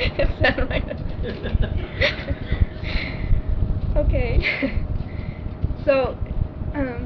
Is 0.00 0.40
that 0.40 0.56
right? 0.70 0.82
okay. 3.96 4.40
so, 5.84 6.16
um, 6.74 7.04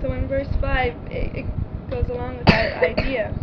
so 0.00 0.12
in 0.12 0.26
verse 0.26 0.48
five, 0.58 0.94
it, 1.10 1.44
it 1.44 1.90
goes 1.90 2.08
along 2.08 2.38
with 2.38 2.46
that 2.46 2.82
idea. 2.82 3.34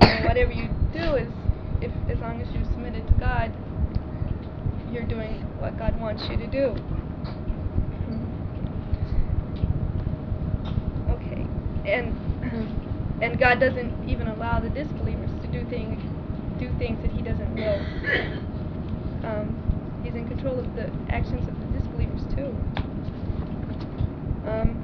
You 0.00 0.06
know, 0.06 0.28
whatever 0.28 0.52
you 0.52 0.68
do 0.92 1.16
is, 1.16 1.32
if 1.80 1.90
as 2.08 2.20
long 2.20 2.40
as 2.40 2.48
you 2.54 2.64
submit 2.66 2.94
it 2.94 3.04
to 3.08 3.14
God, 3.14 3.50
you're 4.92 5.06
doing 5.06 5.40
what 5.58 5.76
God 5.76 5.98
wants 6.00 6.22
you 6.30 6.36
to 6.36 6.46
do. 6.46 6.76
Okay, 11.10 11.46
and 11.84 12.14
and 13.22 13.40
God 13.40 13.58
doesn't 13.58 14.08
even 14.08 14.28
allow 14.28 14.60
the 14.60 14.68
disbelievers 14.68 15.30
to 15.42 15.48
do 15.48 15.68
things 15.68 16.00
do 16.60 16.70
things 16.78 17.00
that 17.02 17.10
He 17.10 17.22
doesn't 17.22 17.54
will. 17.54 17.80
Um, 19.24 20.00
he's 20.04 20.14
in 20.14 20.28
control 20.28 20.58
of 20.58 20.74
the 20.76 20.90
actions 21.08 21.48
of 21.48 21.58
the 21.58 21.66
disbelievers 21.78 22.22
too. 22.34 22.54
Um, 24.48 24.76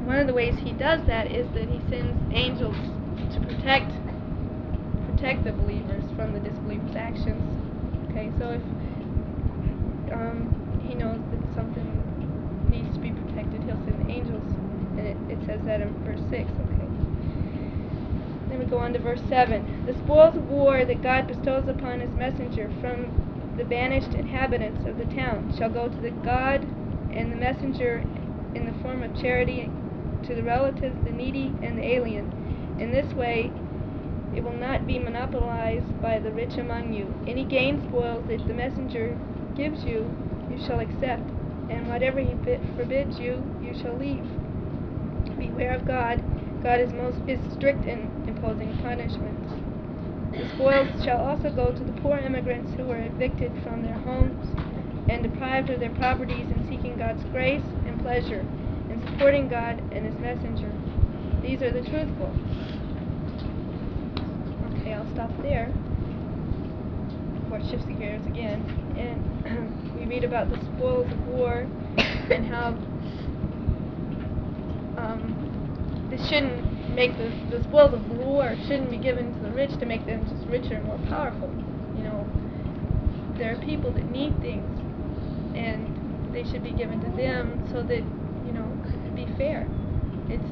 one 0.06 0.18
of 0.18 0.26
the 0.26 0.34
ways 0.34 0.54
He 0.62 0.72
does 0.72 1.00
that 1.06 1.32
is 1.32 1.46
that 1.54 1.68
He 1.68 1.80
sends 1.90 2.18
angels 2.32 2.76
to 3.34 3.40
protect 3.40 3.92
protect 5.20 5.44
the 5.44 5.52
believers 5.52 6.02
from 6.16 6.32
the 6.32 6.40
disbelievers' 6.40 6.96
actions. 6.96 7.44
Okay, 8.10 8.32
so 8.38 8.50
if 8.56 8.62
um, 10.12 10.48
he 10.82 10.94
knows 10.94 11.20
that 11.30 11.54
something 11.54 11.86
needs 12.70 12.88
to 12.94 13.00
be 13.00 13.12
protected, 13.12 13.62
he'll 13.64 13.84
send 13.84 14.10
angels. 14.10 14.42
And 14.96 15.29
it, 15.40 15.46
says 15.46 15.60
that 15.64 15.80
in 15.80 15.92
verse 16.04 16.20
6, 16.30 16.32
okay. 16.32 16.80
Then 18.48 18.58
we 18.58 18.64
go 18.64 18.78
on 18.78 18.92
to 18.92 18.98
verse 18.98 19.22
7. 19.28 19.86
The 19.86 19.94
spoils 19.94 20.36
of 20.36 20.48
war 20.48 20.84
that 20.84 21.02
God 21.02 21.28
bestows 21.28 21.68
upon 21.68 22.00
his 22.00 22.10
messenger 22.10 22.70
from 22.80 23.54
the 23.56 23.64
banished 23.64 24.14
inhabitants 24.14 24.86
of 24.86 24.98
the 24.98 25.04
town 25.14 25.54
shall 25.56 25.70
go 25.70 25.88
to 25.88 26.00
the 26.00 26.10
God 26.10 26.62
and 27.12 27.30
the 27.30 27.36
messenger 27.36 28.04
in 28.54 28.66
the 28.66 28.82
form 28.82 29.02
of 29.02 29.20
charity 29.20 29.70
to 30.24 30.34
the 30.34 30.42
relatives, 30.42 30.96
the 31.04 31.12
needy, 31.12 31.54
and 31.62 31.78
the 31.78 31.86
alien. 31.86 32.76
In 32.78 32.90
this 32.90 33.12
way, 33.14 33.52
it 34.34 34.42
will 34.42 34.56
not 34.56 34.86
be 34.86 34.98
monopolized 34.98 36.00
by 36.00 36.18
the 36.18 36.30
rich 36.30 36.56
among 36.56 36.92
you. 36.92 37.12
Any 37.26 37.44
gain 37.44 37.86
spoils 37.88 38.26
that 38.28 38.46
the 38.46 38.54
messenger 38.54 39.18
gives 39.56 39.84
you, 39.84 40.10
you 40.50 40.58
shall 40.64 40.80
accept, 40.80 41.28
and 41.68 41.88
whatever 41.88 42.20
he 42.20 42.34
forbids 42.76 43.18
you, 43.18 43.42
you 43.62 43.74
shall 43.74 43.96
leave. 43.96 44.26
Of 45.60 45.86
God. 45.86 46.24
God 46.62 46.80
is 46.80 46.90
most 46.90 47.18
is 47.28 47.38
strict 47.52 47.84
in 47.84 48.10
imposing 48.26 48.78
punishments. 48.78 49.52
The 50.32 50.48
spoils 50.54 51.04
shall 51.04 51.20
also 51.20 51.50
go 51.50 51.70
to 51.70 51.84
the 51.84 51.92
poor 52.00 52.16
immigrants 52.16 52.72
who 52.74 52.84
were 52.84 52.96
evicted 52.96 53.52
from 53.62 53.82
their 53.82 53.94
homes 53.94 54.48
and 55.10 55.22
deprived 55.22 55.68
of 55.68 55.78
their 55.78 55.90
properties 55.90 56.46
in 56.50 56.66
seeking 56.66 56.96
God's 56.96 57.22
grace 57.24 57.62
and 57.86 58.00
pleasure, 58.00 58.40
in 58.88 59.02
supporting 59.06 59.48
God 59.48 59.78
and 59.92 60.06
His 60.06 60.18
messenger. 60.18 60.72
These 61.42 61.60
are 61.60 61.70
the 61.70 61.82
truthful. 61.82 62.32
Okay, 64.80 64.94
I'll 64.94 65.12
stop 65.12 65.30
there 65.42 65.66
before 67.42 67.58
the 67.58 67.92
gears 67.92 68.24
again. 68.24 68.64
And 68.96 69.94
we 70.00 70.06
read 70.06 70.24
about 70.24 70.48
the 70.48 70.56
spoils 70.74 71.12
of 71.12 71.28
war 71.28 71.66
and 72.30 72.46
how 72.46 72.68
um, 74.96 75.39
this 76.10 76.20
shouldn't 76.28 76.94
make 76.94 77.16
the, 77.16 77.32
the 77.50 77.62
spoils 77.64 77.94
of 77.94 78.10
war 78.10 78.56
shouldn't 78.66 78.90
be 78.90 78.98
given 78.98 79.32
to 79.34 79.40
the 79.40 79.50
rich 79.52 79.70
to 79.78 79.86
make 79.86 80.04
them 80.06 80.26
just 80.26 80.46
richer 80.48 80.74
and 80.74 80.86
more 80.86 80.98
powerful. 81.08 81.48
You 81.96 82.04
know, 82.04 82.26
there 83.38 83.52
are 83.52 83.58
people 83.58 83.92
that 83.92 84.10
need 84.10 84.40
things, 84.40 84.66
and 85.54 86.34
they 86.34 86.44
should 86.44 86.62
be 86.62 86.72
given 86.72 87.00
to 87.00 87.10
them 87.16 87.66
so 87.72 87.82
that 87.82 88.02
you 88.46 88.52
know 88.52 88.66
it 89.06 89.14
be 89.14 89.26
fair. 89.36 89.68
It's 90.28 90.44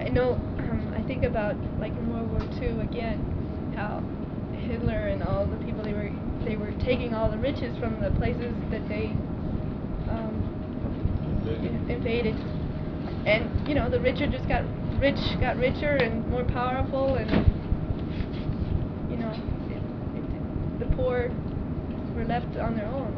I 0.00 0.08
know 0.08 0.32
um, 0.58 0.92
I 0.96 1.02
think 1.02 1.24
about 1.24 1.56
like 1.78 1.92
in 1.92 2.12
World 2.12 2.30
War 2.30 2.40
II 2.60 2.80
again 2.80 3.72
how 3.76 4.02
Hitler 4.56 5.08
and 5.08 5.22
all 5.22 5.46
the 5.46 5.56
people 5.64 5.84
they 5.84 5.92
were 5.92 6.10
they 6.44 6.56
were 6.56 6.72
taking 6.84 7.14
all 7.14 7.30
the 7.30 7.38
riches 7.38 7.76
from 7.78 8.00
the 8.00 8.10
places 8.12 8.54
that 8.70 8.88
they 8.88 9.06
um, 10.08 10.34
in- 11.46 11.90
invaded, 11.90 12.36
and 13.26 13.68
you 13.68 13.74
know 13.74 13.88
the 13.90 14.00
richer 14.00 14.26
just 14.26 14.48
got 14.48 14.64
rich 14.98 15.18
got 15.40 15.56
richer 15.56 15.96
and 15.96 16.26
more 16.28 16.44
powerful, 16.44 17.16
and 17.16 17.30
you 19.10 19.16
know 19.16 19.30
it, 19.70 19.82
it, 20.16 20.78
the 20.80 20.86
poor 20.96 21.30
were 22.14 22.24
left 22.24 22.56
on 22.56 22.76
their 22.76 22.86
own. 22.86 23.12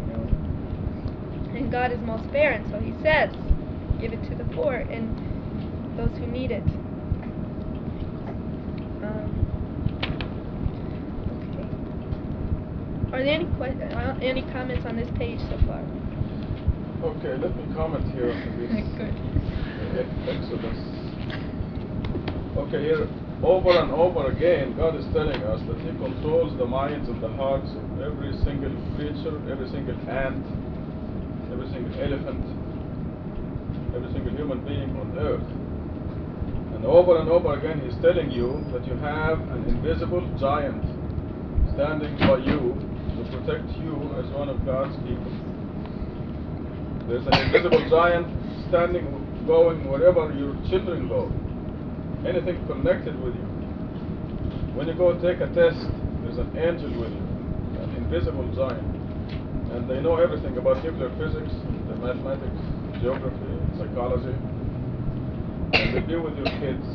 You 0.00 0.12
know, 0.12 1.58
and 1.58 1.70
God 1.70 1.92
is 1.92 2.00
most 2.00 2.28
fair, 2.30 2.52
and 2.52 2.70
so 2.70 2.78
He 2.80 2.92
says, 3.02 3.30
give 4.00 4.12
it 4.12 4.22
to 4.28 4.34
the 4.34 4.44
poor 4.54 4.74
and 4.74 5.18
those 5.96 6.16
who 6.18 6.26
need 6.26 6.50
it. 6.50 6.64
Um, 9.04 9.30
okay. 11.52 13.16
Are 13.16 13.22
there 13.22 13.34
any 13.34 13.44
que- 13.44 13.82
uh, 13.94 14.18
any 14.20 14.42
comments 14.52 14.84
on 14.86 14.96
this 14.96 15.08
page 15.16 15.40
so 15.48 15.58
far? 15.66 15.82
Okay, 17.04 17.36
let 17.36 17.52
me 17.54 17.68
comment 17.76 18.00
here 18.16 18.32
on 18.32 18.48
this 18.56 18.72
uh, 18.96 20.32
Exodus. 20.32 20.80
Okay, 22.56 22.80
here 22.80 23.04
over 23.44 23.76
and 23.76 23.92
over 23.92 24.32
again, 24.32 24.74
God 24.74 24.96
is 24.96 25.04
telling 25.12 25.36
us 25.44 25.60
that 25.68 25.76
He 25.84 25.92
controls 26.00 26.56
the 26.56 26.64
minds 26.64 27.06
and 27.10 27.22
the 27.22 27.28
hearts 27.28 27.68
of 27.76 28.00
every 28.00 28.32
single 28.40 28.72
creature, 28.96 29.36
every 29.52 29.68
single 29.68 30.00
ant, 30.08 30.48
every 31.52 31.68
single 31.76 31.92
elephant, 32.00 32.40
every 33.92 34.10
single 34.16 34.32
human 34.32 34.64
being 34.64 34.96
on 34.96 35.12
earth. 35.20 35.44
And 36.72 36.86
over 36.86 37.20
and 37.20 37.28
over 37.28 37.52
again, 37.52 37.84
He's 37.84 38.00
telling 38.00 38.30
you 38.30 38.64
that 38.72 38.86
you 38.88 38.96
have 39.04 39.44
an 39.52 39.68
invisible 39.68 40.24
giant 40.40 40.80
standing 41.76 42.16
by 42.16 42.40
you 42.40 42.72
to 42.72 43.22
protect 43.28 43.68
you 43.76 43.92
as 44.16 44.24
one 44.32 44.48
of 44.48 44.64
God's 44.64 44.96
people. 45.04 45.53
There's 47.08 47.26
an 47.26 47.34
invisible 47.34 47.84
giant 47.90 48.26
standing, 48.68 49.04
going 49.46 49.84
wherever 49.90 50.32
your 50.32 50.56
children 50.70 51.06
go. 51.08 51.28
Anything 52.26 52.64
connected 52.66 53.12
with 53.20 53.34
you. 53.34 53.44
When 54.72 54.88
you 54.88 54.94
go 54.94 55.12
take 55.20 55.40
a 55.44 55.48
test, 55.52 55.76
there's 56.24 56.38
an 56.38 56.56
angel 56.56 56.88
with 56.96 57.12
you, 57.12 57.24
an 57.84 57.92
invisible 57.96 58.48
giant. 58.56 58.88
And 59.76 59.84
they 59.88 60.00
know 60.00 60.16
everything 60.16 60.56
about 60.56 60.82
nuclear 60.82 61.12
physics, 61.20 61.52
the 61.88 61.96
mathematics, 62.00 62.56
geography, 63.04 63.52
psychology. 63.76 64.32
And 65.76 65.92
they 65.92 66.00
deal 66.08 66.24
with 66.24 66.36
your 66.40 66.48
kids. 66.56 66.86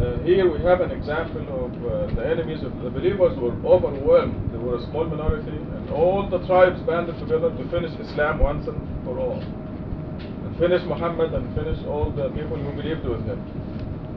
Uh, 0.00 0.18
here 0.24 0.50
we 0.50 0.58
have 0.64 0.80
an 0.80 0.90
example 0.90 1.44
of 1.52 1.70
uh, 1.84 2.14
the 2.16 2.26
enemies 2.26 2.64
of 2.64 2.72
the 2.82 2.90
believers 2.90 3.36
were 3.38 3.52
overwhelmed. 3.62 4.34
They 4.52 4.58
were 4.58 4.76
a 4.76 4.82
small 4.90 5.04
minority, 5.04 5.60
and 5.84 5.92
all 5.92 6.26
the 6.28 6.38
tribes 6.46 6.80
banded 6.82 7.18
together 7.18 7.50
to 7.50 7.68
finish 7.68 7.92
Islam 8.00 8.38
once 8.38 8.66
and 8.66 9.04
for 9.04 9.18
all. 9.18 9.38
And 9.38 10.56
finish 10.58 10.82
Muhammad 10.84 11.34
and 11.34 11.54
finish 11.54 11.78
all 11.84 12.10
the 12.10 12.30
people 12.30 12.56
who 12.56 12.72
believed 12.72 13.04
with 13.04 13.24
him. 13.26 13.38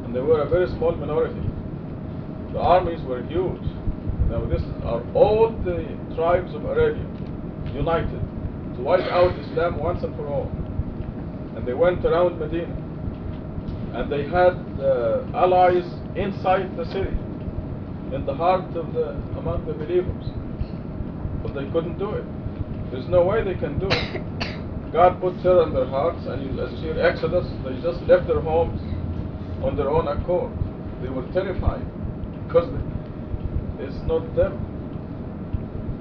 And 0.05 0.15
they 0.15 0.21
were 0.21 0.39
a 0.41 0.47
very 0.47 0.67
small 0.67 0.95
minority. 0.95 1.43
The 2.53 2.59
armies 2.59 3.01
were 3.03 3.21
huge. 3.23 3.67
Now, 4.31 4.45
this 4.45 4.61
are 4.83 5.03
all 5.13 5.51
the 5.65 5.83
tribes 6.15 6.55
of 6.55 6.63
Arabia 6.63 7.03
united 7.75 8.21
to 8.75 8.81
wipe 8.81 9.03
out 9.11 9.37
Islam 9.37 9.77
once 9.77 10.03
and 10.03 10.15
for 10.15 10.27
all. 10.27 10.49
And 11.57 11.67
they 11.67 11.73
went 11.73 12.05
around 12.05 12.39
Medina 12.39 12.75
and 13.93 14.09
they 14.09 14.23
had 14.23 14.55
uh, 14.79 15.23
allies 15.35 15.83
inside 16.15 16.77
the 16.77 16.85
city, 16.85 17.15
in 18.15 18.23
the 18.25 18.33
heart 18.33 18.75
of 18.75 18.93
the 18.93 19.09
among 19.37 19.65
the 19.65 19.73
believers, 19.73 20.25
but 21.43 21.53
they 21.53 21.65
couldn't 21.69 21.97
do 21.97 22.11
it. 22.11 22.25
There's 22.91 23.07
no 23.07 23.23
way 23.23 23.43
they 23.43 23.55
can 23.55 23.79
do 23.79 23.87
it. 23.89 24.93
God 24.93 25.19
put 25.19 25.41
terror 25.41 25.63
in 25.63 25.73
their 25.73 25.87
hearts, 25.87 26.25
and 26.27 26.41
you, 26.41 26.63
as 26.63 26.71
you 26.71 26.93
see 26.93 26.99
Exodus, 26.99 27.45
they 27.63 27.75
just 27.81 28.01
left 28.07 28.27
their 28.27 28.39
homes 28.39 28.81
on 29.63 29.75
their 29.75 29.89
own 29.89 30.07
accord. 30.07 30.51
They 31.01 31.09
were 31.09 31.27
terrified 31.33 31.85
because 32.47 32.69
it's 33.79 34.01
not 34.07 34.23
them. 34.35 34.55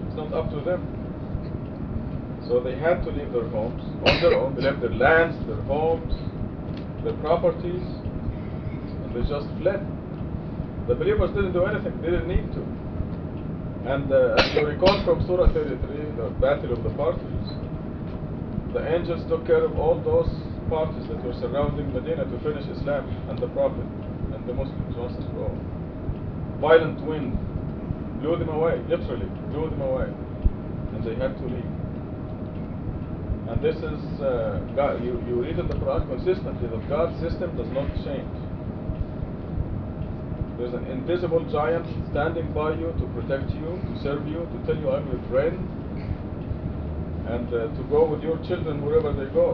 It's 0.07 0.17
not 0.17 0.33
up 0.33 0.51
to 0.51 0.61
them. 0.61 0.87
So 2.47 2.61
they 2.61 2.79
had 2.79 3.03
to 3.05 3.11
leave 3.11 3.33
their 3.33 3.49
homes 3.49 3.83
on 4.07 4.23
their 4.23 4.35
own. 4.35 4.55
They 4.55 4.63
left 4.63 4.81
their 4.81 4.95
lands, 4.95 5.37
their 5.47 5.61
homes, 5.63 6.15
their 7.03 7.15
properties, 7.15 7.83
and 7.83 9.11
they 9.15 9.29
just 9.29 9.49
fled. 9.59 9.85
The 10.87 10.95
believers 10.95 11.31
didn't 11.35 11.53
do 11.53 11.65
anything, 11.65 12.01
they 12.01 12.11
didn't 12.11 12.29
need 12.29 12.53
to. 12.55 12.76
And 13.87 14.11
uh, 14.11 14.35
as 14.35 14.53
you 14.53 14.67
recall 14.67 14.99
from 15.05 15.25
Surah 15.31 15.47
33, 15.55 16.19
the 16.19 16.35
Battle 16.43 16.73
of 16.75 16.83
the 16.83 16.91
Parties, 16.99 17.47
the 18.75 18.83
angels 18.83 19.23
took 19.31 19.47
care 19.47 19.63
of 19.63 19.79
all 19.79 20.03
those 20.03 20.27
parties 20.69 21.07
that 21.07 21.23
were 21.23 21.33
surrounding 21.39 21.95
Medina 21.95 22.25
to 22.27 22.37
finish 22.43 22.67
Islam 22.67 23.07
and 23.31 23.39
the 23.39 23.47
Prophet 23.55 23.87
and 24.35 24.43
the 24.43 24.55
Muslims 24.55 24.97
once 24.97 25.15
and 25.15 25.31
for 25.31 25.47
all. 25.47 25.59
Violent 26.59 26.99
wind 27.07 27.39
blew 28.19 28.35
them 28.37 28.49
away, 28.49 28.83
literally 28.91 29.31
blew 29.55 29.71
them 29.71 29.81
away, 29.81 30.11
and 30.11 31.05
they 31.07 31.15
had 31.15 31.39
to 31.39 31.47
leave. 31.47 31.73
And 33.55 33.63
this 33.63 33.77
is, 33.77 34.03
uh, 34.19 34.67
God, 34.75 34.99
you, 35.05 35.23
you 35.31 35.47
read 35.47 35.61
in 35.61 35.69
the 35.69 35.79
Quran 35.79 36.11
consistently 36.11 36.67
that 36.67 36.89
God's 36.89 37.15
system 37.23 37.57
does 37.57 37.71
not 37.71 37.87
change. 38.03 38.35
There's 40.59 40.73
an 40.73 40.87
invisible 40.87 41.45
giant 41.53 41.85
standing 42.13 42.51
by 42.55 42.73
you 42.73 42.89
to 42.97 43.07
protect 43.13 43.51
you, 43.53 43.77
to 43.77 44.01
serve 44.03 44.27
you, 44.27 44.49
to 44.49 44.59
tell 44.65 44.75
you 44.75 44.91
I'm 44.91 45.07
your 45.13 45.21
friend, 45.29 45.53
and 47.29 47.47
uh, 47.53 47.69
to 47.77 47.83
go 47.91 48.09
with 48.09 48.23
your 48.23 48.39
children 48.49 48.81
wherever 48.81 49.13
they 49.13 49.29
go. 49.35 49.53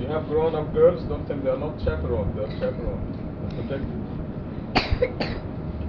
You 0.00 0.08
have 0.08 0.26
grown 0.28 0.54
up 0.54 0.72
girls, 0.72 1.04
don't 1.04 1.28
think 1.28 1.44
they 1.44 1.50
are 1.50 1.58
not 1.58 1.76
chaperoned, 1.84 2.32
they 2.34 2.44
are 2.44 2.58
chaperoned 2.58 3.12
and 3.12 3.52
protected. 3.60 4.00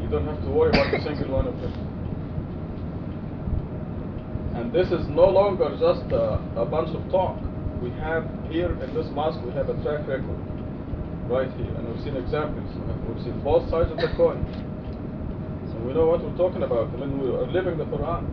You 0.03 0.09
don't 0.09 0.27
have 0.27 0.41
to 0.43 0.49
worry 0.51 0.71
about 0.75 0.93
a 0.93 1.01
single 1.03 1.31
one 1.31 1.47
of 1.47 1.55
them. 1.61 1.71
And 4.55 4.73
this 4.73 4.91
is 4.91 5.07
no 5.07 5.29
longer 5.29 5.69
just 5.79 6.11
a, 6.11 6.35
a 6.59 6.65
bunch 6.65 6.93
of 6.93 7.09
talk. 7.09 7.39
We 7.81 7.91
have 7.91 8.27
here 8.51 8.75
in 8.83 8.93
this 8.93 9.07
mosque, 9.11 9.39
we 9.45 9.53
have 9.53 9.69
a 9.69 9.81
track 9.83 10.05
record 10.05 10.54
right 11.27 11.51
here, 11.57 11.73
and 11.75 11.87
we've 11.89 12.03
seen 12.03 12.15
examples. 12.15 12.69
We've 13.07 13.23
seen 13.23 13.39
both 13.41 13.69
sides 13.69 13.91
of 13.91 13.97
the 13.97 14.09
coin. 14.15 14.45
So 15.71 15.79
we 15.85 15.93
know 15.93 16.05
what 16.05 16.23
we're 16.23 16.37
talking 16.37 16.63
about 16.63 16.91
when 16.97 17.19
we 17.19 17.29
are 17.29 17.47
living 17.49 17.77
the 17.77 17.85
Quran. 17.85 18.25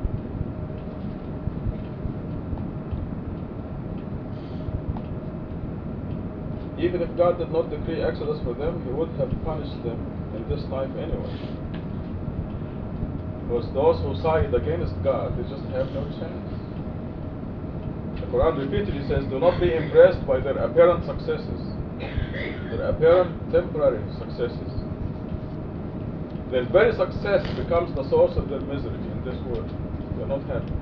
Even 6.78 7.00
if 7.00 7.16
God 7.16 7.38
did 7.38 7.50
not 7.52 7.70
decree 7.70 8.02
Exodus 8.02 8.40
for 8.44 8.54
them, 8.54 8.84
He 8.84 8.90
would 8.90 9.08
have 9.16 9.30
punished 9.44 9.82
them 9.84 9.96
in 10.36 10.44
this 10.48 10.64
life 10.68 10.90
anyway. 10.98 11.36
Because 13.46 13.66
those 13.72 14.02
who 14.02 14.20
side 14.20 14.52
against 14.52 14.92
God, 15.02 15.38
they 15.38 15.44
just 15.48 15.62
have 15.72 15.88
no 15.92 16.04
chance. 16.18 16.48
The 18.20 18.26
Quran 18.28 18.58
repeatedly 18.58 19.06
says, 19.08 19.24
do 19.30 19.38
not 19.38 19.60
be 19.60 19.72
impressed 19.74 20.26
by 20.26 20.40
their 20.40 20.58
apparent 20.58 21.06
successes, 21.06 21.60
their 22.70 22.88
apparent 22.88 23.52
temporary 23.52 24.02
successes. 24.18 24.72
Their 26.50 26.68
very 26.68 26.92
success 26.92 27.46
becomes 27.56 27.94
the 27.96 28.08
source 28.10 28.36
of 28.36 28.48
their 28.48 28.60
misery 28.60 28.94
in 28.94 29.24
this 29.24 29.36
world. 29.46 29.68
They're 30.18 30.26
not 30.26 30.42
happy. 30.44 30.72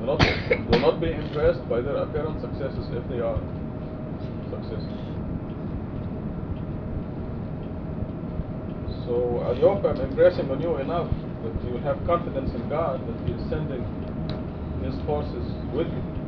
Do 0.00 0.06
not, 0.06 0.18
do 0.18 0.78
not 0.78 1.00
be 1.00 1.12
impressed 1.12 1.66
by 1.68 1.80
their 1.80 1.96
apparent 1.96 2.40
successes 2.40 2.84
if 2.92 3.08
they 3.08 3.20
are 3.20 3.40
successful. 4.50 5.00
So 9.04 9.40
I 9.42 9.58
hope 9.58 9.84
I'm 9.84 10.00
impressing 10.00 10.50
on 10.50 10.60
you 10.60 10.76
enough 10.76 11.10
that 11.42 11.64
you 11.64 11.72
will 11.72 11.80
have 11.80 11.98
confidence 12.06 12.50
in 12.54 12.68
God 12.68 13.00
that 13.06 13.26
He 13.26 13.32
is 13.32 13.50
sending 13.50 13.82
His 14.84 14.94
forces 15.06 15.44
with 15.72 15.88
you. 15.88 16.19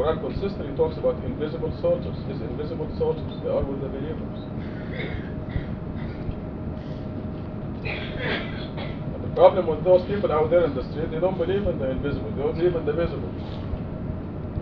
Quran 0.00 0.16
consistently 0.24 0.74
talks 0.80 0.96
about 0.96 1.22
invisible 1.28 1.68
soldiers, 1.84 2.16
His 2.24 2.40
invisible 2.40 2.88
soldiers. 2.96 3.36
They 3.44 3.52
are 3.52 3.60
with 3.60 3.84
the 3.84 3.88
believers. 3.92 4.40
But 9.12 9.20
the 9.20 9.32
problem 9.36 9.66
with 9.68 9.84
those 9.84 10.00
people 10.08 10.32
out 10.32 10.48
there 10.48 10.64
in 10.64 10.74
the 10.74 10.88
street, 10.88 11.12
they 11.12 11.20
don't 11.20 11.36
believe 11.36 11.68
in 11.68 11.76
the 11.76 11.90
invisible, 11.92 12.32
they 12.32 12.40
don't 12.40 12.56
believe 12.56 12.76
in 12.80 12.86
the 12.88 12.96
visible. 12.96 13.28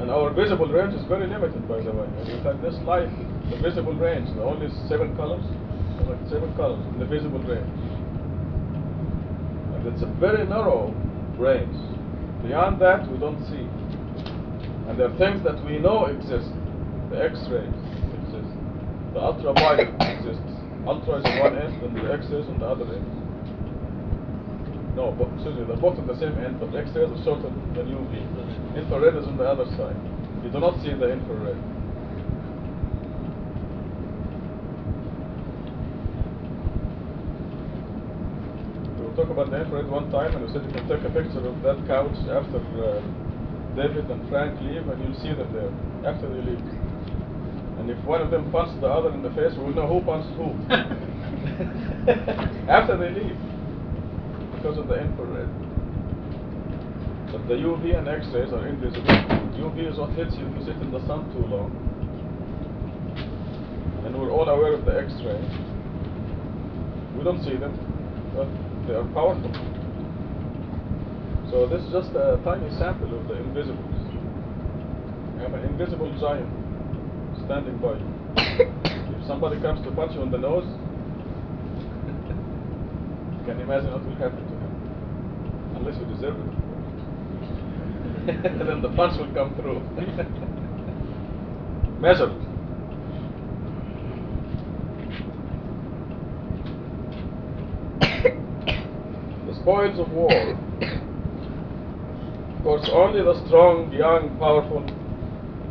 And 0.03 0.11
our 0.11 0.35
visible 0.35 0.67
range 0.67 0.99
is 0.99 1.07
very 1.07 1.31
limited, 1.31 1.69
by 1.71 1.87
the 1.87 1.93
way. 1.95 2.11
And 2.19 2.29
in 2.35 2.43
fact, 2.43 2.59
this 2.59 2.75
light, 2.83 3.07
the 3.47 3.63
visible 3.63 3.95
range, 3.95 4.27
the 4.35 4.43
only 4.43 4.67
seven 4.91 5.15
colors, 5.15 5.47
like 6.03 6.19
seven 6.27 6.51
colors 6.59 6.83
in 6.95 6.99
the 6.99 7.07
visible 7.07 7.39
range. 7.47 7.79
And 9.71 9.87
it's 9.87 10.03
a 10.03 10.11
very 10.19 10.43
narrow 10.51 10.91
range. 11.39 11.79
Beyond 12.43 12.83
that, 12.83 13.07
we 13.07 13.19
don't 13.23 13.39
see. 13.47 13.71
And 14.89 14.99
there 14.99 15.13
are 15.13 15.19
things 15.21 15.45
that 15.45 15.61
we 15.69 15.77
know 15.79 16.07
exist. 16.07 16.49
The 17.13 17.21
X-rays 17.21 17.77
exist. 18.25 18.53
The 19.13 19.21
ultraviolet 19.21 19.93
exists. 20.01 20.57
Ultra 20.89 21.21
is 21.21 21.25
on 21.29 21.39
one 21.45 21.57
end, 21.61 21.77
and 21.85 21.93
the 21.93 22.09
X-rays 22.09 22.49
on 22.49 22.59
the 22.59 22.65
other 22.65 22.89
end. 22.89 23.05
No, 24.97 25.13
but 25.13 25.29
excuse 25.37 25.61
me, 25.61 25.65
they're 25.69 25.77
both 25.77 26.01
on 26.01 26.09
the 26.09 26.17
same 26.17 26.33
end, 26.41 26.59
but 26.59 26.73
the 26.73 26.81
X-rays 26.81 27.13
are 27.13 27.23
shorter 27.23 27.53
than 27.77 27.85
UV. 27.85 28.17
Infrared 28.81 29.15
is 29.21 29.29
on 29.29 29.37
the 29.37 29.45
other 29.45 29.69
side. 29.77 29.97
You 30.43 30.49
do 30.49 30.59
not 30.59 30.81
see 30.81 30.97
the 30.97 31.13
infrared. 31.13 31.61
We 38.97 39.05
will 39.05 39.17
talk 39.21 39.29
about 39.29 39.51
the 39.53 39.61
infrared 39.61 39.89
one 39.93 40.11
time, 40.11 40.33
and 40.33 40.47
we 40.47 40.49
said 40.51 40.65
you 40.65 40.73
can 40.73 40.89
take 40.89 41.05
a 41.05 41.13
picture 41.13 41.45
of 41.45 41.61
that 41.61 41.77
couch 41.87 42.17
after 42.33 42.57
uh, 42.57 43.28
David 43.77 44.11
and 44.11 44.29
Frank 44.29 44.61
leave, 44.63 44.89
and 44.89 45.03
you'll 45.03 45.21
see 45.21 45.33
them 45.35 45.53
there 45.53 45.71
after 46.11 46.29
they 46.29 46.43
leave. 46.43 46.63
And 47.79 47.91
if 47.91 48.03
one 48.05 48.21
of 48.21 48.31
them 48.31 48.51
punched 48.51 48.81
the 48.81 48.89
other 48.89 49.13
in 49.15 49.23
the 49.23 49.31
face, 49.31 49.53
we 49.57 49.65
will 49.65 49.75
know 49.75 49.87
who 49.87 50.01
punched 50.05 50.29
who. 50.37 50.53
after 52.69 52.97
they 52.97 53.11
leave, 53.11 53.37
because 54.57 54.79
of 54.79 54.89
the 54.89 55.01
infrared. 55.01 55.49
But 57.31 57.47
the 57.47 57.55
UV 57.55 57.97
and 57.99 58.09
X-rays 58.09 58.53
are 58.53 58.67
invisible. 58.67 59.05
UV 59.05 59.93
is 59.93 59.99
what 59.99 60.11
hits 60.11 60.35
you 60.37 60.49
if 60.49 60.59
you 60.59 60.65
sit 60.65 60.77
in 60.83 60.91
the 60.91 61.01
sun 61.07 61.31
too 61.33 61.47
long. 61.47 61.71
And 64.05 64.19
we're 64.19 64.31
all 64.31 64.49
aware 64.49 64.75
of 64.75 64.85
the 64.85 64.99
X-rays. 64.99 65.51
We 67.17 67.23
don't 67.25 67.43
see 67.45 67.57
them, 67.57 67.79
but 68.35 68.49
they 68.87 68.95
are 68.95 69.05
powerful. 69.13 69.51
So 71.51 71.67
this 71.67 71.83
is 71.83 71.91
just 71.91 72.11
a 72.11 72.39
tiny 72.45 72.69
sample 72.77 73.19
of 73.19 73.27
the 73.27 73.37
invisibles. 73.41 74.13
You 75.33 75.41
have 75.41 75.55
an 75.55 75.65
invisible 75.65 76.15
giant 76.21 76.47
standing 77.47 77.79
by 77.79 77.97
you. 77.97 78.05
if 79.17 79.27
somebody 79.27 79.59
comes 79.59 79.81
to 79.87 79.93
punch 79.93 80.13
you 80.13 80.21
on 80.21 80.31
the 80.31 80.37
nose, 80.37 80.67
you 83.33 83.41
can 83.47 83.61
imagine 83.61 83.93
what 83.93 84.05
will 84.05 84.15
happen 84.17 84.45
to 84.45 84.53
him. 84.61 84.73
Unless 85.77 85.97
you 85.97 86.05
deserve 86.15 86.37
it, 86.37 86.53
then 88.69 88.83
the 88.83 88.91
punch 88.91 89.17
will 89.19 89.33
come 89.33 89.55
through. 89.57 89.81
Measure. 91.99 92.31
the 99.47 99.55
spoils 99.55 99.99
of 99.99 100.11
war. 100.11 100.68
Course, 102.69 102.91
only 102.93 103.25
the 103.25 103.33
strong, 103.49 103.89
young, 103.97 104.37
powerful, 104.37 104.85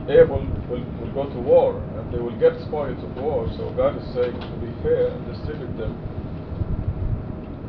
able 0.09 0.41
will, 0.65 0.81
will 0.97 1.13
go 1.13 1.29
to 1.29 1.39
war, 1.45 1.77
and 1.93 2.09
they 2.09 2.17
will 2.17 2.33
get 2.41 2.57
spoils 2.65 2.97
of 3.05 3.13
war. 3.21 3.45
So 3.53 3.69
God 3.77 4.01
is 4.01 4.05
saying, 4.17 4.33
to 4.33 4.57
be 4.57 4.73
fair, 4.81 5.13
and 5.13 5.21
distribute 5.29 5.77
them. 5.77 5.93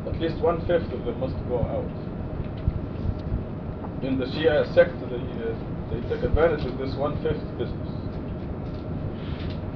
At 0.09 0.17
least 0.17 0.41
one 0.41 0.65
fifth 0.65 0.89
of 0.89 1.05
them 1.05 1.21
must 1.21 1.37
go 1.45 1.61
out. 1.61 1.93
In 4.01 4.17
the 4.17 4.25
Shia 4.33 4.65
sect, 4.73 4.97
they, 4.97 5.21
uh, 5.21 5.53
they 5.93 6.01
take 6.09 6.25
advantage 6.25 6.65
of 6.65 6.81
this 6.81 6.97
one 6.97 7.13
fifth 7.21 7.45
business. 7.61 7.91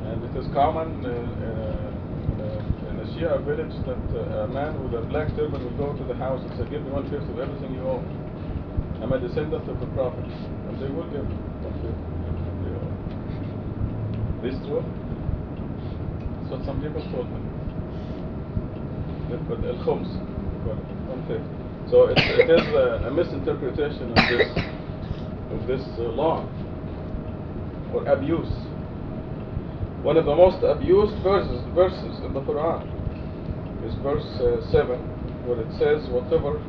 And 0.10 0.18
it 0.18 0.34
is 0.34 0.50
common 0.58 0.98
uh, 1.06 1.14
uh, 1.14 3.06
a, 3.06 3.06
Shia 3.14 3.38
village 3.46 3.78
that 3.86 4.02
uh, 4.18 4.46
a 4.46 4.48
man 4.50 4.82
with 4.82 4.98
a 4.98 5.06
black 5.06 5.30
turban 5.38 5.62
will 5.62 5.78
go 5.78 5.94
to 5.94 6.04
the 6.10 6.18
house 6.18 6.42
and 6.42 6.58
say, 6.58 6.66
Give 6.74 6.82
me 6.82 6.90
one 6.90 7.06
fifth 7.14 7.30
of 7.30 7.38
everything 7.38 7.78
you 7.78 7.86
own. 7.86 8.23
I'm 9.04 9.12
a 9.12 9.20
descendant 9.20 9.68
of 9.68 9.80
the 9.82 9.86
Prophet. 9.88 10.24
And 10.24 10.80
they 10.80 10.88
will 10.88 11.04
give. 11.12 11.28
This 14.42 14.56
true? 14.64 14.80
That's 16.40 16.52
what 16.52 16.66
some 16.66 16.80
people 16.80 17.04
told 17.12 17.28
me. 17.28 17.40
But 19.50 19.60
al 19.68 19.76
khums. 19.84 20.08
So 21.92 22.08
it, 22.08 22.18
it 22.18 22.50
is 22.50 22.66
a, 22.72 23.08
a 23.08 23.12
misinterpretation 23.12 24.12
of 24.12 24.24
this 24.32 24.48
of 25.52 25.68
this 25.68 25.84
uh, 26.00 26.04
law 26.04 26.48
or 27.94 28.08
abuse. 28.08 28.52
One 30.04 30.16
of 30.16 30.26
the 30.26 30.36
most 30.36 30.64
abused 30.64 31.16
verses 31.24 31.62
verses 31.76 32.24
in 32.24 32.34
the 32.34 32.42
Quran 32.42 32.88
is 33.86 33.94
verse 34.00 34.24
uh, 34.40 34.64
seven, 34.72 35.00
where 35.46 35.60
it 35.60 35.72
says, 35.78 36.08
"Whatever 36.10 36.60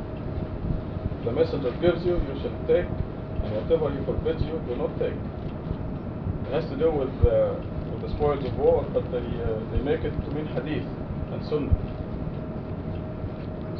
the 1.24 1.32
messenger 1.32 1.72
gives 1.80 2.04
you, 2.04 2.20
you 2.20 2.34
shall 2.40 2.54
take, 2.68 2.86
and 2.86 3.50
whatever 3.56 3.90
he 3.90 3.98
forbids 4.04 4.42
you, 4.42 4.60
do 4.68 4.76
not 4.76 4.92
take." 4.98 5.16
It 5.16 6.52
has 6.52 6.64
to 6.70 6.76
do 6.76 6.90
with 6.92 7.12
uh, 7.24 7.56
with 7.92 8.02
the 8.04 8.10
spoils 8.16 8.44
of 8.44 8.56
war, 8.56 8.84
but 8.92 9.04
they 9.10 9.24
uh, 9.42 9.58
they 9.72 9.80
make 9.80 10.04
it 10.04 10.12
to 10.12 10.28
mean 10.32 10.46
hadith 10.52 10.86
and 11.32 11.40
sunnah. 11.48 11.74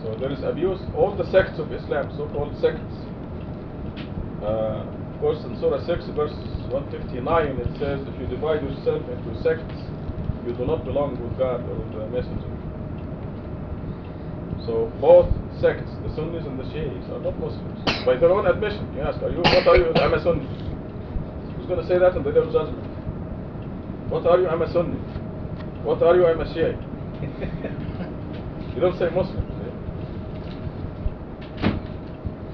So 0.03 0.17
there 0.21 0.33
is 0.33 0.43
abuse. 0.43 0.81
All 0.97 1.15
the 1.17 1.25
sects 1.31 1.59
of 1.59 1.73
Islam, 1.73 2.13
so-called 2.17 2.53
sects, 2.61 2.93
uh, 4.45 4.85
course, 5.25 5.43
in 5.47 5.59
Surah 5.59 5.81
6, 5.87 6.05
verse 6.13 6.37
159, 6.69 7.57
it 7.57 7.79
says, 7.81 7.97
if 8.05 8.21
you 8.21 8.27
divide 8.29 8.61
yourself 8.61 9.01
into 9.09 9.33
sects, 9.41 9.73
you 10.45 10.53
do 10.53 10.67
not 10.67 10.85
belong 10.85 11.17
with 11.17 11.33
God 11.39 11.65
or 11.65 11.81
the 11.97 12.05
Messenger. 12.13 12.54
So 14.67 14.91
both 15.01 15.29
sects, 15.61 15.91
the 16.03 16.15
Sunnis 16.17 16.45
and 16.47 16.59
the 16.59 16.65
Shiites, 16.73 17.05
are 17.13 17.21
not 17.21 17.39
Muslims. 17.39 17.79
By 18.07 18.17
their 18.17 18.31
own 18.33 18.47
admission, 18.47 18.89
you 18.97 19.03
ask, 19.03 19.21
are 19.23 19.31
you, 19.31 19.39
what 19.39 19.67
are 19.67 19.77
you? 19.77 19.93
I'm 19.95 20.15
a 20.15 20.23
Sunni. 20.23 20.47
Who's 21.57 21.67
going 21.67 21.81
to 21.81 21.87
say 21.87 21.99
that 21.99 22.17
in 22.17 22.25
the 22.25 22.33
day 22.33 22.41
of 22.41 22.53
judgment? 22.53 22.83
What 24.09 24.27
are 24.27 24.41
you? 24.41 24.49
I'm 24.49 24.63
a 24.63 24.73
Sunni. 24.73 24.97
What 25.85 26.03
are 26.03 26.17
you? 26.17 26.27
I'm 26.27 26.41
a 26.41 26.47
Shiite. 26.55 26.81
You 28.75 28.81
don't 28.81 28.99
say 28.99 29.09
Muslim. 29.11 29.45
see? 29.55 29.71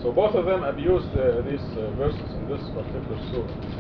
So 0.03 0.13
both 0.13 0.35
of 0.35 0.45
them 0.45 0.65
abused 0.65 1.09
uh, 1.17 1.41
these 1.43 1.63
uh, 1.79 1.91
verses 1.97 2.21
in 2.37 2.49
this 2.49 2.61
particular 2.75 3.19
surah. 3.31 3.80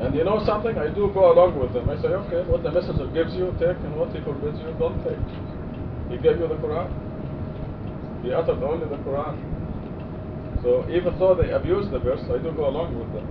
And 0.00 0.14
you 0.14 0.24
know 0.24 0.42
something? 0.46 0.78
I 0.78 0.88
do 0.88 1.10
go 1.12 1.30
along 1.30 1.60
with 1.60 1.74
them. 1.74 1.90
I 1.90 2.00
say, 2.00 2.08
okay, 2.08 2.48
what 2.48 2.62
the 2.62 2.72
messenger 2.72 3.06
gives 3.12 3.34
you, 3.34 3.52
take, 3.60 3.76
and 3.84 3.94
what 3.96 4.08
he 4.16 4.20
forbids 4.24 4.56
you, 4.58 4.72
don't 4.80 4.96
take. 5.04 5.20
He 6.08 6.16
gave 6.16 6.40
you 6.40 6.48
the 6.48 6.56
Quran. 6.56 6.88
He 8.24 8.32
uttered 8.32 8.62
only 8.64 8.88
the 8.88 8.96
Quran. 9.04 9.36
So 10.62 10.88
even 10.88 11.18
though 11.18 11.34
they 11.34 11.50
abuse 11.52 11.84
the 11.92 11.98
verse, 11.98 12.20
I 12.32 12.38
do 12.40 12.50
go 12.52 12.68
along 12.68 12.96
with 12.96 13.12
them. 13.12 13.28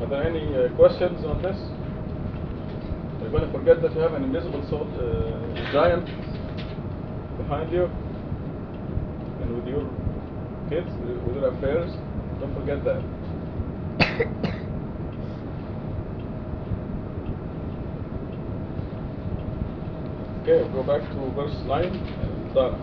Are 0.00 0.08
there 0.12 0.28
any 0.28 0.44
uh, 0.52 0.68
questions 0.76 1.24
on 1.24 1.40
this? 1.40 1.56
You're 3.20 3.30
going 3.30 3.48
to 3.48 3.52
forget 3.52 3.80
that 3.80 3.94
you 3.94 4.00
have 4.00 4.12
an 4.12 4.24
invisible 4.24 4.60
uh, 4.60 5.72
giant 5.72 6.04
behind 7.38 7.72
you, 7.72 7.84
and 9.40 9.56
with 9.56 9.66
your 9.66 10.01
kids, 10.72 10.88
with 11.26 11.36
your 11.36 11.52
affairs. 11.52 11.92
Don't 12.40 12.54
forget 12.54 12.82
that. 12.84 13.02
Okay, 20.42 20.72
go 20.72 20.82
back 20.82 21.02
to 21.10 21.30
verse 21.36 21.54
9 21.66 21.84
and 21.84 22.54
done. 22.54 22.74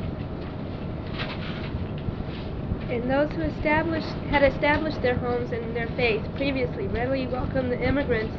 And 2.92 3.10
those 3.10 3.32
who 3.36 3.42
established 3.42 4.08
had 4.30 4.44
established 4.44 5.02
their 5.02 5.16
homes 5.16 5.52
and 5.52 5.76
their 5.76 5.90
faith 5.98 6.22
previously 6.36 6.88
readily 6.88 7.28
welcome 7.28 7.70
the 7.70 7.80
immigrants 7.80 8.34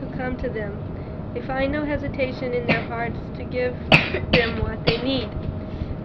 who 0.00 0.10
come 0.16 0.36
to 0.38 0.48
them. 0.48 0.72
They 1.34 1.46
find 1.46 1.70
no 1.70 1.84
hesitation 1.84 2.54
in 2.54 2.66
their 2.66 2.82
hearts 2.88 3.18
to 3.36 3.44
give 3.44 3.74
them 4.32 4.62
what 4.62 4.84
they 4.86 4.96
need. 5.02 5.45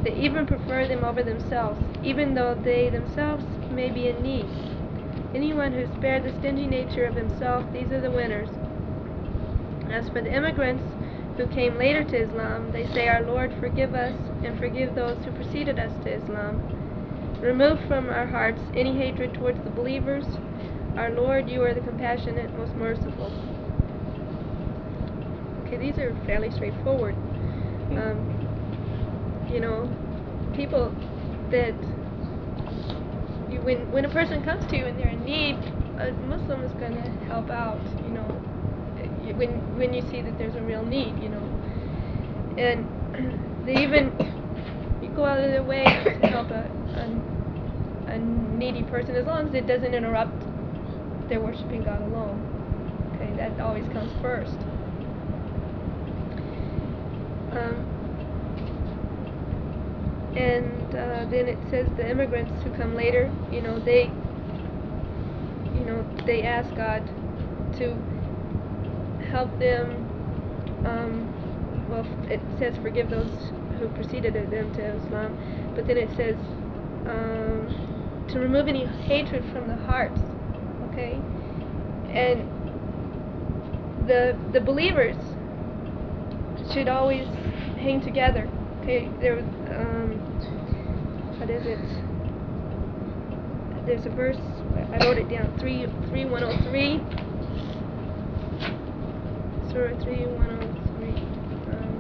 They 0.03 0.13
even 0.15 0.46
prefer 0.48 0.88
them 0.88 1.03
over 1.03 1.22
themselves, 1.22 1.79
even 2.03 2.34
though 2.34 2.55
they 2.55 2.89
themselves 2.89 3.46
may 3.70 3.89
be 3.89 4.08
in 4.08 4.24
need. 4.24 4.46
Anyone 5.36 5.72
who 5.74 5.86
spared 5.98 6.24
the 6.24 6.34
stingy 6.39 6.67
nature 6.67 7.05
of 7.05 7.15
himself, 7.15 7.72
these 7.72 7.91
are 7.91 8.01
the 8.01 8.12
winners. 8.12 8.50
As 9.91 10.10
for 10.10 10.22
the 10.22 10.34
immigrants 10.34 10.84
who 11.38 11.48
came 11.48 11.77
later 11.77 12.03
to 12.03 12.17
Islam, 12.17 12.72
they 12.72 12.86
say, 12.88 13.08
Our 13.08 13.22
Lord, 13.22 13.53
forgive 13.60 13.93
us 13.93 14.15
and 14.43 14.58
forgive 14.60 14.96
those 14.96 15.17
who 15.24 15.31
preceded 15.31 15.79
us 15.79 15.91
to 16.03 16.10
Islam. 16.12 17.38
Remove 17.41 17.79
from 17.88 18.10
our 18.10 18.27
hearts 18.27 18.62
any 18.74 18.96
hatred 18.96 19.34
towards 19.34 19.63
the 19.63 19.70
believers. 19.70 20.25
Our 20.98 21.12
Lord, 21.12 21.50
you 21.50 21.63
are 21.63 21.74
the 21.74 21.81
compassionate, 21.81 22.55
most 22.58 22.75
merciful. 22.75 23.31
Okay, 25.65 25.77
these 25.77 25.98
are 25.98 26.13
fairly 26.25 26.51
straightforward. 26.51 27.15
Um, 27.91 28.30
you 29.51 29.60
know, 29.60 29.89
people 30.53 30.93
that 31.51 31.74
you, 33.51 33.60
when 33.62 33.91
when 33.91 34.05
a 34.05 34.10
person 34.10 34.43
comes 34.43 34.65
to 34.67 34.77
you 34.77 34.86
and 34.86 34.98
they're 35.00 35.10
in 35.10 35.24
need, 35.25 35.55
a 36.00 36.12
Muslim 36.27 36.63
is 36.63 36.72
going 36.74 36.93
to 36.96 37.10
help 37.25 37.50
out. 37.50 37.79
You 38.05 38.12
know, 38.12 38.27
when 39.36 39.77
when 39.77 39.93
you 39.93 40.01
see 40.01 40.22
that 40.22 40.38
there's 40.38 40.55
a 40.55 40.62
real 40.62 40.84
need. 40.86 41.22
You 41.22 41.29
know, 41.29 41.43
and 42.58 42.86
they 43.65 43.84
even 43.84 44.12
you 45.01 45.10
go 45.10 45.25
out 45.25 45.39
of 45.39 45.51
their 45.51 45.63
way 45.63 45.84
to 46.22 46.27
help 46.27 46.50
a, 46.51 46.70
a 46.96 48.12
a 48.12 48.17
needy 48.20 48.84
person 48.84 49.15
as 49.15 49.25
long 49.25 49.48
as 49.48 49.53
it 49.53 49.67
doesn't 49.67 49.93
interrupt 49.93 50.43
their 51.29 51.39
worshiping 51.39 51.84
God 51.84 52.01
alone. 52.01 52.39
Okay, 53.15 53.34
that 53.38 53.60
always 53.60 53.86
comes 53.89 54.12
first. 54.22 54.58
Um, 57.51 57.90
and 60.35 60.95
uh, 60.95 61.25
then 61.29 61.47
it 61.47 61.57
says 61.69 61.88
the 61.97 62.09
immigrants 62.09 62.63
who 62.63 62.71
come 62.71 62.95
later, 62.95 63.31
you 63.51 63.61
know, 63.61 63.79
they, 63.79 64.03
you 65.73 65.85
know, 65.85 66.05
they 66.25 66.43
ask 66.43 66.73
God 66.75 67.05
to 67.77 67.95
help 69.29 69.57
them. 69.59 70.07
Um, 70.85 71.27
well, 71.89 72.05
it 72.31 72.39
says 72.57 72.75
forgive 72.81 73.09
those 73.09 73.51
who 73.77 73.89
preceded 73.89 74.33
them 74.33 74.73
to 74.73 74.81
Islam, 74.95 75.38
but 75.75 75.85
then 75.88 75.97
it 75.97 76.09
says 76.15 76.35
um, 77.07 78.25
to 78.29 78.39
remove 78.39 78.67
any 78.67 78.85
hatred 78.85 79.43
from 79.51 79.67
the 79.67 79.75
hearts. 79.75 80.21
Okay, 80.91 81.19
and 82.09 82.47
the 84.07 84.38
the 84.53 84.61
believers 84.61 85.17
should 86.73 86.88
always 86.88 87.27
hang 87.77 88.01
together. 88.01 88.47
Okay, 88.81 89.09
there 89.19 89.35
was, 89.35 89.45
um, 89.69 90.00
what 91.41 91.50
is 91.50 91.65
it? 91.65 91.79
There's 93.88 94.05
a 94.05 94.12
verse, 94.12 94.38
I 94.93 95.03
wrote 95.03 95.17
it 95.17 95.27
down, 95.27 95.57
3, 95.57 95.88
3 96.10 96.25
103. 96.25 97.01
Surah 99.71 99.98
3 100.03 100.27
103. 100.27 101.10
Um, 101.74 101.98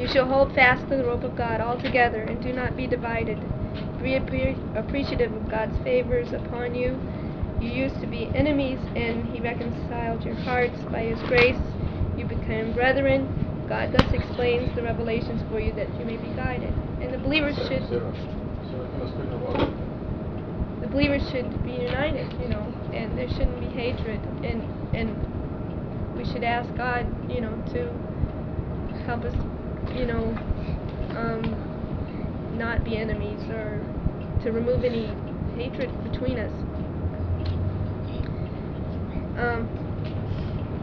you 0.00 0.08
shall 0.08 0.26
hold 0.26 0.52
fast 0.56 0.88
to 0.88 0.96
the 0.96 1.04
rope 1.04 1.22
of 1.22 1.36
God 1.36 1.60
altogether, 1.60 2.22
and 2.22 2.42
do 2.42 2.52
not 2.52 2.76
be 2.76 2.88
divided. 2.88 3.38
Be 4.02 4.16
appreciative 4.16 5.32
of 5.32 5.48
God's 5.48 5.78
favors 5.84 6.32
upon 6.32 6.74
you. 6.74 6.98
You 7.60 7.70
used 7.70 8.00
to 8.00 8.08
be 8.08 8.32
enemies, 8.34 8.80
and 8.96 9.28
He 9.28 9.38
reconciled 9.38 10.24
your 10.24 10.34
hearts 10.34 10.80
by 10.90 11.02
His 11.04 11.20
grace. 11.28 11.54
Became 12.48 12.72
brethren. 12.72 13.66
God 13.68 13.92
thus 13.92 14.10
explains 14.10 14.74
the 14.74 14.82
revelations 14.82 15.42
for 15.50 15.60
you 15.60 15.70
that 15.74 15.86
you 15.98 16.06
may 16.06 16.16
be 16.16 16.28
guided. 16.34 16.72
And 16.98 17.12
the 17.12 17.18
believers 17.18 17.54
should 17.56 17.86
Sarah, 17.90 18.10
Sarah, 18.70 18.88
can 18.88 19.02
I 19.02 19.10
speak 19.10 19.30
about 19.30 19.68
it? 19.68 20.80
the 20.80 20.86
believers 20.86 21.28
should 21.30 21.62
be 21.62 21.72
united, 21.72 22.32
you 22.40 22.48
know, 22.48 22.64
and 22.94 23.18
there 23.18 23.28
shouldn't 23.28 23.60
be 23.60 23.66
hatred, 23.66 24.18
and 24.42 24.62
and 24.96 26.16
we 26.16 26.24
should 26.24 26.42
ask 26.42 26.74
God, 26.74 27.04
you 27.30 27.42
know, 27.42 27.52
to 27.74 27.92
help 29.04 29.24
us, 29.24 29.34
you 29.94 30.06
know, 30.06 30.32
um, 31.20 32.56
not 32.56 32.82
be 32.82 32.96
enemies 32.96 33.42
or 33.50 33.84
to 34.42 34.52
remove 34.52 34.84
any 34.84 35.12
hatred 35.54 35.92
between 36.10 36.38
us. 36.38 36.52
Um, 39.36 39.68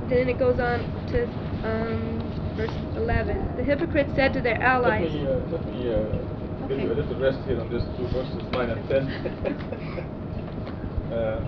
then 0.08 0.30
it 0.30 0.38
goes 0.38 0.60
on 0.60 0.80
to 1.08 1.26
um, 1.66 2.54
verse 2.56 2.72
11. 2.96 3.58
The 3.58 3.64
hypocrites 3.64 4.12
said 4.16 4.34
to 4.34 4.42
their 4.42 4.62
allies. 4.62 5.10
Let 5.12 5.14
me, 5.14 5.26
uh, 5.26 5.32
let 5.52 5.66
me 5.66 5.94
uh, 5.94 6.68
give 6.68 6.80
you 6.80 6.94
a 6.94 6.98
little 6.98 7.20
rest 7.20 7.40
here 7.48 7.60
on 7.60 7.70
these 7.70 7.84
two 7.98 8.08
verses, 8.14 8.44
9 8.52 8.70
and 8.70 8.90
10. 8.90 9.08
uh, 11.14 11.42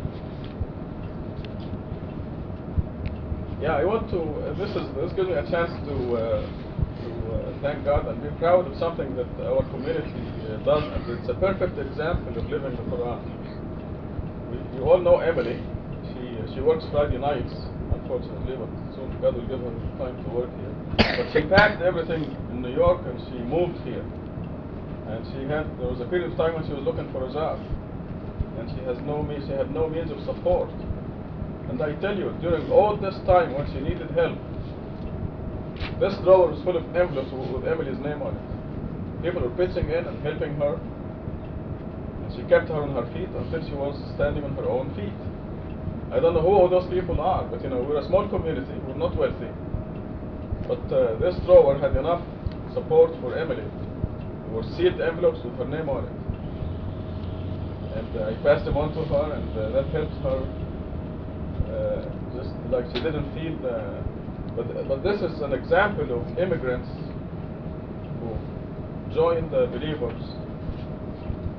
yeah, 3.61 3.73
I 3.73 3.85
want 3.85 4.09
to, 4.11 4.21
uh, 4.21 4.53
this, 4.53 4.69
is, 4.69 4.85
this 4.95 5.13
gives 5.13 5.29
me 5.29 5.33
a 5.33 5.45
chance 5.49 5.73
to, 5.89 5.95
uh, 6.13 6.45
to 6.45 7.09
uh, 7.33 7.53
thank 7.61 7.83
God 7.85 8.07
and 8.07 8.21
be 8.21 8.29
proud 8.37 8.67
of 8.67 8.77
something 8.77 9.15
that 9.15 9.27
our 9.45 9.63
community 9.69 10.13
uh, 10.45 10.57
does, 10.61 10.83
and 10.83 11.01
it's 11.09 11.29
a 11.29 11.33
perfect 11.33 11.77
example 11.77 12.37
of 12.37 12.45
living 12.49 12.75
the 12.77 12.85
Quran. 12.85 13.21
We, 14.49 14.57
you 14.77 14.85
all 14.85 14.99
know 15.01 15.17
Emily. 15.19 15.57
She, 16.13 16.37
uh, 16.37 16.53
she 16.53 16.61
works 16.61 16.85
Friday 16.91 17.17
nights, 17.17 17.53
unfortunately, 17.93 18.55
but 18.55 18.69
soon 18.95 19.09
God 19.21 19.35
will 19.35 19.47
give 19.47 19.59
her 19.59 19.73
time 19.99 20.15
to 20.23 20.29
work 20.29 20.51
here. 20.59 20.73
But 20.97 21.27
she 21.33 21.41
packed 21.47 21.81
everything 21.81 22.23
in 22.51 22.61
New 22.61 22.73
York 22.73 23.01
and 23.05 23.19
she 23.29 23.39
moved 23.43 23.79
here. 23.83 24.05
And 25.07 25.23
she 25.31 25.47
had, 25.47 25.71
there 25.79 25.87
was 25.87 26.01
a 26.01 26.09
period 26.11 26.31
of 26.31 26.37
time 26.37 26.53
when 26.55 26.67
she 26.67 26.73
was 26.73 26.83
looking 26.83 27.07
for 27.11 27.27
a 27.27 27.31
job. 27.31 27.59
And 28.59 28.67
she 28.75 28.83
has 28.83 28.97
no 29.07 29.23
means, 29.23 29.47
she 29.47 29.53
had 29.53 29.71
no 29.71 29.87
means 29.87 30.11
of 30.11 30.19
support. 30.25 30.69
And 31.69 31.81
I 31.81 31.95
tell 31.99 32.17
you, 32.17 32.31
during 32.41 32.71
all 32.71 32.97
this 32.97 33.15
time 33.27 33.53
when 33.53 33.67
she 33.71 33.79
needed 33.79 34.11
help, 34.11 34.39
this 35.99 36.15
drawer 36.23 36.51
was 36.51 36.61
full 36.63 36.77
of 36.77 36.83
envelopes 36.95 37.31
with 37.31 37.67
Emily's 37.67 37.99
name 37.99 38.21
on 38.21 38.33
it. 38.35 38.47
People 39.23 39.41
were 39.41 39.55
pitching 39.55 39.89
in 39.89 40.05
and 40.05 40.15
helping 40.23 40.55
her. 40.55 40.75
And 40.75 42.29
she 42.35 42.43
kept 42.49 42.69
her 42.69 42.81
on 42.81 42.93
her 42.93 43.05
feet 43.13 43.29
until 43.29 43.61
she 43.67 43.75
was 43.75 43.95
standing 44.15 44.43
on 44.43 44.55
her 44.55 44.69
own 44.69 44.93
feet. 44.95 45.13
I 46.11 46.19
don't 46.19 46.33
know 46.33 46.41
who 46.41 46.55
all 46.55 46.69
those 46.69 46.89
people 46.89 47.19
are, 47.19 47.43
but 47.45 47.61
you 47.61 47.69
know, 47.69 47.81
we're 47.81 47.99
a 47.99 48.07
small 48.07 48.27
community, 48.29 48.73
we're 48.87 48.95
not 48.95 49.15
wealthy. 49.15 49.51
But 50.67 50.83
uh, 50.91 51.19
this 51.19 51.35
drawer 51.45 51.77
had 51.77 51.95
enough 51.95 52.23
support 52.73 53.11
for 53.21 53.37
Emily. 53.37 53.63
There 53.63 54.53
were 54.53 54.63
sealed 54.75 55.01
envelopes 55.01 55.39
with 55.43 55.55
her 55.57 55.65
name 55.67 55.89
on 55.89 56.05
it. 56.05 56.15
And 57.97 58.09
uh, 58.15 58.29
I 58.29 58.33
passed 58.43 58.65
them 58.65 58.77
on 58.77 58.93
to 58.93 59.03
her, 59.05 59.33
and 59.33 59.49
uh, 59.57 59.69
that 59.71 59.87
helped 59.89 60.13
her. 60.23 60.39
Uh, 61.67 62.03
just 62.35 62.53
like 62.69 62.85
she 62.93 63.01
didn't 63.01 63.27
feel 63.33 63.57
the. 63.59 64.03
But, 64.55 64.87
but 64.87 65.03
this 65.03 65.21
is 65.21 65.41
an 65.41 65.53
example 65.53 66.19
of 66.19 66.37
immigrants 66.37 66.89
who 68.19 68.37
join 69.13 69.49
the 69.51 69.67
believers, 69.67 70.21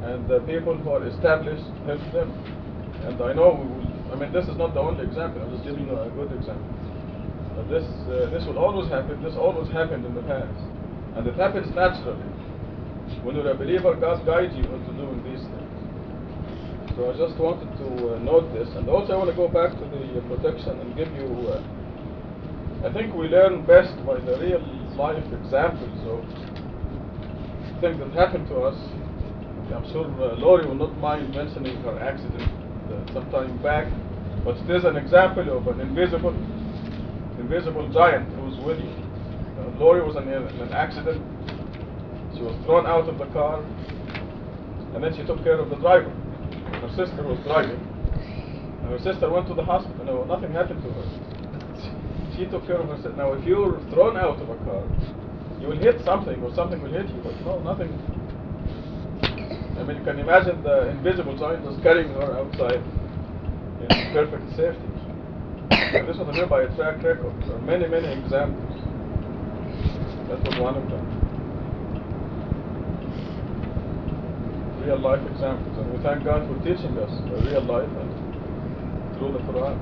and 0.02 0.28
the 0.28 0.40
people 0.46 0.76
who 0.76 0.90
are 0.90 1.06
established 1.06 1.64
help 1.86 2.00
them. 2.12 2.30
And 3.04 3.20
I 3.22 3.32
know 3.32 3.54
we 3.54 3.66
will, 3.66 3.87
I 4.12 4.16
mean, 4.16 4.32
this 4.32 4.48
is 4.48 4.56
not 4.56 4.72
the 4.72 4.80
only 4.80 5.04
example, 5.04 5.42
I'm 5.42 5.52
just 5.52 5.64
giving 5.64 5.86
you 5.86 5.92
a 5.92 6.08
good 6.16 6.32
example. 6.32 6.64
But 7.56 7.68
this, 7.68 7.84
uh, 8.08 8.30
this 8.32 8.46
will 8.46 8.58
always 8.58 8.88
happen, 8.88 9.20
this 9.22 9.36
always 9.36 9.68
happened 9.70 10.06
in 10.06 10.14
the 10.14 10.22
past. 10.22 10.56
And 11.16 11.26
it 11.26 11.34
happens 11.36 11.68
naturally. 11.74 12.24
When 13.22 13.36
you're 13.36 13.50
a 13.50 13.54
believer, 13.54 13.94
God 13.96 14.24
guides 14.24 14.54
you 14.56 14.64
into 14.64 14.92
doing 14.96 15.20
these 15.24 15.44
things. 15.44 15.74
So 16.96 17.10
I 17.10 17.16
just 17.20 17.38
wanted 17.38 17.68
to 17.78 17.88
uh, 18.14 18.18
note 18.24 18.52
this. 18.54 18.68
And 18.76 18.88
also 18.88 19.12
I 19.12 19.16
want 19.16 19.30
to 19.30 19.36
go 19.36 19.48
back 19.48 19.76
to 19.76 19.84
the 19.92 20.18
uh, 20.18 20.24
protection 20.30 20.80
and 20.80 20.96
give 20.96 21.12
you, 21.12 21.28
uh, 21.52 21.62
I 22.88 22.92
think 22.92 23.14
we 23.14 23.28
learn 23.28 23.66
best 23.66 23.94
by 24.06 24.20
the 24.20 24.38
real 24.40 24.64
life 24.96 25.24
examples 25.30 25.98
of 26.08 26.24
things 27.80 27.98
that 28.00 28.10
happened 28.16 28.48
to 28.48 28.66
us. 28.66 28.78
I'm 29.74 29.84
sure 29.92 30.08
Lori 30.38 30.66
will 30.66 30.74
not 30.74 30.96
mind 30.98 31.34
mentioning 31.34 31.76
her 31.82 31.98
accident 32.00 32.57
some 33.12 33.30
time 33.30 33.56
back, 33.62 33.86
but 34.44 34.56
it 34.56 34.70
is 34.70 34.84
an 34.84 34.96
example 34.96 35.56
of 35.56 35.66
an 35.68 35.80
invisible, 35.80 36.34
invisible 37.38 37.88
giant 37.92 38.28
who's 38.36 38.56
with 38.64 38.78
you. 38.78 38.90
Uh, 39.58 39.78
Lori 39.78 40.02
was 40.02 40.16
in, 40.16 40.28
in 40.28 40.42
an 40.60 40.72
accident. 40.72 41.20
She 42.34 42.42
was 42.42 42.54
thrown 42.64 42.86
out 42.86 43.08
of 43.08 43.18
the 43.18 43.26
car, 43.26 43.62
and 44.94 45.02
then 45.02 45.14
she 45.16 45.24
took 45.24 45.42
care 45.42 45.58
of 45.58 45.70
the 45.70 45.76
driver. 45.76 46.10
Her 46.80 46.90
sister 46.96 47.22
was 47.22 47.38
driving, 47.44 47.80
and 48.82 48.90
her 48.90 48.98
sister 48.98 49.28
went 49.28 49.48
to 49.48 49.54
the 49.54 49.64
hospital. 49.64 50.04
No, 50.04 50.24
nothing 50.24 50.52
happened 50.52 50.82
to 50.82 50.90
her. 50.90 51.06
She 52.36 52.46
took 52.46 52.66
care 52.66 52.76
of 52.78 52.88
herself. 52.88 53.16
Now, 53.16 53.32
if 53.32 53.44
you're 53.44 53.80
thrown 53.90 54.16
out 54.16 54.40
of 54.40 54.48
a 54.48 54.56
car, 54.64 54.84
you 55.60 55.68
will 55.68 55.78
hit 55.78 56.00
something, 56.04 56.40
or 56.42 56.54
something 56.54 56.80
will 56.80 56.92
hit 56.92 57.08
you, 57.08 57.20
but 57.24 57.34
no, 57.42 57.58
nothing. 57.60 57.90
I 59.78 59.84
mean, 59.84 59.96
you 59.98 60.04
can 60.04 60.18
imagine 60.18 60.62
the 60.62 60.90
invisible 60.90 61.34
was 61.36 61.78
carrying 61.82 62.12
her 62.14 62.38
outside 62.38 62.82
in 63.80 64.12
perfect 64.12 64.50
safety. 64.56 64.88
And 65.70 66.08
this 66.08 66.16
was 66.18 66.28
made 66.36 66.48
by 66.48 66.62
a 66.62 66.76
track 66.76 67.02
record. 67.02 67.32
There 67.46 67.56
are 67.56 67.60
many, 67.62 67.86
many 67.86 68.08
examples. 68.08 68.74
That 70.28 70.42
was 70.44 70.58
one 70.60 70.76
of 70.76 70.84
them. 70.90 71.04
Real 74.84 74.98
life 74.98 75.24
examples. 75.30 75.78
And 75.78 75.92
we 75.92 76.02
thank 76.02 76.24
God 76.24 76.46
for 76.48 76.58
teaching 76.64 76.98
us 76.98 77.10
the 77.30 77.40
real 77.48 77.62
life 77.62 77.88
and 77.88 79.16
through 79.16 79.32
the 79.32 79.38
Quran. 79.48 79.78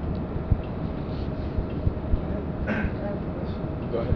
Go 3.92 3.98
ahead. 3.98 4.14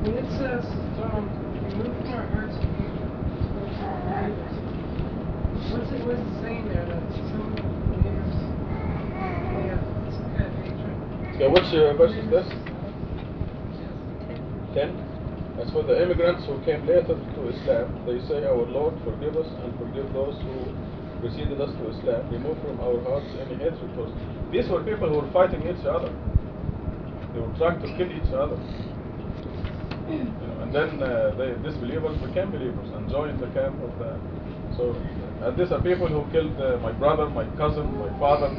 When 0.00 0.14
it 0.16 0.28
says, 0.38 0.64
um, 1.04 1.28
remove 1.64 1.96
from 2.00 2.08
our 2.14 2.26
hearts 2.28 2.56
of 2.56 2.64
hatred 2.76 3.10
towards 3.52 3.76
all 3.84 4.00
believers, 4.08 4.56
what's 5.72 5.90
what's 5.90 6.42
there 6.42 6.54
hatred? 6.54 7.00
Okay, 11.34 11.48
which 11.48 11.72
uh, 11.72 11.94
verse 11.96 12.12
is 12.12 12.28
this? 12.30 12.46
10. 14.74 15.10
As 15.60 15.70
for 15.72 15.82
the 15.82 16.02
immigrants 16.02 16.44
who 16.46 16.60
came 16.64 16.86
later 16.86 17.16
to 17.16 17.40
Islam, 17.48 18.04
they 18.06 18.20
say, 18.28 18.44
Our 18.44 18.66
Lord, 18.68 18.94
forgive 19.04 19.36
us 19.36 19.48
and 19.64 19.72
forgive 19.78 20.12
those 20.12 20.36
who 20.42 20.68
preceded 21.20 21.60
us 21.60 21.70
to 21.80 21.90
Islam. 21.90 22.30
Remove 22.30 22.60
from 22.60 22.80
our 22.80 23.00
hearts 23.04 23.28
any 23.40 23.56
hatred 23.56 23.92
towards. 23.94 24.12
These 24.52 24.68
were 24.68 24.82
people 24.82 25.08
who 25.08 25.20
were 25.20 25.32
fighting 25.32 25.62
each 25.64 25.84
other. 25.86 26.12
They 27.34 27.40
were 27.40 27.54
trying 27.58 27.80
to 27.80 27.88
kill 27.96 28.10
each 28.10 28.32
other. 28.32 28.56
You 30.10 30.24
know, 30.26 30.60
and 30.60 30.74
then 30.74 31.02
uh, 31.02 31.34
they, 31.38 31.54
disbelievers 31.62 32.18
became 32.20 32.50
believers 32.50 32.88
and 32.94 33.08
joined 33.08 33.38
the 33.40 33.48
camp 33.54 33.78
of 33.80 33.92
the. 33.98 34.18
So, 34.76 34.96
and 35.42 35.56
these 35.56 35.72
are 35.72 35.80
people 35.80 36.06
who 36.08 36.24
killed 36.32 36.52
uh, 36.60 36.78
my 36.82 36.92
brother, 36.92 37.28
my 37.30 37.44
cousin, 37.56 37.86
my 37.98 38.12
father, 38.18 38.50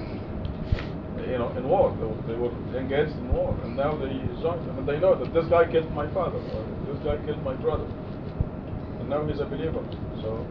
you 1.29 1.37
know, 1.37 1.49
in 1.57 1.67
war. 1.67 1.93
They, 1.97 2.05
were- 2.05 2.23
they 2.27 2.35
were 2.35 2.53
engaged 2.79 3.13
in 3.17 3.27
war, 3.33 3.55
and 3.63 3.77
now 3.77 3.95
they 3.97 4.09
joined 4.41 4.61
and 4.77 4.87
they 4.87 4.99
know 4.99 5.15
that 5.15 5.33
this 5.33 5.45
guy 5.47 5.65
killed 5.71 5.91
my 5.93 6.07
father, 6.13 6.37
or 6.37 6.61
this 6.89 6.99
guy 7.05 7.17
killed 7.25 7.43
my 7.43 7.53
brother, 7.55 7.85
and 8.99 9.09
now 9.09 9.25
he's 9.27 9.39
a 9.39 9.45
believer. 9.45 9.83
So, 10.21 10.45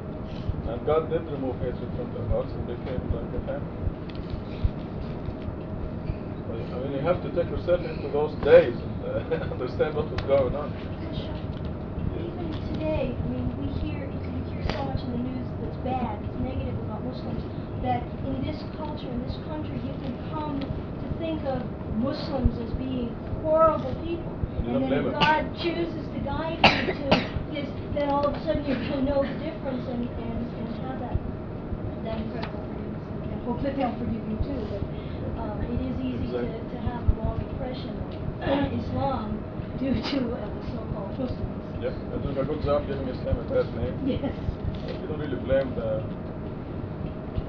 and 0.70 0.86
God 0.86 1.10
did 1.10 1.22
remove 1.30 1.56
hatred 1.58 1.90
from 1.98 2.08
their 2.14 2.26
hearts, 2.30 2.52
and 2.54 2.66
became 2.66 3.02
like 3.10 3.30
a 3.34 3.46
family. 3.46 3.76
I 6.50 6.78
mean, 6.82 6.92
you 6.92 7.00
have 7.00 7.22
to 7.22 7.28
take 7.30 7.50
yourself 7.50 7.80
into 7.84 8.08
those 8.10 8.34
days 8.44 8.74
and 8.74 8.94
uh, 9.04 9.44
understand 9.54 9.94
what 9.94 10.10
was 10.10 10.20
going 10.22 10.54
on. 10.54 10.70
Even 12.10 12.50
today, 12.74 13.14
I 13.14 13.26
mean, 13.28 13.46
we 13.58 13.66
hear, 13.78 14.06
we 14.10 14.40
hear 14.50 14.62
so 14.72 14.84
much 14.84 15.00
in 15.02 15.12
the 15.12 15.18
news 15.18 15.46
that's 15.62 15.76
bad, 15.86 16.18
it's 16.24 16.38
negative 16.42 16.78
about 16.86 17.04
Muslims, 17.04 17.42
that 17.82 18.02
in 18.26 18.42
this 18.44 18.58
culture, 18.76 19.08
in 19.08 19.22
this 19.22 19.36
country, 19.46 19.78
you 19.78 19.94
can 20.02 20.14
come 20.30 20.58
to 20.60 21.06
think 21.18 21.44
of 21.46 21.62
Muslims 22.10 22.58
as 22.58 22.74
being 22.74 23.14
horrible 23.46 23.94
people. 24.02 24.34
And 24.58 24.66
then 24.66 24.82
blame 24.82 25.06
if 25.06 25.14
them. 25.14 25.22
God 25.22 25.46
chooses 25.62 26.04
to 26.10 26.18
guide 26.26 26.58
you 26.58 26.90
to 26.90 27.06
this, 27.54 27.70
then 27.94 28.10
all 28.10 28.26
of 28.26 28.34
a 28.34 28.40
sudden 28.42 28.66
you 28.66 28.74
can 28.74 29.06
know 29.06 29.22
the 29.22 29.36
difference 29.38 29.86
and, 29.86 30.10
and, 30.10 30.38
and 30.58 30.66
have 30.82 30.98
that, 30.98 31.14
that 32.02 32.18
incredible 32.18 32.66
forgiveness. 32.66 33.06
And 33.22 33.30
I 33.30 33.38
hope 33.46 33.62
that 33.62 33.78
they'll 33.78 33.94
forgive 33.94 34.26
you 34.26 34.38
too, 34.42 34.58
but, 34.74 34.82
um, 35.38 35.54
it 35.62 35.78
is 35.86 35.96
easy 36.02 36.26
to, 36.34 36.42
to 36.50 36.76
have 36.82 36.98
a 36.98 37.12
wrong 37.22 37.38
impression 37.46 37.94
of 37.94 38.74
Islam 38.82 39.38
due 39.78 39.94
to 39.94 40.18
uh, 40.34 40.50
the 40.50 40.62
so-called 40.74 41.14
Muslims. 41.14 41.62
Yep, 41.78 41.94
they're 42.10 42.22
doing 42.26 42.38
a 42.42 42.44
good 42.44 42.62
job 42.66 42.90
giving 42.90 43.06
Islam 43.06 43.38
a 43.38 43.46
bad 43.46 43.70
name. 43.78 43.94
Yes. 44.02 44.34
You 44.98 45.06
don't 45.06 45.22
really 45.22 45.38
blame 45.46 45.70
the, 45.78 46.02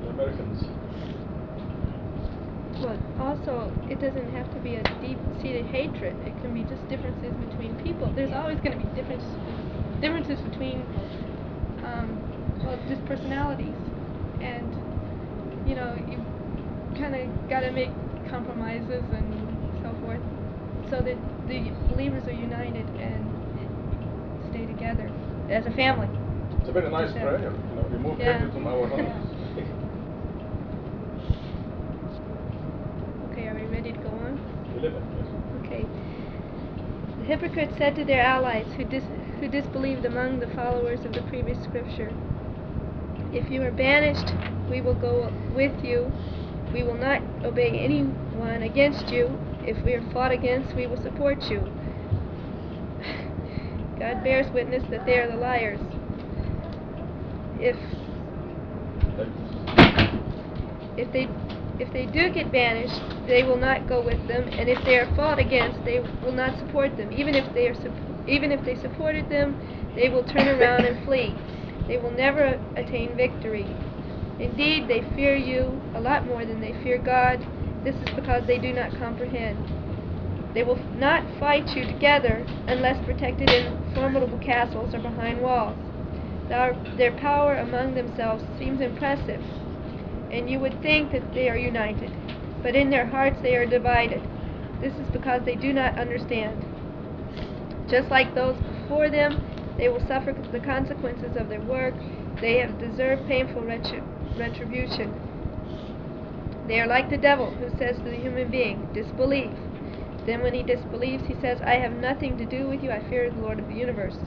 the 0.06 0.08
Americans. 0.14 0.62
Well, 2.82 2.98
also, 3.20 3.72
it 3.90 4.00
doesn't 4.00 4.32
have 4.34 4.52
to 4.56 4.60
be 4.60 4.76
a 4.76 4.84
deep-seated 5.02 5.68
hatred. 5.68 6.16
It 6.26 6.36
can 6.42 6.52
be 6.54 6.64
just 6.64 6.88
differences 6.90 7.32
between 7.36 7.76
people. 7.78 8.12
There's 8.16 8.34
always 8.34 8.60
going 8.60 8.78
to 8.78 8.84
be 8.84 8.90
difference, 8.96 9.24
differences 10.02 10.40
between, 10.40 10.82
um, 11.84 12.18
well, 12.66 12.80
just 12.88 13.06
personalities, 13.06 13.78
and 14.42 14.74
you 15.68 15.76
know, 15.76 15.94
you 15.94 16.18
kind 16.98 17.14
of 17.16 17.50
got 17.50 17.62
to 17.62 17.72
make 17.72 17.92
compromises 18.32 19.04
and 19.14 19.30
so 19.84 19.94
forth, 20.02 20.22
so 20.90 21.02
that 21.04 21.18
the 21.48 21.70
believers 21.94 22.28
are 22.28 22.34
united 22.34 22.88
and 23.00 23.30
stay 24.50 24.66
together 24.66 25.10
as 25.50 25.66
a 25.68 25.72
family. 25.72 26.10
It's 26.60 26.70
a 26.70 26.72
very 26.72 26.90
nice 26.90 27.12
prayer, 27.14 27.40
you 27.70 27.76
know, 27.76 27.84
remove 27.92 28.20
Yeah. 28.20 28.40
hatred 28.40 28.54
from 28.54 28.66
our 28.68 28.88
hearts. 28.90 29.28
Okay, 33.32 33.48
are 33.48 33.56
we 33.56 33.66
ready 33.82 33.94
to 33.94 34.00
go 34.04 34.10
on? 34.10 34.40
we 34.76 34.82
live 34.82 34.94
in, 34.94 35.04
yes. 35.18 35.66
Okay. 35.66 35.86
The 37.20 37.26
hypocrites 37.26 37.78
said 37.78 37.96
to 37.96 38.06
their 38.06 38.22
allies 38.22 38.68
who, 38.78 38.84
dis- 38.84 39.04
who 39.40 39.48
disbelieved 39.48 40.06
among 40.06 40.40
the 40.40 40.48
followers 40.48 41.04
of 41.04 41.14
the 41.14 41.22
previous 41.24 41.58
scripture, 41.64 42.14
If 43.34 43.50
you 43.50 43.64
are 43.64 43.72
banished, 43.72 44.36
we 44.70 44.82
will 44.82 44.94
go 44.94 45.34
with 45.56 45.84
you. 45.84 46.12
We 46.72 46.84
will 46.84 46.98
not 46.98 47.24
obey 47.44 47.80
anyone 47.80 48.62
against 48.62 49.10
you. 49.12 49.40
If 49.64 49.84
we 49.84 49.94
are 49.94 50.12
fought 50.12 50.32
against, 50.32 50.76
we 50.76 50.86
will 50.86 51.02
support 51.02 51.50
you. 51.50 51.62
God 53.98 54.24
bears 54.24 54.52
witness 54.54 54.84
that 54.92 55.06
they 55.08 55.18
are 55.18 55.28
the 55.28 55.38
liars. 55.38 55.80
If 57.60 57.78
if 60.98 61.12
they 61.14 61.28
if 61.82 61.92
they 61.94 62.06
do 62.06 62.30
get 62.30 62.52
banished, 62.52 63.02
they 63.26 63.42
will 63.42 63.58
not 63.58 63.90
go 63.90 64.06
with 64.06 64.28
them, 64.28 64.48
and 64.54 64.70
if 64.70 64.78
they 64.86 64.98
are 64.98 65.16
fought 65.16 65.40
against, 65.40 65.84
they 65.84 66.00
will 66.24 66.32
not 66.32 66.58
support 66.60 66.96
them. 66.96 67.12
Even 67.12 67.34
if 67.34 67.52
they 67.56 67.68
are 67.68 67.76
even 68.28 68.52
if 68.52 68.64
they 68.64 68.76
supported 68.76 69.28
them, 69.30 69.58
they 69.96 70.08
will 70.08 70.24
turn 70.24 70.48
around 70.62 70.86
and 70.86 71.04
flee. 71.06 71.34
They 71.88 71.98
will 71.98 72.12
never 72.12 72.62
attain 72.76 73.18
victory. 73.18 73.66
Indeed, 74.40 74.88
they 74.88 75.02
fear 75.16 75.36
you 75.36 75.82
a 75.96 76.00
lot 76.00 76.28
more 76.28 76.46
than 76.46 76.62
they 76.62 76.74
fear 76.84 77.00
God. 77.00 77.40
This 77.84 77.96
is 77.96 78.16
because 78.16 78.46
they 78.46 78.60
do 78.60 78.74
not 78.74 78.96
comprehend. 79.00 79.58
They 80.54 80.64
will 80.64 80.80
not 81.00 81.26
fight 81.40 81.68
you 81.76 81.86
together 81.86 82.46
unless 82.68 83.04
protected 83.06 83.50
in 83.50 83.92
formidable 83.96 84.38
castles 84.38 84.94
or 84.94 85.00
behind 85.00 85.42
walls. 85.42 85.78
Their, 86.48 86.76
their 86.98 87.14
power 87.14 87.56
among 87.56 87.96
themselves 87.96 88.44
seems 88.60 88.82
impressive, 88.82 89.42
and 90.32 90.50
you 90.50 90.60
would 90.60 90.82
think 90.82 91.12
that 91.12 91.34
they 91.34 91.50
are 91.50 91.58
united. 91.58 92.12
but 92.64 92.76
in 92.76 92.90
their 92.90 93.08
hearts 93.08 93.42
they 93.42 93.56
are 93.56 93.66
divided. 93.66 94.22
This 94.80 94.94
is 94.94 95.08
because 95.12 95.44
they 95.46 95.56
do 95.56 95.74
not 95.74 95.98
understand. 95.98 96.58
Just 97.90 98.10
like 98.10 98.34
those 98.34 98.56
before 98.58 99.10
them, 99.10 99.44
they 99.78 99.90
will 99.90 100.06
suffer 100.08 100.34
the 100.52 100.60
consequences 100.60 101.36
of 101.36 101.50
their 101.50 101.62
work. 101.62 101.96
They 102.40 102.58
have 102.60 102.80
deserved 102.80 103.28
painful 103.28 103.64
retri- 103.64 104.04
retribution. 104.38 105.12
They 106.68 106.80
are 106.80 106.88
like 106.88 107.10
the 107.10 107.18
devil 107.18 107.52
who 107.52 107.70
says 107.78 107.98
to 107.98 108.04
the 108.04 108.16
human 108.16 108.50
being, 108.50 108.88
Disbelieve. 108.94 109.58
Then, 110.26 110.42
when 110.42 110.54
he 110.54 110.62
disbelieves, 110.62 111.26
he 111.26 111.36
says, 111.42 111.60
I 111.66 111.74
have 111.74 111.94
nothing 111.94 112.38
to 112.38 112.46
do 112.46 112.68
with 112.68 112.84
you, 112.84 112.92
I 112.92 113.02
fear 113.10 113.30
the 113.30 113.42
Lord 113.42 113.60
of 113.60 113.68
the 113.68 113.74
universe. 113.74 114.18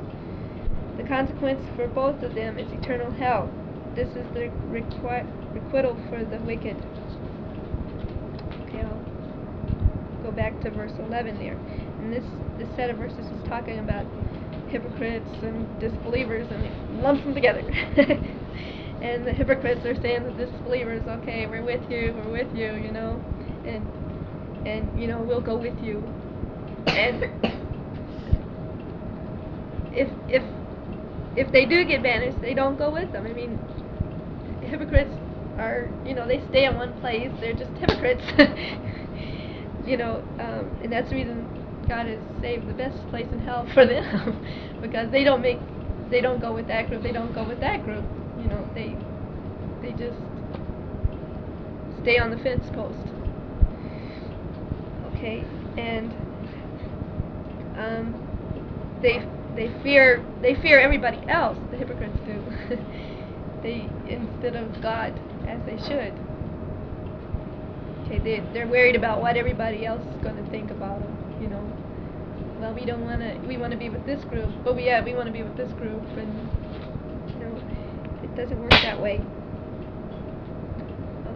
The 0.96 1.04
consequence 1.04 1.62
for 1.76 1.86
both 1.86 2.22
of 2.22 2.34
them 2.34 2.58
is 2.58 2.72
eternal 2.72 3.12
hell. 3.12 3.63
This 3.94 4.08
is 4.08 4.26
the 4.34 4.50
requi- 4.70 5.54
requital 5.54 5.96
for 6.08 6.24
the 6.24 6.38
wicked. 6.38 6.76
Okay, 8.66 8.82
I'll 8.82 10.22
go 10.24 10.32
back 10.32 10.60
to 10.62 10.70
verse 10.70 10.90
11 10.98 11.38
there. 11.38 11.56
And 12.00 12.12
this, 12.12 12.24
this 12.58 12.68
set 12.74 12.90
of 12.90 12.96
verses 12.96 13.26
is 13.26 13.48
talking 13.48 13.78
about 13.78 14.04
hypocrites 14.68 15.28
and 15.42 15.78
disbelievers, 15.78 16.48
and 16.50 17.02
lumps 17.02 17.22
them 17.22 17.34
together. 17.34 17.60
and 19.00 19.24
the 19.24 19.32
hypocrites 19.32 19.86
are 19.86 19.94
saying 20.02 20.24
to 20.24 20.30
the 20.32 20.46
disbelievers, 20.46 21.02
okay, 21.06 21.46
we're 21.46 21.62
with 21.62 21.88
you, 21.88 22.14
we're 22.16 22.32
with 22.32 22.52
you, 22.56 22.74
you 22.74 22.90
know, 22.90 23.22
and 23.64 23.86
and 24.66 25.00
you 25.00 25.06
know 25.06 25.20
we'll 25.20 25.40
go 25.40 25.56
with 25.56 25.78
you. 25.80 26.02
And 26.88 27.22
if 29.92 30.08
if 30.28 30.42
if 31.36 31.52
they 31.52 31.64
do 31.64 31.84
get 31.84 32.02
banished, 32.02 32.40
they 32.40 32.54
don't 32.54 32.76
go 32.76 32.90
with 32.90 33.12
them. 33.12 33.26
I 33.26 33.32
mean, 33.32 33.58
hypocrites 34.64 35.12
are, 35.58 35.88
you 36.06 36.14
know, 36.14 36.26
they 36.26 36.42
stay 36.50 36.64
in 36.66 36.76
one 36.76 36.98
place. 37.00 37.30
They're 37.40 37.52
just 37.54 37.70
hypocrites. 37.72 38.24
you 39.86 39.96
know, 39.96 40.22
um, 40.40 40.70
and 40.82 40.92
that's 40.92 41.10
the 41.10 41.16
reason 41.16 41.46
God 41.88 42.06
has 42.06 42.20
saved 42.40 42.68
the 42.68 42.74
best 42.74 43.06
place 43.08 43.26
in 43.32 43.40
hell 43.40 43.66
for 43.74 43.86
them, 43.86 44.42
because 44.80 45.10
they 45.10 45.24
don't 45.24 45.42
make, 45.42 45.58
they 46.10 46.20
don't 46.20 46.40
go 46.40 46.52
with 46.54 46.66
that 46.68 46.88
group. 46.88 47.02
They 47.02 47.12
don't 47.12 47.34
go 47.34 47.46
with 47.46 47.60
that 47.60 47.84
group. 47.84 48.04
You 48.38 48.46
know, 48.46 48.68
they, 48.74 48.96
they 49.82 49.92
just 49.92 50.18
stay 52.02 52.18
on 52.18 52.30
the 52.30 52.38
fence 52.38 52.66
post. 52.74 52.98
Okay, 55.14 55.44
and 55.78 56.12
um, 57.78 58.98
they 59.02 59.24
they 59.56 59.72
fear 59.82 60.24
they 60.42 60.54
fear 60.56 60.80
everybody 60.80 61.20
else. 61.28 61.58
The 61.70 61.76
hypocrites 61.76 62.18
do. 62.26 62.42
they 63.64 63.88
instead 64.08 64.54
of 64.54 64.80
God, 64.80 65.18
as 65.48 65.58
they 65.66 65.78
should. 65.88 66.12
Okay, 68.04 68.18
they 68.18 68.44
they're 68.52 68.68
worried 68.68 68.94
about 68.94 69.20
what 69.20 69.36
everybody 69.36 69.86
else 69.86 70.02
is 70.02 70.22
going 70.22 70.36
to 70.36 70.48
think 70.50 70.70
about 70.70 71.00
them. 71.00 71.42
You 71.42 71.48
know. 71.48 71.64
Well, 72.60 72.74
we 72.74 72.84
don't 72.84 73.04
want 73.04 73.20
to. 73.20 73.34
We 73.48 73.56
want 73.56 73.72
to 73.72 73.78
be 73.78 73.88
with 73.88 74.06
this 74.06 74.22
group, 74.24 74.50
but 74.62 74.76
we 74.76 74.84
yeah 74.84 75.02
we 75.02 75.14
want 75.14 75.26
to 75.26 75.32
be 75.32 75.42
with 75.42 75.56
this 75.56 75.72
group, 75.72 76.02
and 76.16 76.48
you 77.30 77.36
know, 77.40 77.56
it 78.22 78.36
doesn't 78.36 78.60
work 78.60 78.70
that 78.70 79.00
way. 79.00 79.20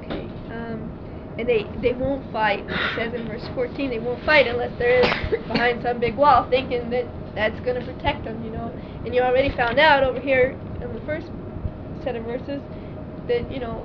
Okay. 0.03 0.29
Um, 0.53 1.35
and 1.38 1.49
they 1.49 1.64
they 1.81 1.95
won't 1.95 2.31
fight. 2.31 2.64
It 2.69 2.95
says 2.95 3.14
in 3.14 3.27
verse 3.27 3.47
14 3.55 3.91
they 3.91 3.99
won't 3.99 4.25
fight 4.25 4.47
unless 4.47 4.77
they're 4.79 5.03
behind 5.49 5.83
some 5.83 5.99
big 5.99 6.17
wall, 6.17 6.49
thinking 6.51 6.91
that 6.91 7.07
that's 7.35 7.59
going 7.61 7.81
to 7.81 7.93
protect 7.93 8.25
them, 8.25 8.45
you 8.45 8.51
know. 8.51 8.71
And 9.05 9.14
you 9.14 9.23
already 9.23 9.55
found 9.57 9.79
out 9.79 10.03
over 10.03 10.21
here 10.21 10.59
in 10.83 10.93
the 10.93 11.01
first 11.07 11.29
set 12.09 12.16
of 12.16 12.25
verses 12.25 12.62
that 13.29 13.53
you 13.53 13.61
know 13.61 13.85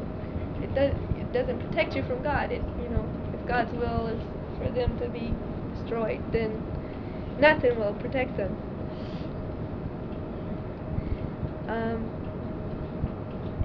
it 0.61 0.73
does 0.73 0.95
it 1.19 1.33
doesn't 1.33 1.59
protect 1.59 1.93
you 1.93 2.03
from 2.03 2.23
God. 2.23 2.53
It 2.53 2.61
you 2.81 2.87
know 2.87 3.05
if 3.33 3.45
God's 3.45 3.73
will 3.73 4.07
is 4.07 4.21
for 4.57 4.71
them 4.71 4.97
to 4.99 5.09
be 5.09 5.33
destroyed, 5.75 6.23
then 6.31 6.63
nothing 7.37 7.77
will 7.77 7.93
protect 7.95 8.37
them. 8.37 8.55
Um, 11.67 11.99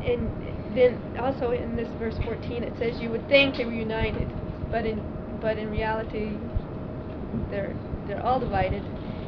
and 0.03 0.77
then 0.77 0.99
also 1.21 1.53
in 1.53 1.77
this 1.77 1.89
verse 2.01 2.17
14 2.25 2.65
it 2.65 2.73
says 2.79 3.01
you 3.01 3.11
would 3.11 3.29
think 3.29 3.59
they 3.59 3.65
were 3.65 3.73
united, 3.73 4.29
but 4.73 4.85
in 4.85 5.01
but 5.41 5.57
in 5.57 5.71
reality 5.71 6.33
they're 7.49 7.77
they're 8.09 8.27
all 8.27 8.41
divided. 8.41 8.83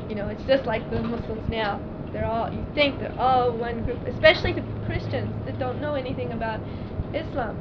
You 0.08 0.16
know, 0.16 0.26
it's 0.26 0.42
just 0.42 0.64
like 0.64 0.90
the 0.90 1.00
Muslims 1.00 1.48
now. 1.48 1.80
They're 2.12 2.26
all 2.26 2.52
you 2.52 2.64
think 2.74 2.98
they're 2.98 3.14
all 3.18 3.52
one 3.52 3.84
group, 3.84 3.98
especially 4.06 4.52
the 4.52 4.64
Christians 4.86 5.32
that 5.46 5.58
don't 5.58 5.80
know 5.80 5.94
anything 5.94 6.32
about 6.32 6.60
Islam. 7.14 7.56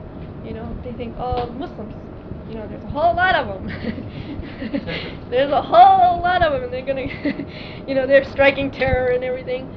You 0.45 0.53
know, 0.53 0.75
they 0.83 0.93
think 0.93 1.15
oh 1.19 1.47
Muslims. 1.53 1.93
You 2.49 2.55
know, 2.55 2.67
there's 2.67 2.83
a 2.83 2.87
whole 2.87 3.15
lot 3.15 3.35
of 3.35 3.47
them. 3.47 3.67
there's 5.29 5.51
a 5.51 5.61
whole 5.61 6.19
lot 6.21 6.41
of 6.41 6.51
them, 6.53 6.63
and 6.63 6.73
they're 6.73 6.85
gonna, 6.85 7.45
you 7.87 7.93
know, 7.93 8.07
they're 8.07 8.23
striking 8.23 8.71
terror 8.71 9.11
and 9.11 9.23
everything. 9.23 9.69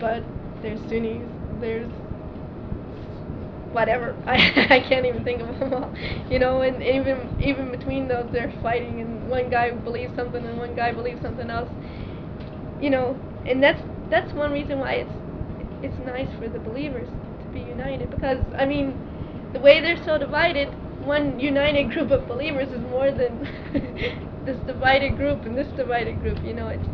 But 0.00 0.24
there's 0.62 0.80
Sunnis, 0.88 1.22
there's 1.60 1.88
whatever. 3.72 4.16
I 4.26 4.66
I 4.70 4.80
can't 4.80 5.06
even 5.06 5.22
think 5.22 5.42
of 5.42 5.58
them 5.58 5.74
all. 5.74 5.94
You 6.28 6.38
know, 6.40 6.62
and 6.62 6.82
even 6.82 7.40
even 7.40 7.70
between 7.70 8.08
those, 8.08 8.26
they're 8.32 8.52
fighting, 8.62 9.00
and 9.00 9.28
one 9.28 9.48
guy 9.48 9.70
believes 9.70 10.14
something, 10.16 10.44
and 10.44 10.58
one 10.58 10.74
guy 10.74 10.92
believes 10.92 11.22
something 11.22 11.50
else. 11.50 11.70
You 12.80 12.90
know, 12.90 13.16
and 13.46 13.62
that's 13.62 13.80
that's 14.10 14.32
one 14.34 14.52
reason 14.52 14.78
why 14.78 14.94
it's 14.94 15.12
it's 15.82 15.98
nice 16.06 16.28
for 16.38 16.48
the 16.48 16.58
believers 16.58 17.08
to 17.42 17.48
be 17.52 17.60
united 17.60 18.10
because 18.10 18.38
I 18.58 18.66
mean, 18.66 18.94
the 19.52 19.60
way 19.60 19.80
they're 19.80 20.02
so 20.04 20.18
divided, 20.18 20.68
one 21.04 21.38
united 21.38 21.92
group 21.92 22.10
of 22.10 22.26
believers 22.28 22.68
is 22.68 22.80
more 22.90 23.10
than 23.12 23.48
this 24.44 24.58
divided 24.66 25.16
group 25.16 25.44
and 25.44 25.56
this 25.56 25.68
divided 25.76 26.20
group. 26.22 26.42
You 26.44 26.54
know, 26.54 26.68
it's 26.68 26.88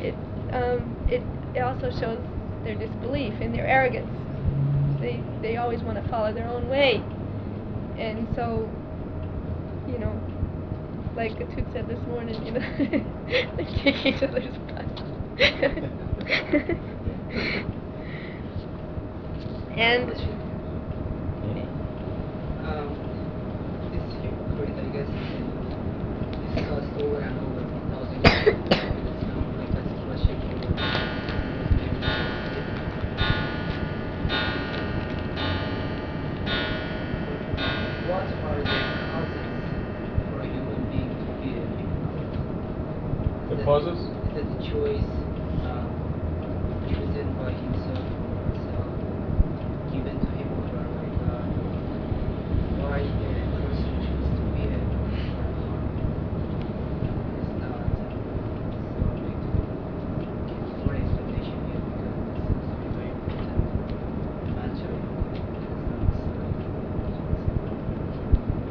it 0.00 0.14
um 0.54 0.96
it 1.08 1.22
it 1.56 1.60
also 1.60 1.90
shows 2.00 2.18
their 2.64 2.74
disbelief 2.74 3.34
and 3.40 3.54
their 3.54 3.66
arrogance 3.66 4.08
they 5.00 5.22
they 5.42 5.56
always 5.56 5.80
want 5.82 6.02
to 6.02 6.10
follow 6.10 6.32
their 6.32 6.48
own 6.48 6.68
way, 6.68 7.02
and 7.98 8.28
so, 8.36 8.70
you 9.88 9.98
know, 9.98 10.14
like 11.16 11.32
Atut 11.32 11.72
said 11.72 11.88
this 11.88 11.98
morning, 12.06 12.40
you 12.46 12.52
know, 12.52 12.60
they 13.56 13.64
kick 13.82 14.06
each 14.06 14.22
other's 14.22 14.56
butt. 14.68 15.11
and 19.76 20.10
Um, 22.62 22.88
this 23.92 24.06
hypocrite, 24.22 24.76
I 24.76 24.86
guess, 24.92 25.08
is 25.08 25.48
discussed 26.54 26.92
over 27.00 27.20
and 27.20 27.38
over 27.40 27.60
a 27.60 27.64
thousand 27.90 28.22
times. 28.24 28.60
It's 29.08 29.24
not 29.26 29.56
like 29.56 29.72
that's 29.72 29.92
classic 30.04 30.38
What 36.92 38.28
are 38.44 38.60
the 38.60 38.80
causes 39.08 39.48
for 40.28 40.40
a 40.40 40.46
human 40.46 40.84
being 40.92 41.08
to 41.08 41.32
be 41.40 41.56
a 41.56 41.64
hypocrite? 41.64 42.36
The 43.48 43.54
Is 43.54 43.58
that- 43.58 43.64
causes? 43.64 43.98
Is 43.98 44.06
that 44.36 44.44
the 44.44 44.60
choice 44.68 45.08
uh, 45.64 45.88
chosen 46.92 47.26
by 47.40 47.50
himself 47.56 48.04
or 48.04 48.36
herself, 48.52 48.92
given 49.90 50.16
to 50.20 50.28
him 50.36 50.48
over 50.52 50.84
by 50.84 51.08
God? 51.24 51.48
Why 52.84 53.00
a 53.00 53.10
person 53.56 53.92
chooses 54.04 54.30
to 54.36 54.44
be 54.52 54.62
a 54.68 54.76
hypocrite 54.76 55.32
is 57.40 57.48
not 57.56 57.80
so 57.88 59.04
big 59.24 59.38
to 59.40 59.48
give 60.52 60.68
more 60.84 60.94
explanation 61.00 61.56
here 61.72 61.80
because 61.80 62.12
this 62.20 62.44
seems 62.44 62.68
to 62.68 62.76
be 62.84 62.88
very 62.92 63.10
important 63.16 63.56
matter. 64.56 64.92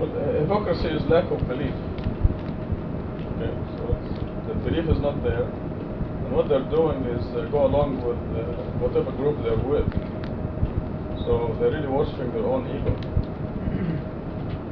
Well, 0.02 0.10
uh, 0.17 0.41
hypocrisy 0.41 0.88
is 0.89 1.04
lack 1.06 1.30
of 1.30 1.38
belief. 1.47 1.76
Okay, 3.38 3.54
so 3.78 3.82
it's, 4.02 4.17
the 4.50 4.56
belief 4.65 4.89
is 4.89 4.97
not 5.00 5.21
there, 5.21 5.45
and 5.45 6.32
what 6.34 6.50
they're 6.50 6.65
doing 6.74 7.06
is 7.06 7.21
uh, 7.38 7.45
go 7.54 7.65
along 7.69 8.02
with 8.02 8.17
uh, 8.34 8.41
whatever 8.82 9.12
group 9.13 9.38
they're 9.45 9.62
with. 9.62 9.86
So 11.21 11.54
they're 11.62 11.69
really 11.69 11.88
worshiping 11.88 12.34
their 12.34 12.45
own 12.50 12.65
ego. 12.65 12.97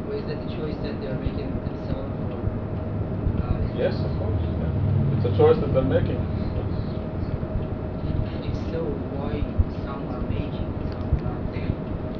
Or 0.10 0.16
is 0.18 0.26
that 0.26 0.42
the 0.42 0.50
choice 0.58 0.78
that 0.82 0.98
they 1.00 1.06
are 1.14 1.20
making 1.22 1.54
themselves? 1.62 2.10
Or, 2.34 2.42
uh, 3.46 3.62
is 3.70 3.78
Yes, 3.78 3.94
that- 4.02 4.10
of 4.10 4.18
course. 4.18 4.42
Yeah. 4.42 5.14
It's 5.14 5.26
a 5.29 5.29
choice 5.40 5.56
that 5.64 5.72
they're 5.74 5.88
making. 5.88 6.20
It's- 6.60 7.00
If 8.44 8.56
so, 8.72 8.82
why 9.16 9.40
some 9.88 10.04
are 10.12 10.20
making, 10.28 10.68
some 10.92 11.08
are 11.16 11.20
not? 11.24 11.48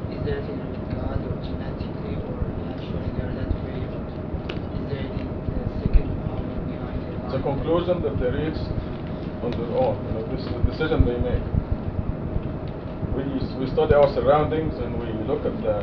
Is 0.08 0.20
there 0.24 0.40
anything 0.40 0.64
with 0.72 0.88
God 0.88 1.20
or 1.28 1.36
genetically 1.44 2.16
or 2.16 2.40
naturally 2.64 3.10
they 3.12 3.20
are 3.28 3.34
that 3.36 3.52
way? 3.60 3.80
Or 3.92 4.00
is 4.72 4.84
there 4.88 5.04
any 5.04 5.28
uh, 5.28 5.68
second 5.84 6.08
power 6.24 6.48
behind 6.64 7.00
it? 7.12 7.20
It's 7.28 7.34
a 7.36 7.42
conclusion 7.44 8.00
that 8.08 8.16
they 8.20 8.30
reached 8.40 8.68
on 9.44 9.50
their 9.52 9.72
own. 9.76 9.96
You 10.06 10.12
know, 10.16 10.24
this 10.32 10.40
is 10.40 10.52
a 10.56 10.62
decision 10.64 11.04
they 11.04 11.20
make. 11.20 11.44
We 13.16 13.22
we 13.60 13.66
study 13.68 13.92
our 14.00 14.08
surroundings 14.16 14.72
and 14.80 14.96
we 14.96 15.12
look 15.28 15.44
at 15.44 15.56
the 15.60 15.76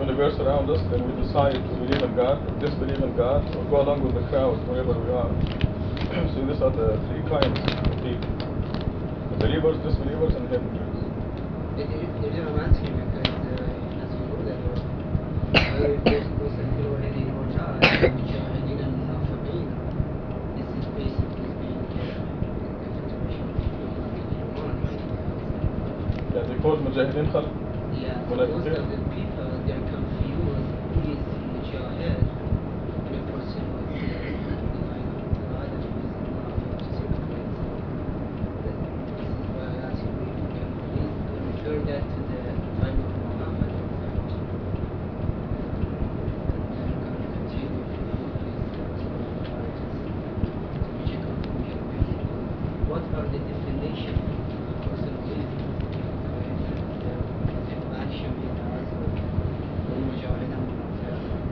universe 0.00 0.40
around 0.40 0.70
us, 0.70 0.80
then 0.90 1.04
we 1.04 1.12
decide 1.22 1.60
to 1.60 1.74
believe 1.76 2.02
in 2.02 2.14
God, 2.16 2.40
or 2.48 2.54
disbelieve 2.58 3.02
in 3.04 3.12
God, 3.16 3.44
or 3.54 3.64
go 3.68 3.82
along 3.84 4.00
with 4.02 4.14
the 4.14 4.24
crowd 4.32 4.56
wherever 4.66 4.94
we 4.96 5.10
are. 5.12 5.63
So 6.34 6.38
these 6.46 6.60
are 6.62 6.70
the 6.74 6.98
three 7.08 7.22
kinds 7.28 7.58
of 7.58 7.96
people. 8.04 8.32
The 9.30 9.36
believers, 9.40 9.76
disbelievers, 9.84 10.34
and 10.36 10.44
hypocrites. 10.50 11.00
The, 11.76 11.82
the, 11.88 11.98
the 12.20 12.28
reason 12.30 12.48
I'm 12.48 12.60
asking 12.60 12.92
because 12.94 13.26
uh, 13.26 14.02
as 14.02 14.10
you 14.12 14.24
know 14.28 14.40
that 14.44 14.58
very 15.74 15.98
close 16.06 16.22
close 16.38 16.54
and 16.58 16.70
feel 16.78 16.86
already 16.94 17.22
in 17.26 17.30
our 17.34 17.46
child, 17.50 17.82
Mujahideen 17.82 18.78
and 18.78 18.94
Munafiqeen. 18.94 19.66
This 20.54 20.68
is 20.70 20.86
basically 20.94 21.50
being 21.58 21.82
uh, 21.98 22.14
the 22.78 22.88
situation 22.94 23.42
of 23.50 23.58
Iman, 23.58 24.76
right? 24.86 25.02
Yeah, 26.34 26.46
they 26.46 26.58
call 26.62 26.76
Mujahideen 26.78 27.26
Khalq. 27.34 27.50
Yeah, 27.98 28.22
most 28.30 28.66
of 28.70 28.86
the 28.90 28.98
people 29.10 29.50
they're 29.66 29.82
confused 29.90 30.70
who 30.94 30.98
is 31.10 31.18
Mujahid 31.42 32.22
and 32.22 33.14
a 33.18 33.22
person 33.34 33.66
who 33.66 33.98
is 33.98 34.46
uh, 34.46 34.86
like 34.90 35.10
God 35.50 35.68
and 35.74 35.82
who 35.90 35.98
is 36.06 36.10
Munafiq, 36.22 36.70
which 36.70 36.86
is 36.86 36.96
hypocrite. 37.02 37.50
So 37.50 37.66
that, 38.62 38.78
this 39.18 39.26
is 39.26 39.46
why 39.58 39.66
I 39.66 39.90
ask 39.90 39.98
you 40.06 40.22
if 40.22 40.34
you 40.38 40.48
can 40.54 40.70
please 40.86 41.14
refer 41.34 41.76
that 41.90 42.02
to 42.14 42.20
the 42.30 42.42
time 42.78 42.98
of 43.02 43.10
Muhammad 43.26 43.70
or 43.74 43.86
time 43.98 44.18
of 44.22 44.30
what 52.88 53.02
are 53.14 53.26
the 53.28 53.38
definition 53.38 54.14
of 54.14 54.52
a 54.60 54.74
person 54.86 55.14
who 55.24 55.32
is 55.34 55.40
actually 57.94 58.48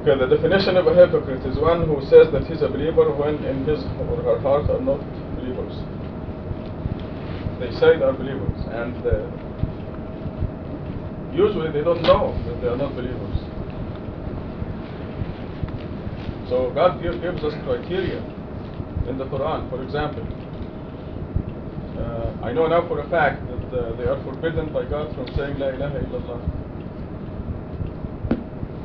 Okay, 0.02 0.11
the 0.22 0.36
definition 0.36 0.76
of 0.76 0.86
a 0.86 0.94
hypocrite 0.94 1.44
is 1.44 1.58
one 1.58 1.82
who 1.82 1.98
says 2.06 2.30
that 2.30 2.46
he's 2.46 2.62
a 2.62 2.68
believer 2.68 3.10
when 3.10 3.42
in 3.42 3.64
his 3.66 3.82
or 4.06 4.22
her 4.22 4.38
heart 4.38 4.70
are 4.70 4.78
not 4.78 5.02
believers. 5.34 5.74
They 7.58 7.74
say 7.82 7.98
they 7.98 8.06
are 8.06 8.12
believers, 8.12 8.54
and 8.70 8.94
uh, 9.02 9.26
usually 11.34 11.72
they 11.72 11.82
don't 11.82 12.02
know 12.02 12.38
that 12.46 12.60
they 12.62 12.68
are 12.68 12.76
not 12.76 12.94
believers. 12.94 13.34
So 16.48 16.70
God 16.70 17.02
give, 17.02 17.20
gives 17.20 17.42
us 17.42 17.54
criteria 17.66 18.22
in 19.10 19.18
the 19.18 19.26
Quran. 19.26 19.68
For 19.70 19.82
example, 19.82 20.22
uh, 21.98 22.46
I 22.46 22.52
know 22.52 22.68
now 22.68 22.86
for 22.86 23.00
a 23.00 23.08
fact 23.10 23.42
that 23.48 23.74
uh, 23.74 23.96
they 23.96 24.04
are 24.04 24.22
forbidden 24.22 24.72
by 24.72 24.84
God 24.84 25.12
from 25.16 25.26
saying 25.34 25.58
La 25.58 25.74
ilaha 25.74 25.98
illallah 25.98 26.61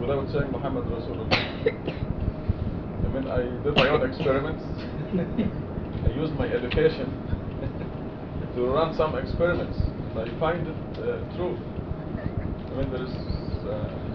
without 0.07 0.31
saying 0.31 0.51
Muhammad 0.51 0.85
Rasulullah. 0.87 1.35
I 1.67 3.07
mean, 3.11 3.27
I 3.27 3.43
did 3.63 3.75
my 3.75 3.89
own 3.89 4.09
experiments. 4.09 4.63
I 6.07 6.09
used 6.15 6.33
my 6.39 6.47
education 6.47 7.11
to 8.55 8.61
run 8.71 8.95
some 8.95 9.17
experiments. 9.17 9.77
I 10.15 10.31
find 10.39 10.65
it 10.65 10.75
uh, 11.03 11.19
true. 11.35 11.59
I 11.59 12.79
mean, 12.79 12.87
there 12.89 13.03
is. 13.03 13.11
Uh, 13.67 14.07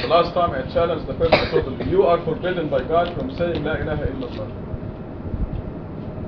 the 0.00 0.08
last 0.08 0.32
time 0.32 0.56
I 0.56 0.64
challenged 0.72 1.06
the 1.06 1.12
person, 1.14 1.34
I 1.34 1.50
told 1.50 1.68
him, 1.68 1.88
You 1.88 2.04
are 2.04 2.24
forbidden 2.24 2.70
by 2.70 2.80
God 2.88 3.14
from 3.14 3.28
saying 3.36 3.62
La 3.62 3.76
ilaha 3.76 4.06
illallah. 4.08 4.48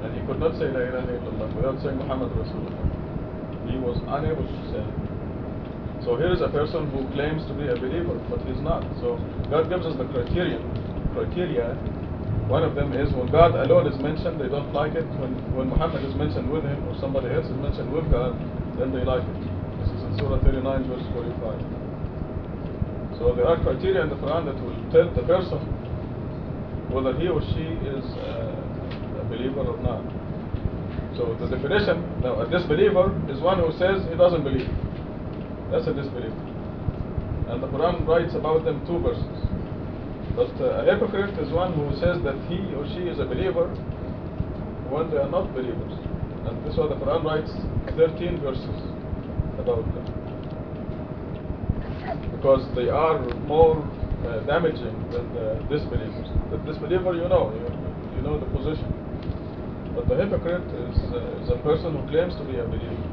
And 0.05 0.13
he 0.15 0.21
could 0.27 0.39
not 0.39 0.53
say 0.61 0.69
La 0.69 0.85
ilaha 0.85 1.09
illallah 1.17 1.57
without 1.57 1.81
saying 1.83 1.97
Muhammad 1.97 2.29
Rasulullah. 2.37 3.73
He 3.73 3.79
was 3.79 3.97
unable 4.05 4.45
to 4.45 4.61
say 4.69 4.85
it. 4.85 5.08
So 6.05 6.17
here 6.17 6.33
is 6.33 6.41
a 6.41 6.49
person 6.49 6.91
who 6.91 7.07
claims 7.13 7.45
to 7.47 7.55
be 7.55 7.67
a 7.69 7.75
believer, 7.75 8.15
but 8.31 8.41
he's 8.47 8.61
not. 8.63 8.83
So 9.03 9.19
God 9.51 9.69
gives 9.69 9.85
us 9.85 9.97
the 9.99 10.07
criterion. 10.07 10.63
Criteria. 11.13 11.75
One 12.49 12.63
of 12.65 12.75
them 12.75 12.95
is 12.95 13.13
when 13.13 13.29
God 13.31 13.53
alone 13.55 13.87
is 13.87 13.99
mentioned, 14.01 14.41
they 14.41 14.49
don't 14.49 14.73
like 14.73 14.95
it. 14.95 15.05
When 15.21 15.37
when 15.53 15.69
Muhammad 15.69 16.05
is 16.05 16.15
mentioned 16.15 16.49
with 16.49 16.65
him, 16.65 16.81
or 16.89 16.97
somebody 16.99 17.29
else 17.29 17.45
is 17.45 17.59
mentioned 17.61 17.93
with 17.93 18.09
God, 18.11 18.33
then 18.79 18.89
they 18.95 19.05
like 19.05 19.21
it. 19.21 19.41
This 19.85 19.91
is 19.93 20.01
in 20.07 20.17
Surah 20.17 20.41
39, 20.41 20.89
verse 20.89 21.05
45. 21.13 21.79
So 23.21 23.35
there 23.35 23.45
are 23.51 23.59
criteria 23.61 24.01
in 24.07 24.09
the 24.09 24.17
Quran 24.17 24.47
that 24.47 24.57
will 24.63 24.79
tell 24.95 25.11
the 25.13 25.27
person 25.27 25.61
whether 26.89 27.13
he 27.19 27.29
or 27.29 27.43
she 27.53 27.67
is 27.85 28.05
uh, 28.25 29.21
a 29.21 29.25
believer 29.29 29.61
or 29.61 29.77
not. 29.83 30.07
So 31.19 31.35
the 31.35 31.51
definition, 31.51 32.01
now 32.23 32.41
a 32.41 32.49
disbeliever 32.49 33.11
is 33.29 33.41
one 33.43 33.59
who 33.59 33.73
says 33.77 34.07
he 34.09 34.17
doesn't 34.17 34.45
believe. 34.45 34.71
That's 35.71 35.87
a 35.87 35.93
disbeliever. 35.93 36.49
And 37.49 37.63
the 37.63 37.69
Quran 37.69 38.07
writes 38.07 38.35
about 38.35 38.65
them 38.65 38.85
two 38.87 38.99
verses. 39.01 39.49
But 40.37 40.53
uh, 40.61 40.81
a 40.81 40.85
hypocrite 40.85 41.37
is 41.41 41.53
one 41.53 41.73
who 41.75 41.93
says 42.01 42.23
that 42.25 42.37
he 42.49 42.61
or 42.73 42.87
she 42.95 43.09
is 43.09 43.19
a 43.19 43.25
believer 43.25 43.69
when 44.89 45.11
they 45.11 45.17
are 45.17 45.29
not 45.29 45.53
believers. 45.53 45.93
And 46.49 46.57
this 46.65 46.73
is 46.73 46.81
the 46.81 46.97
Quran 46.97 47.25
writes 47.25 47.53
13 47.97 48.41
verses 48.41 48.81
about 49.61 49.85
them. 49.93 50.07
Because 52.37 52.65
they 52.77 52.89
are 52.89 53.21
more 53.45 53.77
uh, 54.25 54.41
damaging 54.47 54.97
than 55.11 55.29
the 55.35 55.61
disbelievers. 55.69 56.29
The 56.53 56.59
disbeliever, 56.65 57.13
you 57.13 57.29
know, 57.29 57.53
you, 57.53 57.69
you 58.17 58.23
know 58.23 58.39
the 58.41 58.47
position. 58.57 58.89
But 59.95 60.09
the 60.09 60.17
hypocrite 60.17 60.65
is, 60.65 60.97
uh, 61.13 61.43
is 61.43 61.51
a 61.51 61.59
person 61.65 61.97
who 61.97 62.07
claims 62.09 62.37
to 62.37 62.45
be 62.45 62.57
a 62.57 62.65
believer. 62.65 63.05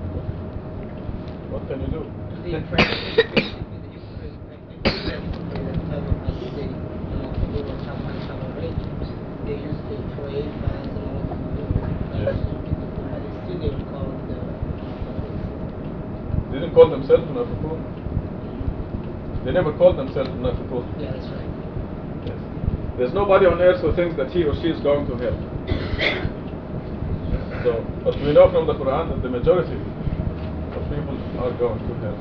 What 1.52 1.68
can 1.68 1.82
you 1.82 1.88
do? 1.88 2.24
The 2.51 2.62
practice 2.69 3.01
basically 3.34 3.81
the 3.81 3.89
hypocrite, 3.89 4.38
I 4.53 4.62
think 4.69 4.77
the 4.86 4.89
hypocrite 5.17 5.65
that 5.65 5.81
have 5.89 6.05
a 6.05 6.13
as 6.29 6.38
they, 6.53 6.69
you 6.69 7.17
know, 7.17 7.25
they 7.34 7.62
will 7.65 7.81
have 7.89 7.97
and 8.05 8.21
have 8.29 8.38
a 8.38 8.49
rage. 8.53 8.86
They 9.49 9.58
use 9.65 9.81
the 9.89 9.97
pray, 10.13 10.45
fast, 10.62 10.93
and 10.93 11.10
all 11.10 11.25
to 11.25 11.34
do 11.58 11.65
Yes. 12.21 12.38
like 12.38 12.62
people, 12.69 12.86
but 13.01 13.17
still 13.49 13.58
they 13.58 13.73
will 13.73 13.89
call 13.89 14.13
the 14.29 14.38
They 16.53 16.60
didn't 16.62 16.75
call 16.77 16.89
themselves 16.93 17.23
munafiqun. 17.34 17.79
They 19.45 19.51
never 19.51 19.73
called 19.73 19.97
themselves 19.97 20.29
munafiqun. 20.29 20.86
Yeah, 21.01 21.17
that's 21.17 21.25
right. 21.34 21.49
Yes. 22.29 22.38
There's 22.97 23.13
nobody 23.13 23.45
on 23.49 23.60
earth 23.62 23.81
who 23.81 23.89
thinks 23.97 24.15
that 24.17 24.29
he 24.29 24.43
or 24.45 24.53
she 24.62 24.69
is 24.69 24.79
going 24.81 25.08
to 25.10 25.17
hell. 25.17 25.38
So, 27.65 27.81
but 28.03 28.13
we 28.21 28.31
know 28.31 28.51
from 28.51 28.67
the 28.67 28.75
Quran 28.75 29.10
that 29.10 29.23
the 29.23 29.29
majority 29.29 29.73
of 29.73 29.94
are 31.39 31.52
to 31.52 31.67
hell. 32.02 32.17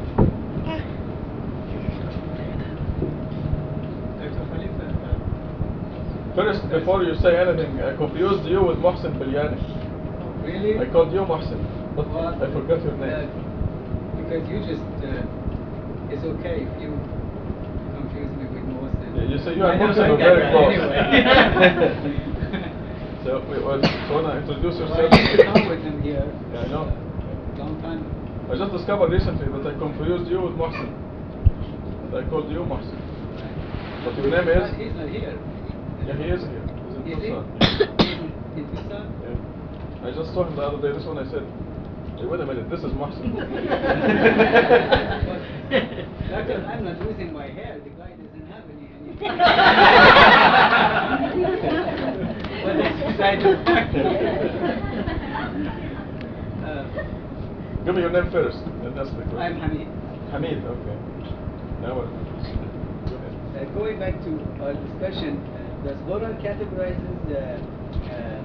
Dr. 4.21 4.45
Khalifa, 4.51 4.87
uh, 4.87 6.35
First, 6.35 6.69
before 6.71 7.03
you 7.05 7.15
say 7.23 7.37
anything, 7.37 7.81
I 7.81 7.97
confused 7.97 8.45
you 8.47 8.63
with 8.65 8.79
Mohsen 8.79 9.15
Bilyani. 9.19 9.59
really? 10.45 10.79
I 10.79 10.87
called 10.91 11.13
you 11.13 11.21
Mohsen, 11.21 11.61
but 11.97 12.09
What? 12.09 12.35
I 12.43 12.51
forgot 12.53 12.83
your 12.83 12.95
Uh, 12.95 13.07
name. 13.07 13.31
because 14.19 14.49
you 14.49 14.59
just, 14.67 14.83
uh, 15.05 16.11
it's 16.11 16.25
okay 16.25 16.67
if 16.67 16.83
you 16.83 16.91
confuse 17.95 18.31
me 18.37 18.45
with 18.51 18.65
Mohsen. 18.67 19.15
Yeah, 19.17 19.23
you 19.31 19.39
say 19.39 19.55
you 19.55 19.65
are 19.65 19.75
Mohsen, 19.79 20.09
you're 20.09 20.17
very 20.19 20.51
close. 20.51 20.75
anyway. 20.75 22.21
So, 23.25 23.41
wait, 23.49 23.65
well, 23.65 23.81
wanna 24.13 24.37
introduce 24.37 24.77
Well, 24.81 25.01
yourself? 25.01 25.19
Used 25.19 25.37
to 25.41 25.45
come 25.45 25.67
with 25.67 25.81
him 25.83 26.03
here. 26.03 26.27
Yeah, 26.53 26.61
I 26.61 26.67
know. 26.69 26.83
uh, 26.85 27.59
Long 27.59 27.81
time. 27.81 28.05
I 28.51 28.57
just 28.59 28.73
discovered 28.73 29.11
recently 29.11 29.47
that 29.49 29.67
I 29.67 29.79
confused 29.79 30.31
you 30.31 30.41
with 30.43 30.53
Mohsen. 30.55 30.93
And 32.07 32.15
I 32.15 32.23
called 32.29 32.51
you 32.53 32.61
Mohsen. 32.61 32.99
But 34.05 34.15
your 34.21 34.29
name 34.31 34.49
is? 34.49 34.71
not- 34.71 34.77
He's 34.79 34.95
not 34.95 35.09
here. 35.09 35.39
Yeah, 36.07 36.17
he 36.17 36.25
is 36.29 36.43
here. 36.45 36.61
He's 36.61 36.97
in 36.97 37.03
Is 37.09 37.23
he? 37.25 37.29
Tucson. 37.33 37.45
In 38.05 38.61
in 38.61 38.65
Tucson? 38.71 39.07
Yeah. 39.25 40.07
I 40.07 40.11
just 40.13 40.35
saw 40.35 40.45
him 40.45 40.55
the 40.57 40.63
other 40.63 40.81
day. 40.83 40.93
This 40.97 41.07
one 41.07 41.17
I 41.19 41.25
said, 41.33 41.43
hey, 42.21 42.27
wait 42.27 42.41
a 42.41 42.47
minute, 42.47 42.69
this 42.69 42.81
is 42.81 42.93
Mohsen. 42.93 43.33
Doctor, 46.29 46.67
I'm 46.69 46.85
not 46.85 47.01
losing 47.01 47.33
my 47.33 47.49
hair. 47.49 47.81
The 47.83 47.91
guy 47.97 48.11
doesn't 48.13 48.47
have 48.53 48.65
any. 48.69 48.93
any. 48.93 49.17
what 52.61 52.77
is 52.77 52.93
beside 53.09 53.41
the 53.41 53.57
point? 53.65 54.85
Give 57.85 57.95
me 57.95 58.01
your 58.01 58.11
name 58.11 58.31
first, 58.33 58.57
then 58.81 58.95
that's 58.97 59.11
the 59.13 59.23
question. 59.29 59.37
I'm 59.39 59.61
Hamid. 59.61 59.89
Hamid, 60.33 60.65
okay. 60.65 60.97
Now 61.85 62.01
what? 62.01 62.09
Go 62.09 63.17
ahead. 63.21 63.35
Uh, 63.61 63.69
going 63.77 64.01
back 64.01 64.17
to 64.25 64.31
our 64.65 64.73
discussion, 64.73 65.37
uh, 65.53 65.85
does 65.85 66.01
Quran 66.09 66.33
categorizes 66.41 67.21
uh, 67.29 67.61
uh, 68.09 68.41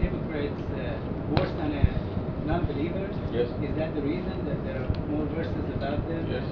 hypocrites 0.00 0.56
uh, 0.72 0.96
worse 1.36 1.52
than 1.60 1.76
uh, 1.76 2.48
non-believers? 2.48 3.12
Yes. 3.28 3.52
Is 3.60 3.76
that 3.76 3.92
the 3.94 4.00
reason 4.00 4.40
that 4.48 4.56
there 4.64 4.80
are 4.80 4.88
more 5.12 5.26
verses 5.36 5.68
about 5.76 6.00
them? 6.08 6.24
Yes. 6.32 6.44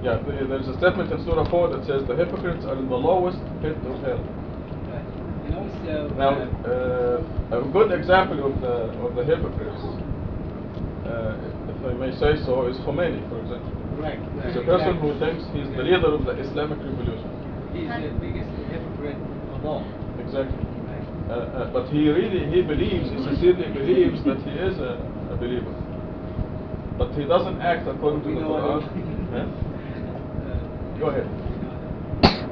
Yeah, 0.00 0.16
there's 0.48 0.66
a 0.66 0.76
statement 0.80 1.12
in 1.12 1.22
Surah 1.28 1.44
4 1.48 1.76
that 1.76 1.86
says 1.86 2.02
the 2.08 2.16
hypocrites 2.16 2.64
are 2.64 2.74
in 2.74 2.88
the 2.88 2.96
lowest 2.96 3.38
pit 3.60 3.76
of 3.84 4.00
hell. 4.02 4.18
Right. 4.90 5.06
And 5.44 5.54
also, 5.60 6.08
Now, 6.16 6.40
uh, 6.40 7.54
uh, 7.54 7.60
a 7.60 7.70
good 7.70 7.92
example 7.92 8.48
of 8.48 8.58
the 8.64 8.90
of 8.98 9.14
the 9.14 9.22
hypocrites, 9.22 9.78
uh, 11.06 11.34
if 11.68 11.78
I 11.86 11.92
may 11.98 12.12
say 12.16 12.38
so, 12.44 12.66
is 12.66 12.78
Khomeini, 12.86 13.22
for 13.28 13.40
example. 13.40 13.72
Right, 13.98 14.18
He's 14.46 14.56
a 14.56 14.64
person 14.64 14.98
who 14.98 15.12
thinks 15.18 15.44
he's 15.52 15.68
the 15.76 15.82
leader 15.82 16.10
of 16.10 16.24
the 16.24 16.32
Islamic 16.40 16.78
revolution. 16.78 17.28
He's 17.74 17.88
the 17.88 18.12
biggest 18.20 18.50
hypocrite 18.70 19.20
of 19.52 19.64
all. 19.64 19.84
Exactly. 20.18 20.72
Uh, 21.28 21.32
uh, 21.32 21.72
but 21.72 21.88
he 21.88 22.08
really, 22.08 22.44
he 22.50 22.62
believes, 22.62 23.08
he 23.10 23.16
sincerely 23.24 23.72
believes 23.72 24.22
that 24.24 24.36
he 24.42 24.50
is 24.50 24.76
a, 24.78 25.00
a 25.32 25.36
believer. 25.36 25.72
But 26.98 27.12
he 27.14 27.24
doesn't 27.24 27.60
act 27.62 27.88
according 27.88 28.22
to 28.24 28.28
the 28.34 28.40
Quran. 28.46 28.82
Huh? 29.32 29.46
Uh, 30.42 30.98
Go 30.98 31.06
ahead. 31.08 31.26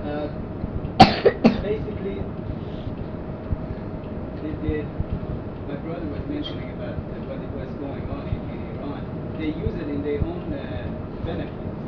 Uh, 0.01 0.29
basically, 1.63 2.19
the, 4.41 4.51
the, 4.63 4.83
my 5.69 5.77
brother 5.85 6.07
was 6.09 6.25
mentioning 6.29 6.71
about 6.73 6.95
uh, 6.95 7.29
what 7.29 7.39
it 7.39 7.51
was 7.53 7.69
going 7.79 8.09
on 8.11 8.27
in, 8.27 8.41
in 8.49 8.59
Iran. 8.81 9.30
They 9.41 9.57
use 9.57 9.73
it 9.73 9.89
in 9.89 10.05
their 10.05 10.21
own 10.21 10.53
uh, 10.53 10.85
benefits. 11.25 11.81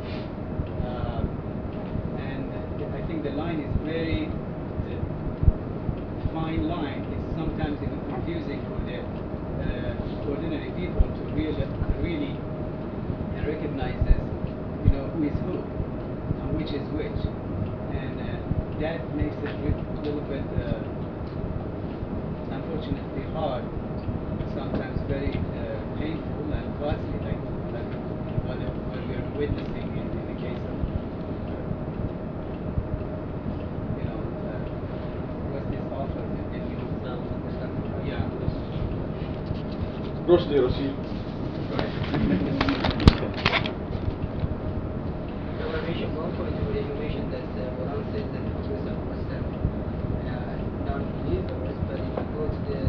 Uh, 0.81 1.21
and 2.17 2.49
I 2.97 3.05
think 3.05 3.21
the 3.21 3.29
line 3.29 3.61
is 3.61 3.69
very 3.85 4.25
uh, 4.25 4.97
fine 6.33 6.65
line. 6.67 7.05
It's 7.13 7.29
sometimes 7.37 7.77
even 7.77 8.01
confusing 8.09 8.57
for 8.65 8.81
the 8.89 9.05
uh, 9.05 10.29
ordinary 10.33 10.73
people 10.73 11.05
to 11.05 11.23
really, 11.37 11.61
really 12.01 12.33
recognize 13.45 14.01
this, 14.01 14.25
you 14.89 14.91
know, 14.97 15.05
who 15.13 15.21
is 15.29 15.37
who 15.45 15.61
and 15.61 16.57
which 16.57 16.73
is 16.73 16.81
which. 16.97 17.21
And 17.93 18.17
uh, 18.17 18.33
that 18.81 19.05
makes 19.13 19.37
it 19.45 19.53
a 19.53 19.61
little 20.01 20.25
bit, 20.25 20.41
uh, 20.57 20.81
unfortunately, 22.49 23.29
hard, 23.37 23.61
sometimes 24.57 24.97
very 25.07 25.37
painful 25.99 26.51
and 26.51 26.67
costly, 26.79 27.19
like, 27.21 27.37
like 27.71 27.89
what, 28.43 28.57
what 28.89 29.01
we're 29.07 29.32
witnessing 29.43 29.91
in, 29.99 30.07
in 30.07 30.23
the 30.31 30.39
case 30.39 30.55
of, 30.55 30.71
uh, 30.71 31.59
you 33.99 34.05
know, 34.07 34.23
uh, 34.47 34.63
this 35.59 35.67
the, 35.67 35.83
yeah. 38.07 38.23
Now 45.59 45.67
I 45.67 45.83
mentioned 45.83 46.15
one 46.15 46.31
point 46.39 46.55
where 46.63 46.79
you 46.79 46.95
mentioned 46.95 47.27
that 47.35 47.43
uh, 47.43 47.67
Quran 47.75 47.99
says 48.15 48.23
that 48.31 48.43
the 48.47 48.51
Prophet 48.63 48.95
was 48.95 49.27
uh, 49.27 49.43
non-believers, 50.87 51.75
but 51.91 51.99
if 51.99 52.15
you 52.15 52.27
go 52.31 52.47
to 52.47 52.59
the 52.71 52.79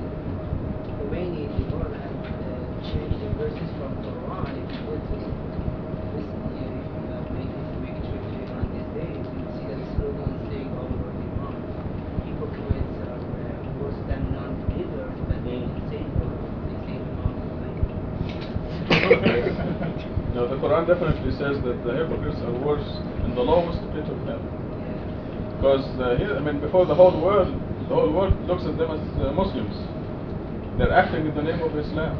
Khomeini, 1.02 1.50
the 1.50 1.66
Quran 1.66 1.98
has 1.98 2.14
uh, 2.14 2.62
changed 2.94 3.18
the 3.18 3.26
verses 3.42 3.70
from 3.74 3.90
Quran. 4.06 4.54
If 4.54 4.70
you 4.70 4.78
go 4.86 4.94
to 5.02 5.54
recently, 6.14 6.62
if 6.62 6.86
you 6.94 7.02
uh, 7.10 7.26
make, 7.34 7.50
if 7.50 7.66
you 7.74 7.78
make 7.82 7.98
a 7.98 8.02
trip 8.06 8.22
to 8.22 8.34
Iran 8.46 8.70
these 8.70 8.86
days, 8.94 9.26
you 9.26 9.38
will 9.42 9.50
see 9.58 9.66
that 9.66 9.78
the 9.82 9.88
slogan 9.98 10.30
saying 10.46 10.70
all 10.78 10.86
over 10.86 11.10
Iran, 11.10 11.58
hypocrites 12.22 12.94
are 13.02 13.18
uh, 13.18 13.82
worse 13.82 13.98
than 14.06 14.22
non-believers, 14.30 15.18
but 15.26 15.42
they 15.42 15.58
didn't 15.66 15.82
say 15.90 16.06
Quran, 16.06 16.54
they 16.70 16.78
say 16.86 16.96
Iran. 17.02 17.34
no, 20.34 20.46
the 20.48 20.56
Quran 20.84 21.00
definitely 21.00 21.32
says 21.32 21.56
that 21.64 21.80
the 21.84 21.92
hypocrites 21.96 22.40
are 22.44 22.52
worse 22.60 22.84
in 23.24 23.34
the 23.34 23.40
lowest 23.40 23.80
pit 23.96 24.04
of 24.04 24.18
hell. 24.28 24.42
Because 25.56 25.84
uh, 25.96 26.16
here, 26.20 26.36
I 26.36 26.40
mean, 26.40 26.60
before 26.60 26.84
the 26.84 26.94
whole 26.94 27.16
world, 27.20 27.48
the 27.88 27.94
whole 27.94 28.12
world 28.12 28.36
looks 28.44 28.64
at 28.68 28.76
them 28.76 28.92
as 28.92 29.00
uh, 29.16 29.32
Muslims. 29.32 29.72
They're 30.76 30.92
acting 30.92 31.26
in 31.26 31.34
the 31.34 31.42
name 31.42 31.62
of 31.62 31.72
Islam. 31.76 32.12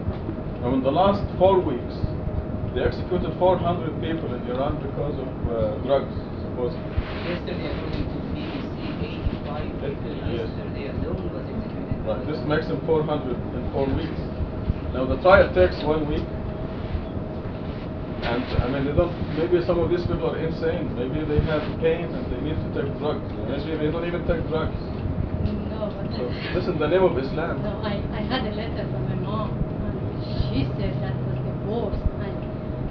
And 0.64 0.80
in 0.80 0.82
the 0.82 0.90
last 0.92 1.20
four 1.36 1.60
weeks, 1.60 1.92
they 2.72 2.80
executed 2.80 3.36
400 3.38 4.00
people 4.00 4.32
in 4.32 4.40
Iran 4.48 4.80
because 4.80 5.12
of 5.20 5.28
uh, 5.52 5.76
drugs, 5.84 6.14
supposedly. 6.48 6.88
Yesterday, 7.28 7.68
according 7.68 8.08
to 8.08 8.18
BBC, 8.32 8.80
85 9.44 9.76
people 9.76 10.14
Yes. 10.32 10.48
yesterday 10.48 10.88
alone 10.88 11.20
was 11.36 11.44
executed. 11.52 12.00
Right, 12.08 12.22
this 12.24 12.40
makes 12.48 12.66
them 12.72 12.80
400 12.88 13.36
in 13.36 13.62
four 13.76 13.86
weeks. 13.92 14.20
Now 14.96 15.04
the 15.04 15.20
trial 15.20 15.52
takes 15.52 15.76
one 15.84 16.08
week. 16.08 16.24
And 18.24 18.44
I 18.62 18.66
mean, 18.72 18.84
they 18.88 18.96
don't, 18.96 19.12
maybe 19.36 19.60
some 19.66 19.78
of 19.78 19.90
these 19.90 20.00
people 20.08 20.30
are 20.32 20.38
insane. 20.38 20.88
Maybe 20.96 21.24
they 21.28 21.40
have 21.44 21.60
pain 21.80 22.08
and 22.08 22.24
they 22.32 22.40
need 22.40 22.56
to 22.56 22.68
take 22.72 22.88
drugs. 22.98 23.20
Maybe 23.44 23.76
they 23.76 23.90
don't 23.92 24.06
even 24.08 24.24
take 24.26 24.40
drugs. 24.48 24.76
No, 25.68 25.92
but 25.92 26.08
So 26.16 26.24
this 26.56 26.64
is 26.64 26.76
the 26.80 26.88
name 26.88 27.04
of 27.04 27.18
Islam. 27.20 27.60
No, 27.62 27.84
I, 27.84 28.00
I 28.16 28.22
had 28.24 28.48
a 28.48 28.54
letter 28.56 28.88
from 28.88 29.04
my 29.12 29.18
mom, 29.20 29.52
and 29.52 29.96
she 30.24 30.64
said 30.80 30.96
that 31.04 31.12
was 31.28 31.36
the 31.36 31.54
worst. 31.68 32.00
And 32.24 32.32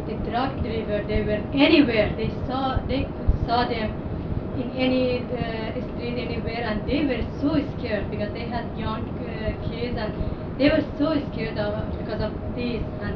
the 0.06 0.16
drug 0.30 0.62
dealer, 0.62 1.02
they 1.08 1.26
were 1.26 1.42
anywhere. 1.58 2.14
They 2.14 2.30
saw, 2.46 2.78
they 2.86 3.10
saw 3.50 3.66
them 3.66 3.90
in 4.62 4.70
any 4.78 5.26
uh, 5.34 5.82
street 5.98 6.22
anywhere, 6.22 6.62
and 6.62 6.86
they 6.86 7.10
were 7.10 7.26
so 7.42 7.58
scared 7.74 8.06
because 8.14 8.32
they 8.38 8.46
had 8.46 8.70
young 8.78 9.02
uh, 9.26 9.50
kids, 9.66 9.98
and 9.98 10.14
they 10.62 10.70
were 10.70 10.86
so 11.02 11.18
scared 11.34 11.58
of, 11.58 11.74
because 11.98 12.22
of 12.22 12.38
this. 12.54 12.86
And 13.02 13.13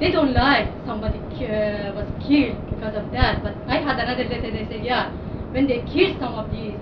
they 0.00 0.10
don't 0.10 0.32
like 0.32 0.66
somebody 0.86 1.18
uh, 1.44 1.92
was 1.92 2.08
killed 2.26 2.56
because 2.72 2.96
of 2.96 3.12
that. 3.12 3.44
But 3.44 3.54
I 3.68 3.76
had 3.84 4.00
another 4.00 4.24
letter. 4.24 4.50
They 4.50 4.66
said, 4.66 4.84
yeah, 4.84 5.12
when 5.52 5.66
they 5.68 5.84
killed 5.92 6.18
some 6.18 6.34
of 6.34 6.50
these, 6.50 6.74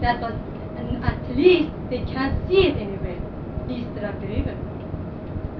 that 0.00 0.20
was, 0.20 0.32
and 0.80 1.04
at 1.04 1.20
least 1.36 1.70
they 1.90 2.00
can't 2.08 2.34
see 2.48 2.72
it 2.72 2.76
anywhere. 2.80 3.20
These 3.68 3.86
drug 3.98 4.22
river, 4.22 4.56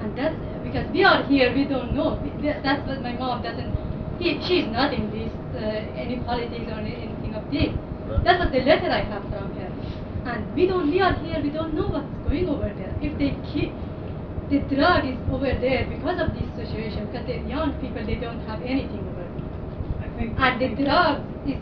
And 0.01 0.17
that's 0.17 0.37
because 0.65 0.89
we 0.93 1.05
are 1.05 1.23
here, 1.25 1.53
we 1.55 1.65
don't 1.65 1.93
know. 1.95 2.17
That's 2.41 2.87
what 2.87 3.03
my 3.03 3.13
mom 3.13 3.43
doesn't. 3.43 3.75
He, 4.19 4.41
she's 4.47 4.67
not 4.73 4.95
in 4.95 5.11
this 5.11 5.33
uh, 5.57 6.01
any 6.01 6.17
politics 6.25 6.65
or 6.71 6.81
anything 6.81 7.35
of 7.35 7.51
this. 7.51 7.69
That 8.25 8.39
was 8.39 8.51
the 8.53 8.61
letter 8.61 8.89
I 8.89 9.03
have 9.05 9.23
from 9.25 9.53
her. 9.59 9.71
And 10.31 10.55
we 10.55 10.67
don't. 10.67 10.91
We 10.91 11.01
are 11.01 11.13
here. 11.15 11.43
We 11.43 11.51
don't 11.51 11.75
know 11.75 11.89
what's 11.89 12.07
going 12.29 12.49
over 12.49 12.73
there. 12.73 12.95
If 13.03 13.19
they 13.19 13.37
keep 13.53 13.73
the 14.51 14.59
drug 14.75 15.05
is 15.05 15.19
over 15.31 15.53
there 15.61 15.87
because 15.91 16.21
of 16.21 16.33
this 16.35 16.49
situation, 16.57 17.07
because 17.07 17.27
the 17.27 17.39
young 17.49 17.73
people 17.81 18.05
they 18.07 18.17
don't 18.17 18.41
have 18.47 18.63
anything 18.63 19.01
over 19.01 19.27
there. 19.27 20.07
I 20.07 20.09
think. 20.19 20.35
And 20.39 20.61
the 20.61 20.69
drug 20.85 21.23
is 21.47 21.59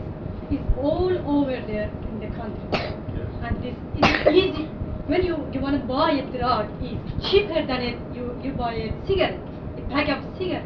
is 0.51 0.61
all 0.77 1.09
over 1.25 1.57
there 1.65 1.89
in 1.89 2.19
the 2.19 2.27
country. 2.37 2.69
Yes. 2.71 3.29
And 3.41 3.57
this 3.63 3.75
is 3.97 4.27
easy. 4.33 4.65
When 5.07 5.23
you, 5.23 5.37
you 5.53 5.59
want 5.59 5.79
to 5.79 5.85
buy 5.87 6.11
a 6.13 6.25
drug, 6.37 6.69
it's 6.81 7.29
cheaper 7.29 7.65
than 7.65 7.81
it, 7.81 7.97
you, 8.15 8.35
you 8.43 8.53
buy 8.53 8.73
a 8.73 9.07
cigarette, 9.07 9.39
a 9.77 9.81
pack 9.89 10.09
of 10.09 10.21
cigarette. 10.37 10.65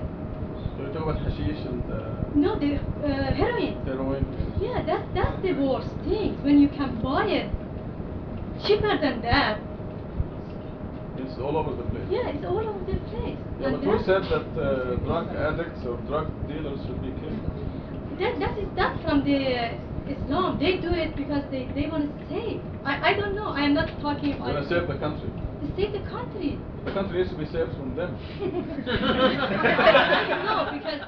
So 0.77 0.83
you 0.83 0.93
talk 0.93 1.03
about 1.03 1.19
hashish 1.23 1.59
and 1.67 1.83
uh, 1.91 2.23
No, 2.35 2.57
the 2.59 2.75
uh, 2.75 3.33
heroin. 3.35 3.83
heroin. 3.85 4.23
Yeah, 4.61 4.83
that's, 4.85 5.03
that's 5.13 5.41
the 5.41 5.53
worst 5.53 5.89
thing. 6.07 6.41
When 6.43 6.59
you 6.59 6.69
can 6.69 7.01
buy 7.01 7.25
it 7.25 7.51
cheaper 8.65 8.97
than 8.97 9.21
that, 9.23 9.59
It's 11.25 11.37
all 11.39 11.57
over 11.57 11.75
the 11.75 11.83
place. 11.89 12.07
yeah, 12.09 12.29
it's 12.29 12.45
all 12.45 12.59
over 12.59 12.79
the 12.85 12.97
place. 13.11 13.37
Yeah, 13.59 13.71
but 13.71 13.83
who 13.83 13.97
said 14.05 14.23
that 14.31 14.47
uh, 14.55 14.95
drug 15.03 15.27
addicts 15.35 15.83
or 15.85 15.97
drug 16.07 16.31
dealers 16.47 16.79
should 16.87 17.01
be 17.01 17.11
killed? 17.19 17.43
That, 18.19 18.39
that 18.39 18.57
is 18.59 18.67
that 18.75 18.99
from 19.03 19.23
the 19.23 19.79
Islam. 20.09 20.57
They 20.59 20.77
do 20.77 20.91
it 20.91 21.15
because 21.15 21.43
they, 21.51 21.69
they 21.75 21.87
want 21.87 22.09
to 22.09 22.25
save. 22.29 22.61
I, 22.83 23.11
I 23.11 23.13
don't 23.13 23.35
know. 23.35 23.49
I 23.49 23.61
am 23.61 23.73
not 23.73 23.87
talking 24.01 24.31
They're 24.31 24.39
gonna 24.39 24.67
save 24.67 24.87
the 24.87 24.97
country. 24.97 25.29
to 25.29 25.67
save 25.75 25.91
the 25.93 26.03
country. 26.09 26.57
The 26.85 26.91
country 26.91 27.19
needs 27.19 27.31
to 27.31 27.37
be 27.37 27.45
saved 27.45 27.71
from 27.77 27.95
them. 27.95 28.17
I 28.41 30.25
don't 30.27 30.45
know 30.45 30.71
because 30.73 31.01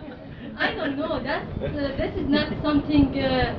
I 0.58 0.76
don't 0.76 0.98
know. 0.98 1.24
That's 1.24 1.48
uh, 1.64 1.96
this 1.98 2.14
is 2.16 2.28
not 2.30 2.52
something. 2.62 3.18
Uh, 3.18 3.56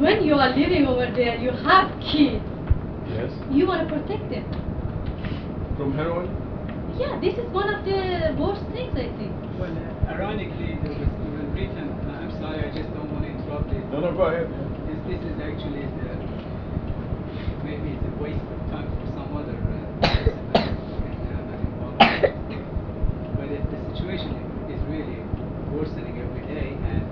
when 0.00 0.24
you 0.24 0.34
are 0.34 0.50
living 0.56 0.86
over 0.86 1.06
there, 1.14 1.36
you 1.36 1.50
have 1.50 1.92
kids. 2.00 2.44
Yes. 3.10 3.32
You 3.50 3.66
want 3.66 3.88
to 3.88 3.94
protect 3.94 4.30
them. 4.30 4.44
From 5.76 5.92
heroin? 5.94 6.28
Yeah, 6.98 7.18
this 7.20 7.34
is 7.34 7.48
one 7.50 7.68
of 7.72 7.84
the 7.84 8.34
worst 8.38 8.62
things 8.72 8.92
I 8.94 9.08
think. 9.18 9.32
Well, 9.58 9.72
uh, 9.72 10.12
ironically, 10.14 10.76
there 10.82 10.92
was 10.94 11.08
even 11.26 11.46
written, 11.54 11.88
uh, 12.06 12.20
I'm 12.22 12.32
sorry, 12.40 12.60
I 12.64 12.70
just 12.70 12.90
don't 12.94 13.10
want 13.12 13.24
to 13.24 13.30
interrupt 13.32 13.72
it. 13.72 13.82
No, 13.90 14.00
no, 14.00 14.12
go 14.14 14.28
ahead. 14.30 14.46
This, 14.86 14.98
this 15.08 15.20
is 15.26 15.36
actually 15.40 15.84
the, 15.86 16.10
maybe 17.64 17.96
it's 17.96 18.04
a 18.04 18.14
waste 18.22 18.44
of 18.44 18.60
time 18.70 18.88
for 18.90 19.06
some 19.16 19.30
other 19.36 19.56
uh, 19.58 20.06
person 20.06 21.10
that 21.24 21.34
I'm 21.34 21.46
not 21.50 21.60
involved 21.64 22.02
in. 22.52 22.62
But 23.38 23.48
it, 23.48 23.62
the 23.64 23.78
situation 23.96 24.32
is 24.68 24.80
really 24.86 25.24
worsening 25.72 26.20
every 26.20 26.44
day, 26.52 26.74
and, 26.76 27.02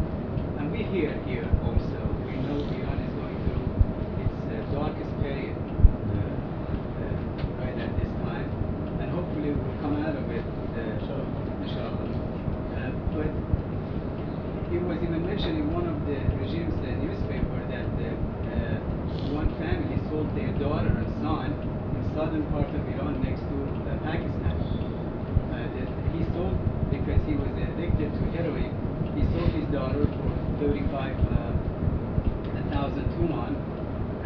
and 0.60 0.66
we 0.70 0.82
hear 0.92 1.14
here 1.24 1.48
also, 1.64 1.98
we 2.28 2.36
know 2.44 2.58
Iran 2.60 2.98
is 3.00 3.12
going 3.16 3.38
through 3.46 3.64
its 4.20 4.38
uh, 4.52 4.52
darkest 4.74 5.12
period 5.22 5.54
uh, 5.54 6.18
uh, 6.18 7.62
right 7.62 7.76
at 7.78 7.92
this 8.02 8.10
time, 8.26 8.48
and 8.98 9.08
hopefully 9.14 9.54
we'll 9.54 9.78
come 9.78 10.02
out 10.02 10.16
of 10.18 10.26
it, 10.28 10.42
uh, 10.42 11.62
inshallah. 11.62 12.02
Uh, 12.02 12.90
but 13.14 13.30
it 14.74 14.82
was 14.82 14.98
even 15.06 15.22
mentioned 15.22 15.56
in 15.62 15.70
one 15.72 15.86
of 15.86 15.96
the 16.02 16.18
regime's 16.42 16.74
uh, 16.82 16.90
newspaper 16.98 17.58
that 17.70 17.86
uh, 17.94 18.10
uh, 18.10 19.38
one 19.38 19.48
family 19.62 19.96
sold 20.10 20.28
their 20.34 20.50
daughter 20.58 20.90
and 20.92 21.08
son 21.22 21.54
in 21.54 22.02
southern 22.18 22.42
part 22.50 22.68
of 22.74 22.82
Iran 22.90 23.22
next 23.22 23.40
to 23.46 23.56
uh, 23.86 23.94
Pakistan. 24.02 24.54
Uh, 25.48 25.62
that 25.78 25.88
he 26.12 26.26
sold 26.34 26.58
because 26.90 27.18
he 27.26 27.34
was 27.38 27.48
addicted 27.54 28.12
35 30.58 31.14
uh, 31.14 31.54
a 32.58 32.62
thousand 32.70 33.06
tuman, 33.14 33.54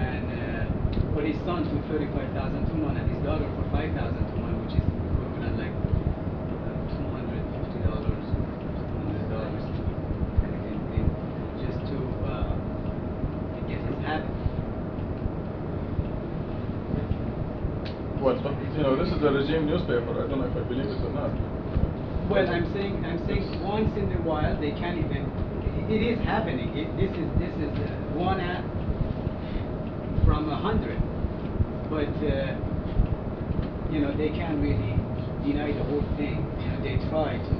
and 0.01 0.25
uh, 0.33 1.13
for 1.13 1.21
his 1.23 1.37
son 1.45 1.63
to 1.69 1.77
35,000 1.93 2.67
tuman, 2.73 2.97
and 2.97 3.07
his 3.13 3.21
daughter 3.25 3.45
for 3.57 3.69
5,000 3.69 3.93
tuman, 4.33 4.57
which 4.65 4.75
is 4.81 4.85
equivalent 4.85 5.61
like 5.61 5.75
uh, 5.77 6.97
250 6.97 7.85
dollars, 7.85 8.25
200 8.25 9.29
dollars, 9.29 9.65
just 11.61 11.79
to 11.93 11.97
uh, 12.25 12.57
to 12.57 13.61
get 13.69 13.81
his 13.85 13.99
habit. 14.09 14.33
Well, 18.25 18.39
but, 18.41 18.55
you 18.79 18.83
know, 18.87 18.95
this 18.97 19.13
is 19.13 19.21
the 19.21 19.33
regime 19.33 19.67
newspaper. 19.67 20.15
I 20.15 20.31
don't 20.31 20.39
know 20.39 20.47
if 20.47 20.57
I 20.57 20.63
believe 20.69 20.87
it 20.87 21.03
or 21.03 21.11
not. 21.11 21.35
Well, 22.31 22.47
I'm 22.49 22.73
saying, 22.73 23.05
I'm 23.05 23.19
saying 23.27 23.61
once 23.67 23.91
in 23.99 24.13
a 24.15 24.23
while 24.23 24.55
they 24.61 24.71
can't 24.79 24.97
even. 24.97 25.27
It 25.91 25.99
is 26.01 26.19
happening. 26.25 26.62
It, 26.75 26.89
this 26.97 27.13
is 27.13 27.29
this 27.37 27.53
is 27.61 27.69
uh, 27.85 28.17
one 28.17 28.41
app 28.41 28.65
from 30.25 30.49
a 30.49 30.57
hundred, 30.57 30.97
but 31.93 32.09
uh, 32.25 32.57
you 33.93 34.01
know 34.01 34.17
they 34.17 34.31
can't 34.31 34.57
really 34.57 34.97
deny 35.45 35.69
the 35.69 35.85
whole 35.85 36.01
thing. 36.17 36.41
You 36.65 36.69
know 36.73 36.81
they 36.81 36.97
try 37.13 37.37
to 37.37 37.55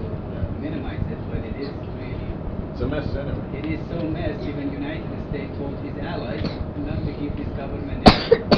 minimize 0.65 1.05
it, 1.13 1.21
but 1.29 1.45
it 1.45 1.61
is 1.61 1.69
really. 2.01 2.25
It's 2.73 2.81
a 2.81 2.89
mess 2.89 3.05
anyway. 3.13 3.59
It 3.61 3.67
is 3.69 3.81
so 3.93 4.01
mess. 4.01 4.41
Even 4.49 4.73
United 4.73 5.05
States 5.29 5.53
told 5.59 5.77
his 5.85 5.93
allies 6.01 6.49
not 6.81 7.05
to 7.05 7.13
give 7.21 7.37
this 7.37 7.53
government 7.55 8.52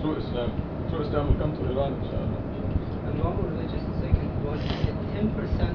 through 0.00 0.16
Islam. 0.22 0.50
Through 0.90 1.06
Islam, 1.06 1.28
will 1.28 1.40
come 1.40 1.52
to 1.56 1.62
Iran, 1.70 1.92
inshallah. 1.98 2.40
And 3.08 3.14
Muhammad 3.18 3.50
religious 3.52 3.82
is 3.82 3.98
like, 4.02 4.16
was 4.46 4.62
10% 4.62 5.67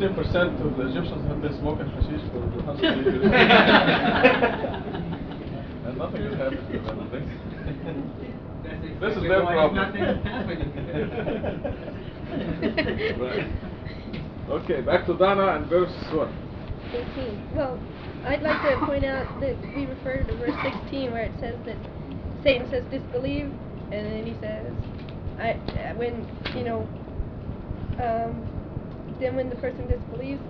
15% 0.00 0.64
of 0.64 0.76
the 0.78 0.88
Egyptians 0.88 1.26
have 1.28 1.42
been 1.42 1.52
smoking 1.58 1.88
hashish 1.90 2.22
for 2.32 2.40
200 2.40 3.04
years. 3.04 3.24
and 5.84 5.98
nothing 5.98 6.22
has 6.22 6.34
happened 6.38 6.72
to 6.72 6.78
them. 6.80 6.98
This, 8.62 8.72
this 9.00 9.16
is 9.16 9.22
their 9.28 9.42
problem. 9.42 9.76
Right. 12.30 13.50
Okay, 14.48 14.80
back 14.82 15.04
to 15.06 15.16
Dana 15.18 15.48
and 15.48 15.66
verse 15.66 15.92
1. 16.12 16.32
18. 16.92 17.56
Well, 17.56 17.78
I'd 18.24 18.42
like 18.42 18.62
to 18.62 18.78
point 18.86 19.04
out 19.04 19.40
that 19.40 19.56
we 19.74 19.86
refer 19.86 20.22
to 20.22 20.36
verse 20.36 20.54
16 20.82 21.10
where 21.10 21.24
it 21.24 21.32
says 21.40 21.56
that 21.66 21.76
Satan 22.44 22.68
says 22.70 22.84
disbelieve, 22.90 23.46
and 23.92 24.06
then 24.06 24.24
he 24.26 24.34
says, 24.40 24.72
I 25.38 25.54
when 25.96 26.26
you 26.54 26.62
know, 26.64 26.86
um, 28.02 28.46
then 29.20 29.36
when 29.36 29.50
the 29.50 29.56
person 29.56 29.86
disbelieves, 29.86 30.40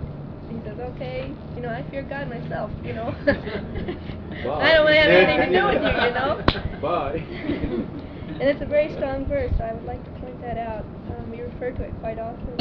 he 0.49 0.59
says, 0.63 0.79
okay, 0.79 1.33
you 1.55 1.61
know, 1.61 1.69
I 1.69 1.83
fear 1.91 2.03
God 2.03 2.29
myself, 2.29 2.71
you 2.83 2.93
know. 2.93 3.13
I 3.27 4.73
don't 4.73 4.85
want 4.85 4.95
to 4.95 5.01
have 5.01 5.11
anything 5.11 5.51
to 5.51 5.59
do 5.59 5.65
with 5.67 5.83
you, 5.83 5.89
you 5.89 6.13
know. 6.15 6.41
Bye. 6.81 7.23
and 8.39 8.41
it's 8.41 8.61
a 8.61 8.65
very 8.65 8.93
strong 8.95 9.25
verse. 9.27 9.51
So 9.57 9.63
I 9.63 9.73
would 9.73 9.85
like 9.85 10.03
to 10.03 10.19
point 10.21 10.41
that 10.41 10.57
out. 10.57 10.85
Um, 11.11 11.31
we 11.31 11.41
refer 11.41 11.71
to 11.71 11.83
it 11.83 11.93
quite 11.99 12.17
often. 12.17 12.55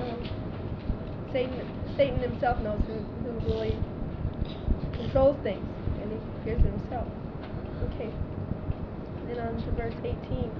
Um, 0.00 0.28
Satan, 1.32 1.94
Satan 1.96 2.18
himself 2.20 2.60
knows 2.60 2.80
who, 2.86 2.94
who 3.26 3.52
really 3.52 3.76
controls 4.94 5.36
things, 5.42 5.66
and 6.00 6.12
he 6.12 6.18
fears 6.44 6.62
it 6.62 6.70
himself. 6.70 7.08
Okay. 7.94 8.10
Then 9.26 9.40
on 9.40 9.62
to 9.62 9.70
verse 9.72 9.94
18. 10.02 10.50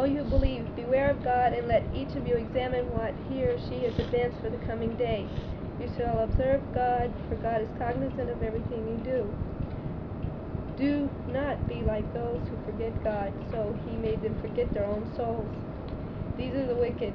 O 0.00 0.04
you 0.04 0.24
who 0.24 0.30
believe, 0.30 0.64
beware 0.76 1.10
of 1.10 1.22
God, 1.22 1.52
and 1.52 1.68
let 1.68 1.84
each 1.94 2.16
of 2.16 2.26
you 2.26 2.36
examine 2.36 2.90
what 2.90 3.12
he 3.28 3.44
or 3.44 3.58
she 3.68 3.84
has 3.84 3.92
advanced 3.98 4.40
for 4.40 4.48
the 4.48 4.56
coming 4.64 4.96
day. 4.96 5.28
You 5.78 5.92
shall 5.94 6.20
observe 6.20 6.62
God, 6.72 7.12
for 7.28 7.34
God 7.36 7.60
is 7.60 7.68
cognizant 7.76 8.30
of 8.30 8.42
everything 8.42 8.88
you 8.88 8.96
do. 9.04 9.28
Do 10.78 11.10
not 11.28 11.68
be 11.68 11.82
like 11.82 12.10
those 12.14 12.40
who 12.48 12.56
forget 12.64 12.96
God, 13.04 13.30
so 13.50 13.78
he 13.84 13.94
made 13.98 14.22
them 14.22 14.40
forget 14.40 14.72
their 14.72 14.86
own 14.86 15.04
souls. 15.16 15.52
These 16.38 16.54
are 16.54 16.66
the 16.66 16.76
wicked. 16.76 17.12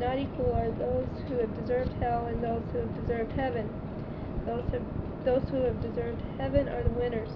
Not 0.00 0.18
equal 0.18 0.52
are 0.54 0.72
those 0.72 1.06
who 1.28 1.38
have 1.38 1.54
deserved 1.60 1.92
hell 2.02 2.26
and 2.26 2.42
those 2.42 2.64
who 2.72 2.78
have 2.78 3.06
deserved 3.06 3.30
heaven. 3.38 3.70
Those 4.46 4.64
have, 4.72 4.82
those 5.24 5.48
who 5.48 5.62
have 5.62 5.80
deserved 5.80 6.20
heaven 6.38 6.68
are 6.68 6.82
the 6.82 6.90
winners. 6.90 7.30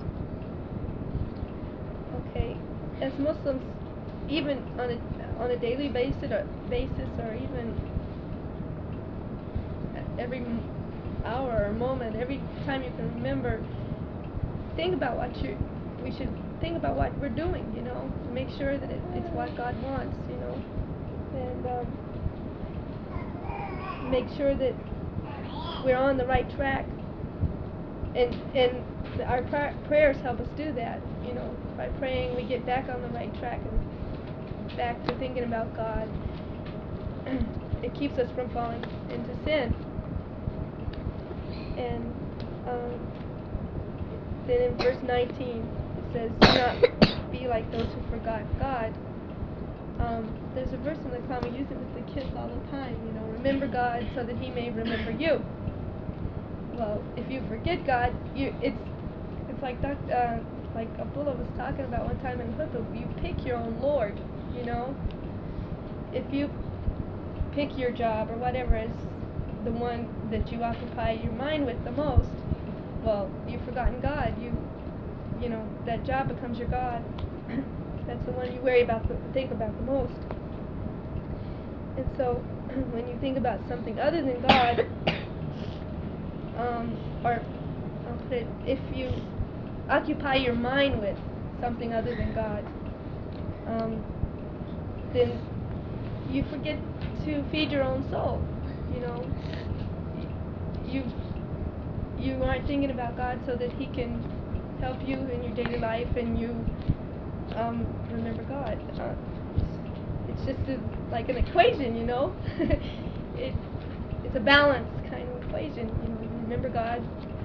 Okay, 2.26 2.56
as 3.00 3.16
Muslims, 3.20 3.62
even 4.28 4.58
on 4.78 4.90
a 4.90 4.98
on 5.42 5.50
a 5.50 5.56
daily 5.56 5.88
basis 5.88 6.30
or 6.30 6.46
basis 6.68 7.08
or 7.20 7.34
even 7.34 7.74
every 10.18 10.44
hour 11.24 11.66
or 11.66 11.72
moment, 11.72 12.16
every 12.16 12.40
time 12.64 12.82
you 12.82 12.90
can 12.96 13.14
remember, 13.14 13.62
think 14.76 14.94
about 14.94 15.16
what 15.16 15.36
you 15.42 15.56
we 16.02 16.10
should 16.12 16.32
think 16.60 16.76
about 16.76 16.96
what 16.96 17.16
we're 17.18 17.28
doing, 17.28 17.72
you 17.76 17.82
know, 17.82 18.10
make 18.32 18.48
sure 18.56 18.78
that 18.78 18.90
it, 18.90 19.00
it's 19.14 19.28
what 19.34 19.54
God 19.56 19.74
wants, 19.82 20.16
you 20.30 20.36
know, 20.36 20.54
and 21.34 21.66
um, 21.66 21.86
make 24.10 24.26
sure 24.36 24.54
that 24.54 24.74
we're 25.84 25.96
on 25.96 26.16
the 26.16 26.26
right 26.26 26.48
track. 26.56 26.86
And 28.14 28.34
and 28.56 28.82
our 29.24 29.42
pra- 29.42 29.74
prayers 29.88 30.16
help 30.22 30.40
us 30.40 30.48
do 30.56 30.72
that, 30.72 31.00
you 31.24 31.34
know, 31.34 31.54
by 31.76 31.88
praying 31.98 32.34
we 32.36 32.44
get 32.44 32.64
back 32.64 32.88
on 32.88 33.02
the 33.02 33.08
right 33.08 33.34
track 33.38 33.60
and 33.60 33.85
back 34.76 35.02
to 35.06 35.14
thinking 35.18 35.44
about 35.44 35.74
God. 35.74 36.08
it 37.82 37.94
keeps 37.94 38.18
us 38.18 38.30
from 38.34 38.50
falling 38.50 38.84
into 39.10 39.34
sin. 39.44 39.74
And 41.76 42.04
um, 42.68 43.00
then 44.46 44.60
in 44.60 44.78
verse 44.78 44.98
19 45.02 45.28
it 45.38 46.12
says, 46.12 46.30
"Do 46.40 46.46
not 46.48 47.30
be 47.32 47.48
like 47.48 47.70
those 47.72 47.86
who 47.92 48.10
forgot 48.10 48.42
God." 48.58 48.94
Um, 49.98 50.28
there's 50.54 50.72
a 50.72 50.76
verse 50.78 50.98
in 50.98 51.10
the 51.10 51.18
Quran 51.18 51.50
we 51.50 51.58
use 51.58 51.66
it 51.70 51.76
with 51.76 51.94
the 51.94 52.12
kids 52.12 52.30
all 52.36 52.48
the 52.48 52.70
time. 52.70 52.94
You 53.06 53.12
know, 53.12 53.26
remember 53.28 53.66
God 53.66 54.06
so 54.14 54.24
that 54.24 54.36
He 54.36 54.50
may 54.50 54.70
remember 54.70 55.10
you. 55.10 55.42
Well, 56.74 57.02
if 57.16 57.30
you 57.30 57.42
forget 57.48 57.86
God, 57.86 58.14
you 58.36 58.54
it's 58.60 58.78
it's 59.48 59.62
like 59.62 59.80
doc, 59.80 59.96
uh, 60.12 60.38
like 60.74 60.88
Abdullah 60.98 61.32
was 61.32 61.48
talking 61.56 61.86
about 61.86 62.04
one 62.04 62.20
time 62.20 62.40
in 62.40 62.52
Hutub. 62.54 62.84
You 62.94 63.08
pick 63.22 63.44
your 63.44 63.56
own 63.56 63.80
Lord. 63.80 64.18
You 64.56 64.64
know, 64.64 64.96
if 66.12 66.24
you 66.32 66.50
pick 67.52 67.76
your 67.78 67.90
job 67.90 68.30
or 68.30 68.36
whatever 68.36 68.74
as 68.74 68.90
the 69.64 69.72
one 69.72 70.08
that 70.30 70.50
you 70.52 70.62
occupy 70.62 71.12
your 71.12 71.32
mind 71.32 71.66
with 71.66 71.82
the 71.84 71.90
most, 71.90 72.30
well, 73.02 73.30
you've 73.46 73.64
forgotten 73.64 74.00
God. 74.00 74.34
You, 74.40 74.56
you 75.40 75.48
know, 75.48 75.68
that 75.84 76.04
job 76.04 76.28
becomes 76.28 76.58
your 76.58 76.68
God. 76.68 77.04
That's 78.06 78.24
the 78.24 78.32
one 78.32 78.52
you 78.52 78.60
worry 78.60 78.82
about, 78.82 79.06
the, 79.08 79.16
think 79.32 79.50
about 79.50 79.76
the 79.76 79.84
most. 79.84 80.14
And 81.96 82.06
so, 82.16 82.34
when 82.92 83.08
you 83.08 83.18
think 83.20 83.36
about 83.36 83.60
something 83.68 83.98
other 83.98 84.22
than 84.22 84.40
God, 84.42 84.86
um, 86.58 86.96
or 87.24 87.40
I'll 88.08 88.16
put 88.28 88.32
it, 88.32 88.46
if 88.66 88.78
you 88.94 89.12
occupy 89.88 90.36
your 90.36 90.54
mind 90.54 91.00
with 91.00 91.16
something 91.60 91.92
other 91.92 92.14
than 92.14 92.34
God, 92.34 92.64
um, 93.66 94.04
then 95.12 95.40
you 96.30 96.44
forget 96.50 96.78
to 97.24 97.44
feed 97.50 97.70
your 97.70 97.82
own 97.82 98.08
soul. 98.10 98.42
You 98.94 99.00
know, 99.00 99.26
you 100.86 101.04
you 102.18 102.42
aren't 102.42 102.66
thinking 102.66 102.90
about 102.90 103.16
God 103.16 103.40
so 103.46 103.56
that 103.56 103.72
He 103.72 103.86
can 103.86 104.22
help 104.80 104.96
you 105.06 105.18
in 105.18 105.42
your 105.42 105.54
daily 105.54 105.78
life, 105.78 106.08
and 106.16 106.38
you 106.38 106.50
um, 107.56 107.86
remember 108.10 108.42
God. 108.44 108.78
Uh, 108.98 109.14
it's, 110.28 110.44
just 110.44 110.68
a, 110.68 110.80
like 111.10 111.28
an 111.28 111.36
equation, 111.36 111.96
you 111.96 112.04
know. 112.04 112.34
it 113.36 113.54
it's 114.24 114.36
a 114.36 114.40
balance 114.40 114.88
kind 115.08 115.28
of 115.28 115.42
equation. 115.44 115.88
You 115.88 116.28
remember 116.42 116.68
God, 116.68 117.02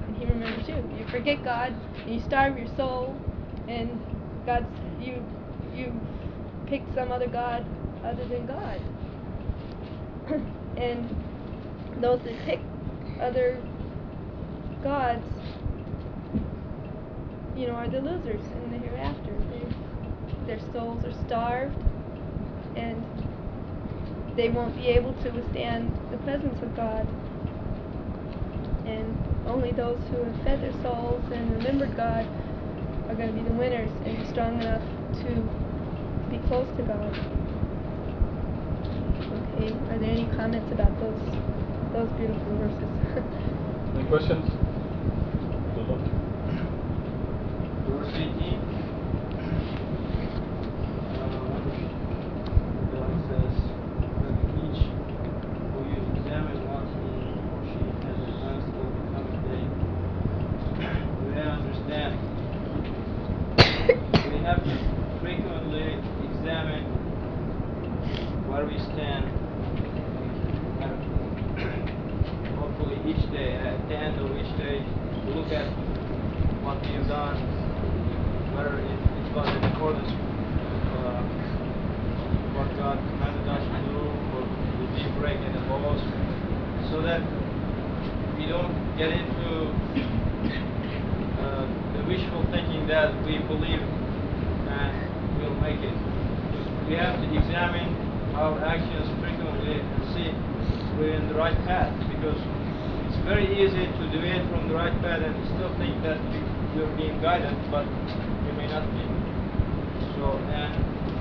and 0.08 0.18
He 0.18 0.26
remembers 0.26 0.68
you. 0.68 0.76
You 0.98 1.06
forget 1.12 1.44
God, 1.44 1.74
and 2.06 2.16
you 2.16 2.22
starve 2.28 2.58
your 2.58 2.68
soul, 2.76 3.16
and 3.68 4.00
God's 4.46 4.68
you 5.00 5.24
you 5.76 5.94
pick 6.72 6.82
some 6.96 7.12
other 7.12 7.28
God 7.28 7.66
other 8.02 8.26
than 8.30 8.48
God. 8.48 8.80
and 10.78 11.14
those 12.00 12.22
that 12.24 12.34
pick 12.46 12.62
other 13.20 13.62
gods, 14.82 15.28
you 17.58 17.68
know, 17.68 17.74
are 17.74 17.90
the 17.90 18.00
losers 18.00 18.42
in 18.64 18.72
the 18.72 18.78
hereafter. 18.78 19.38
They, 19.52 20.48
their 20.48 20.62
souls 20.72 21.04
are 21.04 21.14
starved, 21.28 21.76
and 22.78 23.04
they 24.38 24.48
won't 24.48 24.74
be 24.78 24.88
able 24.88 25.14
to 25.24 25.30
withstand 25.32 25.92
the 26.10 26.18
presence 26.20 26.62
of 26.64 26.74
God. 26.78 27.06
And 28.86 29.18
only 29.46 29.74
those 29.74 30.00
who 30.10 30.24
have 30.24 30.44
fed 30.44 30.62
their 30.62 30.82
souls 30.82 31.22
and 31.34 31.52
remembered 31.52 31.98
God 31.98 32.26
are 33.10 33.16
going 33.16 33.36
to 33.36 33.44
be 33.44 33.48
the 33.48 33.56
winners 33.56 33.92
and 34.06 34.18
be 34.18 34.26
strong 34.30 34.62
enough 34.62 34.82
to 35.24 35.61
be 36.32 36.38
close 36.48 36.68
to 36.78 36.84
God. 36.84 37.12
Okay, 39.52 39.70
are 39.92 40.00
there 40.00 40.12
any 40.12 40.26
comments 40.36 40.72
about 40.72 40.98
those 41.00 41.20
those 41.94 42.10
beautiful 42.18 42.56
verses? 42.58 42.88
Any 43.96 44.08
questions? 44.08 44.48
Abdullah? 44.48 46.00
Verse 47.92 48.16
18. 48.16 48.32
Uh, 51.20 51.60
God 52.96 53.12
says, 53.28 53.56
Let 54.24 54.36
each 54.56 54.80
of 54.88 55.84
you 55.92 56.00
examine 56.16 56.60
what 56.64 56.88
he 56.96 57.12
or 57.52 57.60
she 57.68 57.84
has 58.08 58.20
advanced 58.24 58.72
for 58.72 58.88
the 58.88 59.04
coming 59.12 59.44
day. 59.52 59.68
We 61.28 61.36
understand. 61.36 62.16
We 64.32 64.38
have 64.48 64.64
to 64.64 64.76
frequently 65.20 66.00
examine 66.32 66.86
where 68.48 68.66
we 68.66 68.78
stand. 68.80 69.28
And 70.82 70.98
hopefully 72.58 72.98
each 73.06 73.22
day, 73.32 73.54
at 73.56 73.88
the 73.88 73.96
end 73.96 74.18
of 74.20 74.32
each 74.36 74.50
day, 74.58 74.82
we 74.82 75.34
look 75.34 75.52
at 75.54 75.70
what 76.66 76.82
we 76.82 76.90
have 76.98 77.08
done, 77.08 77.38
whether 78.58 78.78
it, 78.82 78.90
it 78.90 79.28
was 79.36 79.48
in 79.56 79.64
accordance 79.70 80.10
with 80.10 80.90
uh, 81.06 81.22
what 82.58 82.68
God 82.78 82.98
commanded 82.98 83.46
us 83.48 83.62
to 83.62 83.78
do, 83.86 83.98
or 84.34 84.42
did 84.42 84.90
we 84.98 85.06
break 85.22 85.38
any 85.38 85.62
laws, 85.70 86.02
so 86.90 87.02
that 87.06 87.22
we 88.38 88.50
don't 88.50 88.74
get 88.98 89.14
into 89.14 89.70
uh, 91.46 91.66
the 91.94 92.02
wishful 92.10 92.42
thinking 92.52 92.88
that 92.88 93.14
we 93.26 93.38
believe 93.46 93.82
and 93.82 94.94
we'll 95.40 95.56
make 95.62 95.80
it. 95.82 95.96
We 96.88 96.96
have 96.98 97.16
to 97.22 97.28
examine 97.38 97.96
our 98.36 98.60
actions 98.64 99.08
frequently 99.20 99.80
and 99.80 100.02
see 100.16 100.30
if 100.32 100.36
we're 100.98 101.16
in 101.16 101.28
the 101.28 101.36
right 101.36 101.56
path 101.66 101.92
because 102.12 102.38
it's 103.08 103.20
very 103.28 103.48
easy 103.52 103.86
to 103.88 104.04
deviate 104.12 104.48
from 104.52 104.68
the 104.70 104.76
right 104.76 104.94
path 105.02 105.22
and 105.22 105.36
still 105.56 105.72
think 105.78 106.02
that 106.04 106.20
we- 106.32 106.44
we're 106.76 106.88
being 106.96 107.20
guided, 107.22 107.52
but 107.70 107.84
we 107.86 108.52
may 108.56 108.68
not 108.72 108.84
be. 108.96 109.04
So, 110.16 110.40
and 110.56 110.72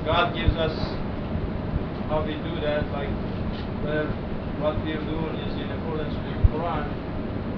God 0.07 0.33
gives 0.35 0.55
us 0.55 0.75
how 2.09 2.23
we 2.23 2.35
do 2.35 2.55
that, 2.63 2.87
like 2.93 3.11
where 3.83 4.07
what 4.63 4.79
we're 4.87 5.03
doing 5.03 5.35
is 5.43 5.55
in 5.59 5.71
accordance 5.75 6.15
with 6.15 6.39
the 6.39 6.47
Quran, 6.55 6.87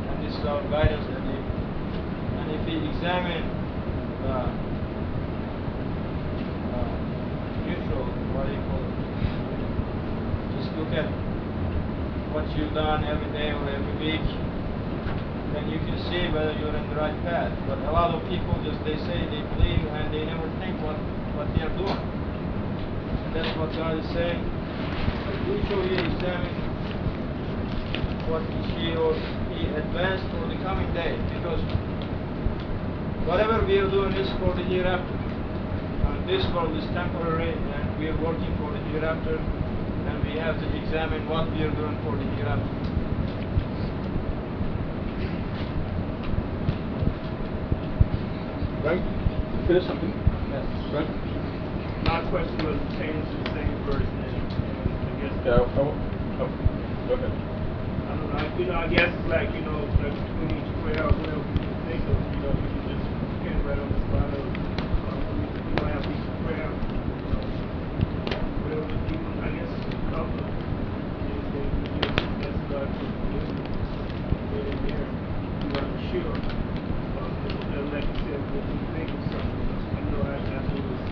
and 0.09 0.17
this 0.25 0.33
is 0.39 0.45
our 0.47 0.63
guidance. 0.73 1.05
And 1.05 1.29
if, 1.29 1.45
and 2.41 2.47
if 2.57 2.61
we 2.65 2.75
examine 2.89 3.45
uh, 4.25 4.49
uh, 6.73 6.97
neutral, 7.67 8.05
what 8.33 8.47
do 8.47 8.53
you 8.57 8.63
call 8.73 8.81
it? 8.81 8.95
Just 10.57 10.71
look 10.79 10.93
at 10.97 11.09
what 12.33 12.49
you've 12.57 12.73
done 12.75 13.05
every 13.05 13.29
day 13.37 13.53
or 13.53 13.69
every 13.69 13.95
week, 14.01 14.25
then 15.53 15.69
you 15.69 15.79
can 15.85 15.97
see 16.09 16.33
whether 16.33 16.53
you're 16.57 16.73
in 16.75 16.89
the 16.89 16.97
right 16.97 17.17
path. 17.25 17.53
But 17.69 17.79
a 17.85 17.93
lot 17.93 18.15
of 18.15 18.25
people 18.29 18.57
just 18.65 18.81
they 18.85 18.97
say 19.05 19.19
they 19.29 19.43
believe 19.57 19.85
and 19.93 20.09
they 20.15 20.25
never 20.25 20.49
think 20.61 20.81
what, 20.81 20.97
what 21.37 21.49
they 21.53 21.61
are 21.61 21.77
doing. 21.77 22.01
And 23.29 23.37
that's 23.37 23.53
what 23.59 23.69
God 23.77 23.99
is 24.01 24.09
saying. 24.17 24.41
Each 25.53 25.69
of 25.73 25.85
you 25.85 25.99
examine 25.99 26.57
what 28.33 28.41
she 28.73 28.97
or 28.97 29.13
he 29.53 29.69
advanced 29.77 30.25
for 30.33 30.49
the 30.49 30.57
coming 30.65 30.89
day 30.95 31.19
because 31.37 31.61
whatever 33.29 33.61
we 33.67 33.77
are 33.77 33.91
doing 33.91 34.13
is 34.17 34.31
for 34.41 34.55
the 34.57 34.65
hereafter. 34.65 35.13
And 35.13 36.22
this 36.33 36.47
world 36.55 36.73
is 36.77 36.85
temporary 36.97 37.53
and 37.53 37.99
we 38.01 38.09
are 38.09 38.17
working 38.25 38.49
for 38.57 38.73
the 38.73 38.81
hereafter 38.89 39.37
and 39.37 40.17
we 40.25 40.39
have 40.41 40.57
to 40.57 40.67
examine 40.81 41.29
what 41.29 41.45
we 41.53 41.61
are 41.61 41.75
doing 41.77 41.99
for 42.05 42.17
the 42.17 42.25
hereafter. 42.41 42.73
Right? 48.83 48.99
You 48.99 49.67
Finish 49.69 49.85
something? 49.87 50.09
Yes. 50.49 50.65
Frank? 50.91 51.09
My 52.09 52.25
question 52.31 52.65
was 52.65 52.81
pertaining 52.91 53.23
to 53.23 53.35
the 53.37 53.49
same 53.55 53.77
verse, 53.87 54.03
and, 54.03 54.37
and 54.43 54.89
I 55.07 55.13
guess 55.21 55.35
Yeah, 55.45 55.61
I, 55.61 55.69
I, 55.69 55.83
I, 55.87 56.43
oh, 56.43 56.51
go 57.09 57.15
ahead. 57.15 57.31
I 57.31 58.17
don't 58.17 58.29
know. 58.29 58.37
I, 58.37 58.45
you 58.59 58.67
know, 58.67 58.75
I 58.75 58.89
guess 58.89 59.13
it's 59.13 59.29
like 59.29 59.53
you 59.55 59.63
know, 59.63 59.87
like 60.03 60.17
when 60.41 60.51
each 60.51 60.71
prayer 60.83 61.07
or 61.07 61.15
whatever 61.15 61.45
we 61.47 61.57
can 61.63 61.77
think 61.87 62.03
of, 62.11 62.19
you 62.35 62.41
know, 62.43 62.53
you 62.59 62.69
can 62.75 62.85
just 62.91 63.07
pin 63.39 63.63
right 63.63 63.79
on 63.79 63.87
the 63.93 64.01
spot 64.11 64.35
of, 64.35 64.47
um, 65.07 65.21
we, 65.39 65.47
we 65.47 65.73
don't 65.79 65.89
have 65.95 66.05
each 66.11 66.27
prayer. 66.43 66.75
You 66.75 67.29
know, 67.31 67.45
whatever 68.67 68.85
we 68.91 68.99
do, 69.07 69.19
I 69.41 69.49
guess 69.55 69.73
cover 70.11 70.43
anything 71.23 71.71
we 71.79 71.87
just 72.03 72.19
ask 72.43 72.59
God 72.69 72.89
to 72.99 73.05
forgive 73.23 73.47
us. 73.47 73.63
Right 74.51 74.67
in 74.67 74.79
there, 74.83 75.09
we 75.63 75.71
are 75.79 75.91
sure. 76.11 76.35
Um, 77.17 77.33
and 77.73 77.93
like 77.95 78.05
you 78.11 78.19
said, 78.27 78.43
when 78.53 78.65
we 78.69 78.79
think 78.93 79.15
of 79.15 79.23
something, 79.31 79.71
I 79.95 80.01
know 80.11 80.23
I, 80.23 80.35
I 80.35 80.61
know 80.67 80.83
this. 80.83 81.03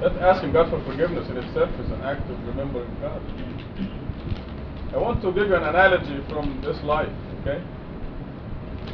That 0.00 0.13
asking 0.24 0.52
God 0.52 0.70
for 0.70 0.82
forgiveness 0.84 1.28
in 1.28 1.36
itself 1.36 1.68
is 1.80 1.90
an 1.90 2.00
act 2.00 2.28
of 2.30 2.38
remembering 2.46 2.90
God. 3.00 3.20
I 4.94 4.96
want 4.96 5.20
to 5.22 5.32
give 5.32 5.48
you 5.48 5.54
an 5.54 5.64
analogy 5.64 6.24
from 6.30 6.62
this 6.62 6.82
life, 6.82 7.12
okay? 7.40 7.62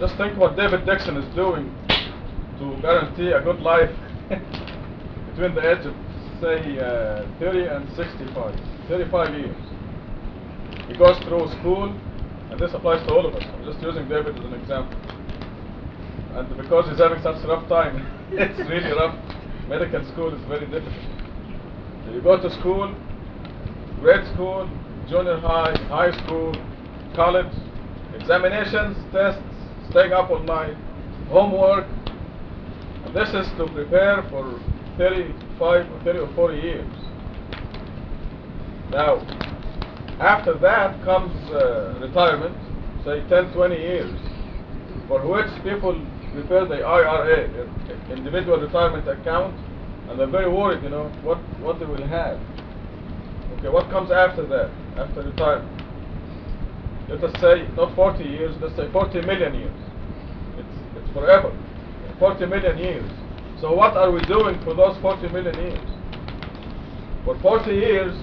Just 0.01 0.17
think 0.17 0.37
what 0.37 0.57
David 0.57 0.85
Dixon 0.87 1.17
is 1.17 1.35
doing 1.37 1.71
to 2.59 2.77
guarantee 2.83 3.31
a 3.31 3.41
good 3.43 3.61
life 3.61 3.91
between 4.29 5.55
the 5.55 5.63
age 5.63 5.87
of, 5.87 5.95
say, 6.41 6.79
uh, 6.81 7.29
30 7.39 7.69
and 7.69 7.87
65, 7.97 8.59
35 8.89 9.35
years. 9.35 9.57
He 10.89 10.95
goes 10.97 11.17
through 11.25 11.47
school, 11.61 11.95
and 12.51 12.59
this 12.59 12.73
applies 12.75 13.07
to 13.07 13.15
all 13.15 13.27
of 13.27 13.35
us. 13.35 13.45
I'm 13.45 13.65
just 13.65 13.81
using 13.81 14.09
David 14.09 14.37
as 14.37 14.45
an 14.45 14.55
example. 14.55 14.99
And 16.35 16.57
because 16.57 16.89
he's 16.89 16.99
having 16.99 17.23
such 17.23 17.45
a 17.45 17.47
rough 17.47 17.69
time, 17.69 18.05
it's 18.33 18.59
really 18.69 18.91
rough. 18.91 19.15
Medical 19.69 20.05
school 20.11 20.35
is 20.35 20.41
very 20.49 20.67
difficult. 20.67 21.20
You 22.09 22.21
go 22.23 22.41
to 22.41 22.51
school, 22.59 22.95
grade 24.01 24.27
school, 24.35 24.69
junior 25.09 25.39
high, 25.39 25.75
high 25.89 26.13
school, 26.25 26.55
college, 27.15 27.53
examinations, 28.15 28.97
tests, 29.13 29.43
staying 29.91 30.13
up 30.13 30.31
all 30.31 30.41
night, 30.41 30.77
homework. 31.29 31.87
And 33.05 33.15
this 33.15 33.29
is 33.31 33.47
to 33.59 33.67
prepare 33.73 34.23
for 34.31 34.61
35 34.99 35.91
or 35.91 36.01
30 36.05 36.19
or 36.19 36.35
40 36.35 36.59
years. 36.59 36.93
Now, 38.91 39.21
after 40.21 40.55
that 40.59 41.03
comes 41.05 41.33
uh, 41.51 41.99
retirement, 42.01 42.57
say 43.05 43.23
10, 43.29 43.53
20 43.53 43.75
years, 43.77 44.21
for 45.09 45.27
which 45.27 45.47
people 45.63 45.95
prepare 46.33 46.67
the 46.67 46.83
IRA, 46.83 47.49
uh, 47.49 48.13
individual 48.13 48.59
retirement 48.59 49.09
account, 49.09 49.55
and 50.11 50.19
they're 50.19 50.27
very 50.27 50.51
worried, 50.51 50.83
you 50.83 50.91
know, 50.91 51.09
what, 51.23 51.39
what 51.61 51.79
they 51.79 51.87
will 51.87 52.05
have. 52.05 52.37
Okay, 53.59 53.69
what 53.69 53.89
comes 53.91 54.11
after 54.11 54.45
that, 54.49 54.69
after 54.99 55.23
retirement? 55.23 55.71
Let 57.09 57.23
us 57.23 57.41
say, 57.41 57.69
not 57.77 57.95
40 57.95 58.25
years, 58.25 58.57
let's 58.61 58.75
say 58.75 58.91
40 58.91 59.21
million 59.23 59.55
years. 59.55 59.81
It's, 60.59 60.99
it's 60.99 61.13
forever. 61.15 61.55
40 62.19 62.47
million 62.47 62.77
years. 62.79 63.09
So 63.61 63.73
what 63.73 63.97
are 63.97 64.11
we 64.11 64.21
doing 64.23 64.59
for 64.65 64.75
those 64.75 64.99
40 65.01 65.29
million 65.29 65.55
years? 65.55 65.89
For 67.25 67.39
40 67.41 67.71
years, 67.71 68.15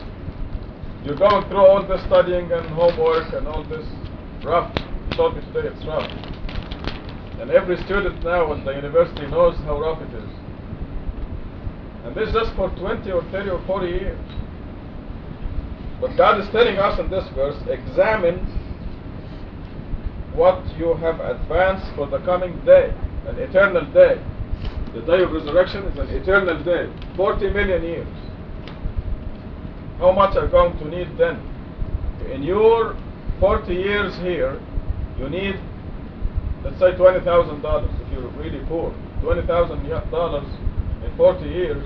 you're 1.05 1.15
going 1.15 1.47
through 1.47 1.65
all 1.65 1.87
this 1.87 2.03
studying 2.03 2.51
and 2.51 2.67
homework 2.71 3.31
and 3.31 3.47
all 3.47 3.63
this 3.63 3.85
rough. 4.43 4.75
You 4.75 5.15
told 5.15 5.35
me 5.37 5.41
today 5.53 5.69
it's 5.71 5.85
rough. 5.85 6.11
And 7.39 7.49
every 7.49 7.77
student 7.85 8.23
now 8.25 8.51
at 8.51 8.65
the 8.65 8.71
university 8.75 9.25
knows 9.27 9.55
how 9.63 9.79
rough 9.79 10.01
it 10.01 10.13
is. 10.15 10.46
And 12.05 12.15
this 12.15 12.29
is 12.29 12.33
just 12.33 12.55
for 12.55 12.69
20 12.69 13.11
or 13.11 13.23
30 13.31 13.49
or 13.49 13.61
40 13.65 13.87
years. 13.87 14.19
But 15.99 16.15
God 16.15 16.39
is 16.39 16.47
telling 16.49 16.77
us 16.77 16.99
in 16.99 17.09
this 17.09 17.27
verse, 17.33 17.57
examine 17.67 18.37
what 20.33 20.63
you 20.77 20.93
have 20.95 21.19
advanced 21.19 21.91
for 21.95 22.05
the 22.07 22.19
coming 22.19 22.59
day, 22.63 22.93
an 23.27 23.39
eternal 23.39 23.85
day. 23.91 24.21
The 24.93 25.01
day 25.01 25.23
of 25.23 25.31
resurrection 25.31 25.83
is 25.85 25.97
an 25.97 26.09
eternal 26.09 26.63
day, 26.63 26.91
40 27.15 27.49
million 27.49 27.83
years. 27.83 28.07
How 29.99 30.11
much 30.11 30.37
are 30.37 30.45
you 30.45 30.51
going 30.51 30.77
to 30.77 30.85
need 30.87 31.17
then? 31.17 31.41
In 32.31 32.43
your 32.43 32.95
40 33.39 33.73
years 33.73 34.15
here, 34.17 34.61
you 35.17 35.29
need, 35.29 35.59
let's 36.63 36.77
say, 36.79 36.91
$20,000 36.93 38.05
if 38.05 38.13
you're 38.13 38.29
really 38.31 38.63
poor. 38.67 38.93
$20,000 39.23 39.81
in 39.81 40.66
40 41.17 41.45
years 41.49 41.83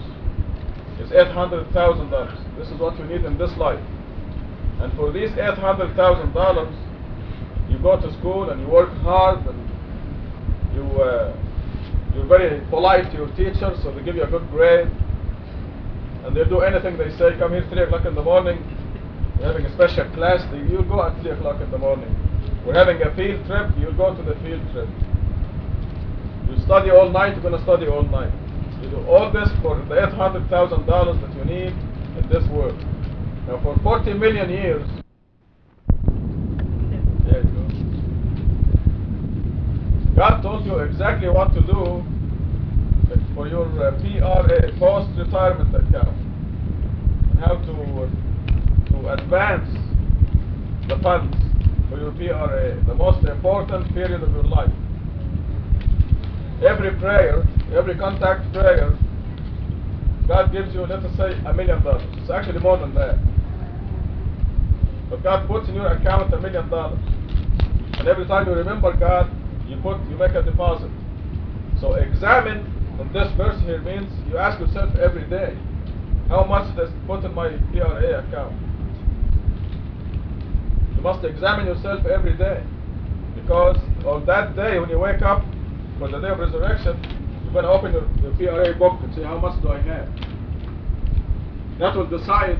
is 0.99 1.09
$800,000. 1.09 2.57
This 2.57 2.67
is 2.69 2.79
what 2.79 2.97
you 2.99 3.05
need 3.05 3.25
in 3.25 3.37
this 3.37 3.51
life. 3.57 3.79
And 4.81 4.93
for 4.93 5.11
these 5.11 5.29
$800,000, 5.31 7.69
you 7.69 7.77
go 7.79 7.99
to 7.99 8.13
school 8.19 8.49
and 8.49 8.61
you 8.61 8.67
work 8.67 8.89
hard 9.01 9.45
and 9.47 9.69
you, 10.75 10.83
uh, 11.01 11.33
you're 12.13 12.25
very 12.27 12.61
polite 12.69 13.09
to 13.11 13.17
your 13.17 13.29
teachers, 13.35 13.81
so 13.83 13.91
they 13.91 14.03
give 14.03 14.15
you 14.15 14.23
a 14.23 14.27
good 14.27 14.47
grade. 14.51 14.87
And 16.25 16.35
they'll 16.35 16.49
do 16.49 16.59
anything 16.59 16.97
they 16.97 17.09
say. 17.17 17.37
Come 17.39 17.53
here 17.53 17.65
3 17.69 17.83
o'clock 17.83 18.05
in 18.05 18.15
the 18.15 18.23
morning. 18.23 18.59
We're 19.39 19.47
having 19.47 19.65
a 19.65 19.73
special 19.73 20.05
class. 20.13 20.43
they- 20.51 20.69
You'll 20.69 20.83
go 20.83 21.01
at 21.03 21.19
3 21.21 21.31
o'clock 21.31 21.61
in 21.61 21.71
the 21.71 21.77
morning. 21.77 22.13
We're 22.65 22.75
having 22.75 23.01
a 23.01 23.09
field 23.15 23.45
trip. 23.47 23.71
You'll 23.79 23.93
go 23.93 24.13
to 24.13 24.21
the 24.21 24.35
field 24.43 24.61
trip. 24.71 24.87
You 26.49 26.59
study 26.59 26.91
all 26.91 27.09
night. 27.09 27.33
You're 27.33 27.41
going 27.41 27.57
to 27.57 27.63
study 27.63 27.87
all 27.87 28.03
night. 28.03 28.31
You 28.81 28.89
do 28.89 29.05
all 29.07 29.31
this 29.31 29.49
for 29.61 29.77
the 29.77 29.95
$800,000 29.95 30.49
that 30.49 31.35
you 31.37 31.45
need 31.45 31.73
in 32.17 32.29
this 32.29 32.47
world. 32.49 32.77
Now, 33.47 33.59
for 33.61 33.77
40 33.83 34.13
million 34.13 34.49
years, 34.49 34.87
there 37.25 37.43
you 37.43 37.49
go. 37.51 37.67
God 40.15 40.41
told 40.41 40.65
you 40.65 40.77
exactly 40.79 41.29
what 41.29 41.53
to 41.53 41.61
do 41.61 42.03
for 43.35 43.47
your 43.47 43.65
uh, 43.81 43.91
PRA, 44.01 44.71
post-retirement 44.77 45.75
account, 45.75 46.17
and 47.31 47.39
how 47.39 47.55
to 47.55 48.09
to 48.91 49.13
advance 49.13 49.69
the 50.87 50.97
funds 51.01 51.35
for 51.89 51.97
your 51.99 52.11
PRA, 52.11 52.83
the 52.85 52.95
most 52.95 53.25
important 53.25 53.93
period 53.93 54.21
of 54.21 54.31
your 54.31 54.43
life. 54.43 54.71
Every 56.65 56.91
prayer, 56.97 57.45
every 57.73 57.95
contact 57.95 58.53
prayer, 58.53 58.97
God 60.27 60.51
gives 60.51 60.73
you, 60.73 60.81
let 60.81 61.03
us 61.03 61.17
say, 61.17 61.33
a 61.45 61.53
million 61.53 61.83
dollars. 61.83 62.03
It's 62.17 62.29
actually 62.29 62.59
more 62.59 62.77
than 62.77 62.93
that. 62.95 63.17
But 65.09 65.23
God 65.23 65.47
puts 65.47 65.67
in 65.67 65.75
your 65.75 65.87
account 65.87 66.33
a 66.33 66.39
million 66.39 66.69
dollars. 66.69 66.99
And 67.99 68.07
every 68.07 68.25
time 68.27 68.47
you 68.47 68.53
remember 68.53 68.95
God, 68.95 69.29
you 69.67 69.77
put 69.77 69.99
you 70.09 70.17
make 70.17 70.31
a 70.31 70.41
deposit. 70.41 70.91
So 71.79 71.93
examine 71.95 72.65
and 73.01 73.11
this 73.15 73.31
verse 73.35 73.59
here 73.61 73.81
means 73.81 74.11
you 74.29 74.37
ask 74.37 74.59
yourself 74.59 74.95
every 74.95 75.27
day, 75.27 75.57
how 76.29 76.43
much 76.43 76.75
does 76.75 76.91
put 77.07 77.23
in 77.25 77.33
my 77.33 77.49
PRA 77.73 78.19
account? 78.19 78.55
You 80.95 81.01
must 81.01 81.25
examine 81.25 81.65
yourself 81.65 82.05
every 82.05 82.37
day. 82.37 82.63
Because 83.33 83.77
on 84.05 84.25
that 84.27 84.55
day 84.55 84.79
when 84.79 84.89
you 84.89 84.99
wake 84.99 85.23
up 85.23 85.43
for 85.99 86.09
the 86.09 86.19
day 86.19 86.29
of 86.29 86.39
resurrection, 86.39 86.97
you 87.45 87.51
better 87.51 87.67
open 87.67 87.93
your, 87.93 88.07
your 88.21 88.33
PRA 88.35 88.73
book 88.77 88.99
and 89.03 89.13
say, 89.15 89.23
how 89.23 89.37
much 89.37 89.61
do 89.61 89.69
I 89.69 89.79
have? 89.81 90.07
That 91.79 91.95
will 91.95 92.07
decide 92.07 92.57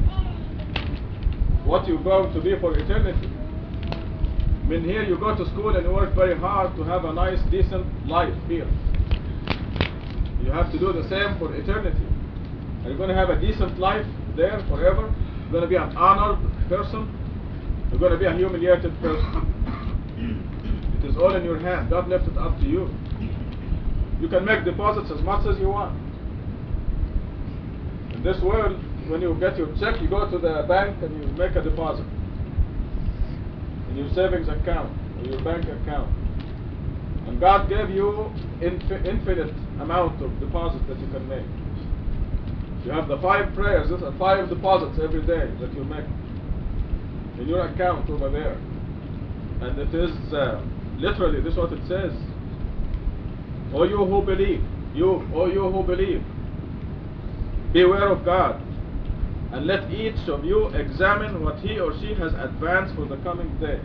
what 1.66 1.88
you're 1.88 2.04
going 2.04 2.34
to 2.34 2.42
be 2.42 2.58
for 2.60 2.78
eternity. 2.78 3.30
I 3.30 4.66
mean, 4.68 4.84
here 4.84 5.04
you 5.04 5.18
go 5.18 5.36
to 5.36 5.46
school 5.52 5.76
and 5.76 5.86
you 5.86 5.92
work 5.92 6.14
very 6.16 6.38
hard 6.38 6.76
to 6.76 6.84
have 6.84 7.06
a 7.06 7.14
nice, 7.14 7.40
decent 7.50 8.08
life 8.08 8.34
here. 8.48 8.68
You 10.44 10.52
have 10.52 10.72
to 10.72 10.80
do 10.80 10.92
the 10.92 11.08
same 11.10 11.38
for 11.38 11.54
eternity. 11.56 12.06
Are 12.84 12.90
you 12.90 12.98
going 12.98 13.10
to 13.10 13.16
have 13.16 13.30
a 13.30 13.40
decent 13.40 13.80
life 13.80 14.06
there 14.36 14.64
forever? 14.70 15.14
You're 15.44 15.52
going 15.52 15.64
to 15.64 15.68
be 15.70 15.76
an 15.76 15.96
honored 15.96 16.40
person? 16.68 17.08
You're 17.90 18.00
going 18.00 18.14
to 18.14 18.18
be 18.18 18.26
a 18.26 18.34
humiliated 18.34 19.00
person? 19.02 19.61
Is 21.12 21.18
all 21.18 21.36
in 21.36 21.43
your 21.43 21.59
hand. 21.59 21.89
God 21.89 22.07
left 22.07 22.26
it 22.28 22.38
up 22.38 22.57
to 22.59 22.66
you. 22.66 22.89
You 24.22 24.30
can 24.30 24.45
make 24.45 24.64
deposits 24.64 25.12
as 25.12 25.22
much 25.24 25.45
as 25.45 25.59
you 25.59 25.68
want. 25.68 25.91
In 28.14 28.24
this 28.24 28.39
world, 28.41 28.80
when 29.09 29.22
you 29.22 29.36
get 29.38 29.57
your 29.57 29.68
check, 29.78 30.01
you 30.01 30.07
go 30.07 30.30
to 30.32 30.38
the 30.38 30.64
bank 30.70 31.03
and 31.03 31.12
you 31.22 31.28
make 31.34 31.55
a 31.55 31.62
deposit 31.62 32.05
in 33.89 33.97
your 33.97 34.09
savings 34.14 34.47
account 34.47 34.95
or 35.20 35.26
your 35.28 35.43
bank 35.43 35.66
account. 35.66 36.09
And 37.28 37.41
God 37.41 37.68
gave 37.68 37.89
you 37.89 38.32
infi- 38.62 39.05
infinite 39.05 39.53
amount 39.82 40.24
of 40.24 40.39
deposits 40.39 40.86
that 40.88 40.97
you 40.97 41.07
can 41.07 41.28
make. 41.28 41.45
You 42.86 42.91
have 42.91 43.09
the 43.09 43.18
five 43.18 43.53
prayers, 43.53 43.89
these 43.89 44.01
are 44.01 44.18
five 44.18 44.47
deposits 44.47 44.97
every 45.03 45.22
day 45.22 45.51
that 45.59 45.74
you 45.74 45.84
make 45.84 46.05
in 47.38 47.49
your 47.49 47.68
account 47.68 48.09
over 48.09 48.30
there. 48.30 48.55
And 49.62 49.78
it 49.78 49.93
is 49.93 50.12
uh, 50.34 50.64
literally, 51.02 51.41
this 51.41 51.54
is 51.54 51.58
what 51.58 51.74
it 51.74 51.82
says. 51.88 52.14
O 53.74 53.84
you 53.84 53.97
who 53.97 54.22
believe, 54.22 54.64
you, 54.93 55.28
O 55.34 55.47
you 55.47 55.70
who 55.70 55.84
believe, 55.84 56.24
beware 57.74 58.10
of 58.10 58.24
God, 58.24 58.62
and 59.52 59.66
let 59.66 59.91
each 59.91 60.30
of 60.30 60.45
you 60.45 60.68
examine 60.68 61.43
what 61.43 61.60
he 61.60 61.80
or 61.80 61.97
she 61.99 62.14
has 62.14 62.34
advanced 62.34 62.95
for 62.95 63.06
the 63.06 63.18
coming 63.18 63.58
day. 63.60 63.82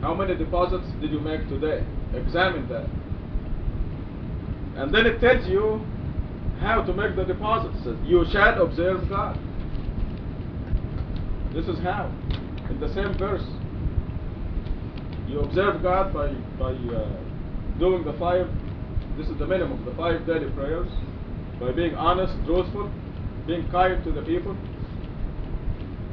How 0.00 0.14
many 0.14 0.34
deposits 0.34 0.86
did 1.00 1.10
you 1.10 1.20
make 1.20 1.46
today? 1.48 1.84
Examine 2.14 2.66
that. 2.68 2.88
And 4.76 4.94
then 4.94 5.04
it 5.04 5.20
tells 5.20 5.46
you 5.46 5.84
how 6.60 6.82
to 6.82 6.92
make 6.94 7.16
the 7.16 7.24
deposits. 7.24 7.86
You 8.04 8.24
shall 8.32 8.62
observe 8.62 9.08
God. 9.08 9.38
This 11.52 11.66
is 11.66 11.78
how. 11.80 12.10
In 12.70 12.80
the 12.80 12.92
same 12.94 13.12
verse. 13.18 13.44
You 15.30 15.40
observe 15.42 15.80
God 15.80 16.12
by, 16.12 16.32
by 16.58 16.72
uh, 16.72 17.06
doing 17.78 18.02
the 18.02 18.14
five, 18.18 18.48
this 19.16 19.28
is 19.28 19.38
the 19.38 19.46
minimum, 19.46 19.84
the 19.84 19.94
five 19.94 20.26
daily 20.26 20.50
prayers, 20.50 20.90
by 21.60 21.70
being 21.70 21.94
honest, 21.94 22.34
truthful, 22.44 22.90
being 23.46 23.70
kind 23.70 24.02
to 24.02 24.10
the 24.10 24.22
people, 24.22 24.56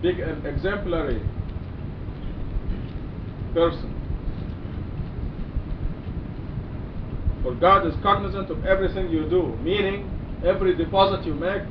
being 0.03 0.21
an 0.21 0.45
exemplary 0.45 1.19
person. 3.55 3.91
For 7.41 7.55
God 7.55 7.87
is 7.87 7.95
cognizant 8.03 8.51
of 8.51 8.65
everything 8.67 9.09
you 9.09 9.27
do, 9.27 9.57
meaning 9.63 10.11
every 10.45 10.75
deposit 10.75 11.25
you 11.25 11.33
make 11.33 11.63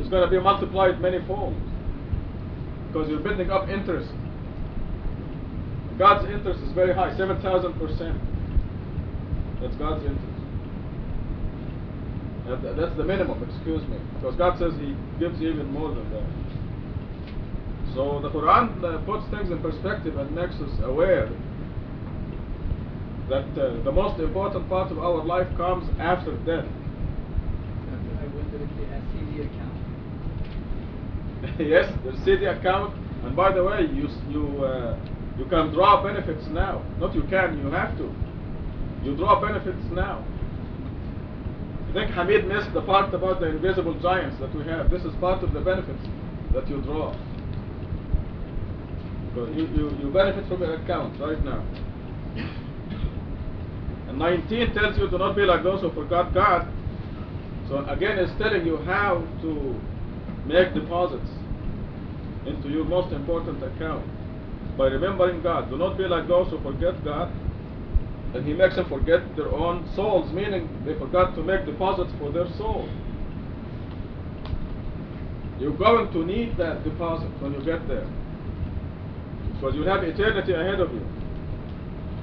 is 0.00 0.08
going 0.08 0.24
to 0.24 0.30
be 0.30 0.40
multiplied 0.40 1.00
many 1.00 1.24
fold 1.28 1.54
because 2.88 3.08
you're 3.08 3.20
building 3.20 3.52
up 3.52 3.68
interest. 3.68 4.10
God's 6.00 6.24
interest 6.32 6.60
is 6.64 6.72
very 6.72 6.94
high, 6.94 7.12
7,000%. 7.14 8.16
That's 9.60 9.76
God's 9.76 10.02
interest. 10.02 10.26
That- 12.48 12.74
That's 12.74 12.96
the 12.96 13.04
minimum, 13.04 13.42
excuse 13.44 13.86
me. 13.86 13.98
Because 14.14 14.34
God 14.36 14.58
says 14.58 14.72
He 14.80 14.96
gives 15.18 15.42
even 15.42 15.70
more 15.70 15.90
than 15.90 16.08
that. 16.10 16.24
So 17.94 18.18
the 18.22 18.30
Quran 18.30 18.82
uh, 18.82 18.98
puts 19.04 19.26
things 19.28 19.50
in 19.50 19.60
perspective 19.60 20.16
and 20.16 20.34
makes 20.34 20.54
us 20.54 20.70
aware 20.84 21.28
that 23.28 23.44
uh, 23.60 23.82
the 23.84 23.92
most 23.92 24.18
important 24.20 24.70
part 24.70 24.90
of 24.90 24.98
our 25.00 25.22
life 25.22 25.48
comes 25.58 25.84
after 26.00 26.32
death. 26.46 26.64
I 26.64 28.26
wonder 28.32 28.56
if 28.64 28.70
they 28.78 28.86
have 28.86 29.02
CD 29.12 29.42
account. 29.42 29.76
yes, 31.60 31.92
the 32.04 32.16
CD 32.24 32.46
account. 32.46 32.94
And 33.24 33.36
by 33.36 33.52
the 33.52 33.62
way, 33.62 33.82
you 33.92 34.08
you 34.30 34.64
uh, 34.64 34.96
you 35.40 35.46
can 35.46 35.72
draw 35.72 36.02
benefits 36.02 36.46
now. 36.48 36.84
Not 36.98 37.14
you 37.14 37.22
can, 37.22 37.56
you 37.58 37.70
have 37.70 37.96
to. 37.96 38.14
You 39.02 39.16
draw 39.16 39.40
benefits 39.40 39.82
now. 39.90 40.22
I 41.88 41.92
think 41.94 42.10
Hamid 42.10 42.46
missed 42.46 42.74
the 42.74 42.82
part 42.82 43.14
about 43.14 43.40
the 43.40 43.46
invisible 43.46 43.98
giants 44.00 44.38
that 44.38 44.54
we 44.54 44.62
have. 44.66 44.90
This 44.90 45.02
is 45.02 45.14
part 45.18 45.42
of 45.42 45.54
the 45.54 45.60
benefits 45.60 46.04
that 46.52 46.68
you 46.68 46.82
draw. 46.82 47.16
You, 49.34 49.66
you, 49.74 49.96
you 50.02 50.10
benefit 50.12 50.46
from 50.46 50.60
your 50.60 50.74
account 50.74 51.18
right 51.18 51.42
now. 51.42 51.64
And 54.08 54.18
19 54.18 54.74
tells 54.74 54.98
you 54.98 55.08
to 55.08 55.16
not 55.16 55.36
be 55.36 55.42
like 55.46 55.62
those 55.62 55.80
who 55.80 55.90
forgot 55.92 56.34
God. 56.34 56.68
So 57.70 57.86
again, 57.86 58.18
it's 58.18 58.32
telling 58.36 58.66
you 58.66 58.76
how 58.76 59.26
to 59.40 59.80
make 60.44 60.74
deposits 60.74 61.30
into 62.44 62.68
your 62.68 62.84
most 62.84 63.14
important 63.14 63.64
account 63.64 64.04
by 64.80 64.86
remembering 64.86 65.42
God. 65.42 65.68
Do 65.68 65.76
not 65.76 65.98
be 65.98 66.04
like 66.04 66.26
those 66.26 66.48
who 66.48 66.58
forget 66.62 67.04
God, 67.04 67.30
and 68.34 68.46
He 68.46 68.54
makes 68.54 68.76
them 68.76 68.88
forget 68.88 69.20
their 69.36 69.52
own 69.52 69.86
souls, 69.94 70.32
meaning 70.32 70.70
they 70.86 70.98
forgot 70.98 71.34
to 71.34 71.42
make 71.42 71.66
deposits 71.66 72.10
for 72.18 72.32
their 72.32 72.48
soul. 72.56 72.88
You're 75.58 75.76
going 75.76 76.10
to 76.14 76.24
need 76.24 76.56
that 76.56 76.82
deposit 76.82 77.28
when 77.42 77.52
you 77.52 77.62
get 77.62 77.86
there, 77.88 78.08
because 79.52 79.74
you 79.74 79.82
have 79.82 80.02
eternity 80.02 80.54
ahead 80.54 80.80
of 80.80 80.90
you. 80.94 81.06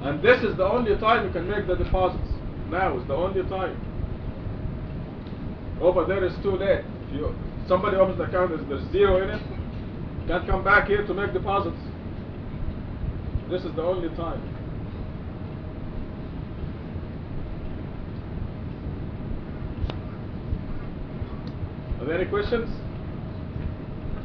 And 0.01 0.19
this 0.23 0.41
is 0.41 0.57
the 0.57 0.65
only 0.65 0.97
time 0.97 1.27
you 1.27 1.31
can 1.31 1.47
make 1.47 1.67
the 1.67 1.75
deposits. 1.75 2.27
Now 2.71 2.97
is 2.97 3.05
the 3.07 3.13
only 3.13 3.43
time. 3.43 3.77
Over 5.79 6.05
there 6.05 6.25
is 6.25 6.33
too 6.41 6.57
late. 6.57 6.83
If 7.05 7.13
you 7.13 7.35
somebody 7.67 7.97
opens 7.97 8.17
the 8.17 8.23
account, 8.23 8.49
there's, 8.49 8.67
there's 8.67 8.91
zero 8.91 9.21
in 9.21 9.29
it. 9.29 9.41
Can't 10.27 10.47
come 10.47 10.63
back 10.63 10.87
here 10.87 11.05
to 11.05 11.13
make 11.13 11.33
deposits. 11.33 11.77
This 13.49 13.63
is 13.63 13.73
the 13.75 13.81
only 13.81 14.09
time. 14.09 14.41
Are 22.01 22.05
there 22.05 22.19
any 22.19 22.29
questions? 22.29 22.69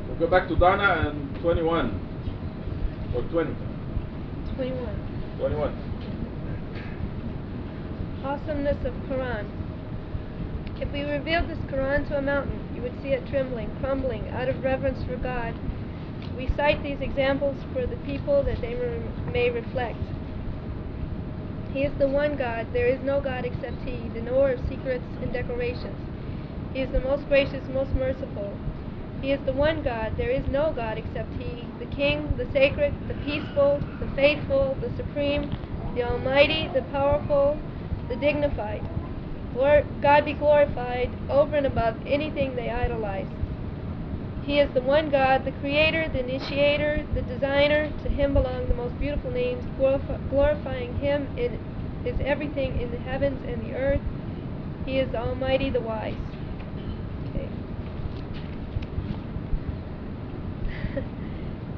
We'll 0.08 0.18
go 0.18 0.26
back 0.26 0.48
to 0.48 0.56
Dana 0.56 1.08
and 1.08 1.40
21 1.40 3.12
or 3.14 3.22
20. 3.22 3.54
21. 4.56 5.36
21. 5.38 5.72
Awesomeness 8.24 8.84
of 8.84 8.92
Quran. 9.08 9.46
If 10.80 10.90
we 10.92 11.02
revealed 11.02 11.48
this 11.48 11.58
Quran 11.70 12.08
to 12.08 12.18
a 12.18 12.22
mountain, 12.22 12.58
you 12.74 12.82
would 12.82 13.00
see 13.02 13.10
it 13.10 13.24
trembling, 13.28 13.70
crumbling, 13.78 14.28
out 14.30 14.48
of 14.48 14.64
reverence 14.64 15.04
for 15.04 15.16
God. 15.16 15.54
We 16.36 16.48
cite 16.56 16.82
these 16.82 17.00
examples 17.00 17.56
for 17.72 17.86
the 17.86 17.96
people 18.06 18.42
that 18.44 18.60
they 18.60 18.74
re- 18.74 19.32
may 19.32 19.50
reflect. 19.50 19.98
He 21.72 21.84
is 21.84 21.92
the 21.98 22.08
one 22.08 22.36
God, 22.36 22.66
there 22.72 22.86
is 22.86 23.00
no 23.02 23.20
God 23.20 23.44
except 23.44 23.82
He, 23.84 24.08
the 24.14 24.20
knower 24.20 24.52
of 24.52 24.60
secrets 24.68 25.04
and 25.22 25.32
decorations. 25.32 25.96
He 26.72 26.80
is 26.80 26.90
the 26.90 27.00
most 27.00 27.28
gracious, 27.28 27.68
most 27.68 27.94
merciful. 27.94 28.52
He 29.20 29.32
is 29.32 29.40
the 29.46 29.52
one 29.52 29.82
God, 29.82 30.12
there 30.16 30.30
is 30.30 30.44
no 30.48 30.72
God 30.72 30.98
except 30.98 31.32
He, 31.38 31.66
the 31.78 31.86
King, 31.86 32.36
the 32.36 32.46
sacred, 32.52 32.92
the 33.08 33.14
peaceful, 33.24 33.80
the 34.00 34.08
faithful, 34.16 34.76
the 34.80 34.90
supreme, 34.96 35.50
the 35.94 36.02
almighty, 36.02 36.68
the 36.74 36.82
powerful, 36.92 37.56
the 38.08 38.16
dignified. 38.16 38.82
Lord, 39.54 39.84
God 40.02 40.24
be 40.24 40.32
glorified 40.32 41.10
over 41.28 41.56
and 41.56 41.66
above 41.66 41.96
anything 42.06 42.56
they 42.56 42.70
idolize. 42.70 43.26
He 44.44 44.58
is 44.58 44.72
the 44.74 44.80
one 44.80 45.10
God, 45.10 45.44
the 45.44 45.52
creator, 45.52 46.08
the 46.08 46.18
initiator, 46.18 47.06
the 47.14 47.22
designer. 47.22 47.90
To 48.02 48.08
him 48.08 48.34
belong 48.34 48.68
the 48.68 48.74
most 48.74 48.98
beautiful 48.98 49.30
names. 49.30 49.64
Glorif- 49.78 50.30
glorifying 50.30 50.96
him 50.96 51.28
in, 51.36 51.60
is 52.04 52.16
everything 52.20 52.80
in 52.80 52.90
the 52.90 52.98
heavens 52.98 53.38
and 53.46 53.64
the 53.64 53.74
earth. 53.74 54.00
He 54.84 54.98
is 54.98 55.08
the 55.12 55.18
Almighty, 55.18 55.70
the 55.70 55.80
wise. 55.80 56.16
Okay. 57.30 57.48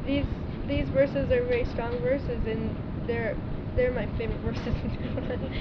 these 0.07 0.25
these 0.67 0.89
verses 0.89 1.31
are 1.31 1.45
very 1.45 1.67
strong 1.67 1.99
verses, 1.99 2.41
and 2.47 2.75
they're 3.07 3.37
they're 3.77 3.93
my 3.93 4.07
favorite 4.17 4.41
verses 4.41 4.75
in 4.83 4.91
the 4.91 5.21
Quran. 5.21 5.53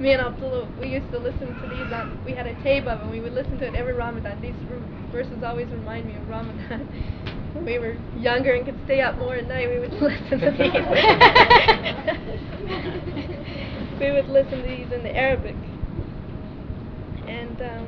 Me 0.00 0.12
and 0.14 0.22
Abdullah, 0.22 0.66
we 0.80 0.88
used 0.88 1.12
to 1.12 1.18
listen 1.18 1.54
to 1.60 1.66
these 1.68 1.92
on. 1.92 2.24
We 2.24 2.32
had 2.32 2.46
a 2.46 2.54
tape 2.62 2.86
of 2.86 3.00
them. 3.00 3.10
We 3.10 3.20
would 3.20 3.34
listen 3.34 3.58
to 3.58 3.66
it 3.66 3.74
every 3.74 3.92
Ramadan. 3.92 4.40
These 4.40 4.54
r- 4.70 4.78
verses 5.12 5.42
always 5.44 5.68
remind 5.68 6.06
me 6.06 6.16
of 6.16 6.26
Ramadan. 6.26 6.88
when 7.52 7.66
we 7.66 7.78
were 7.78 7.98
younger 8.16 8.54
and 8.54 8.64
could 8.64 8.80
stay 8.86 9.02
up 9.02 9.18
more 9.18 9.36
at 9.36 9.46
night, 9.46 9.68
we 9.68 9.78
would 9.78 9.92
listen 10.00 10.40
to 10.40 10.50
these. 10.52 10.72
we 14.00 14.10
would 14.10 14.30
listen 14.30 14.62
to 14.62 14.66
these 14.66 14.90
in 14.90 15.02
the 15.02 15.14
Arabic, 15.14 15.56
and 17.26 17.60
um, 17.60 17.86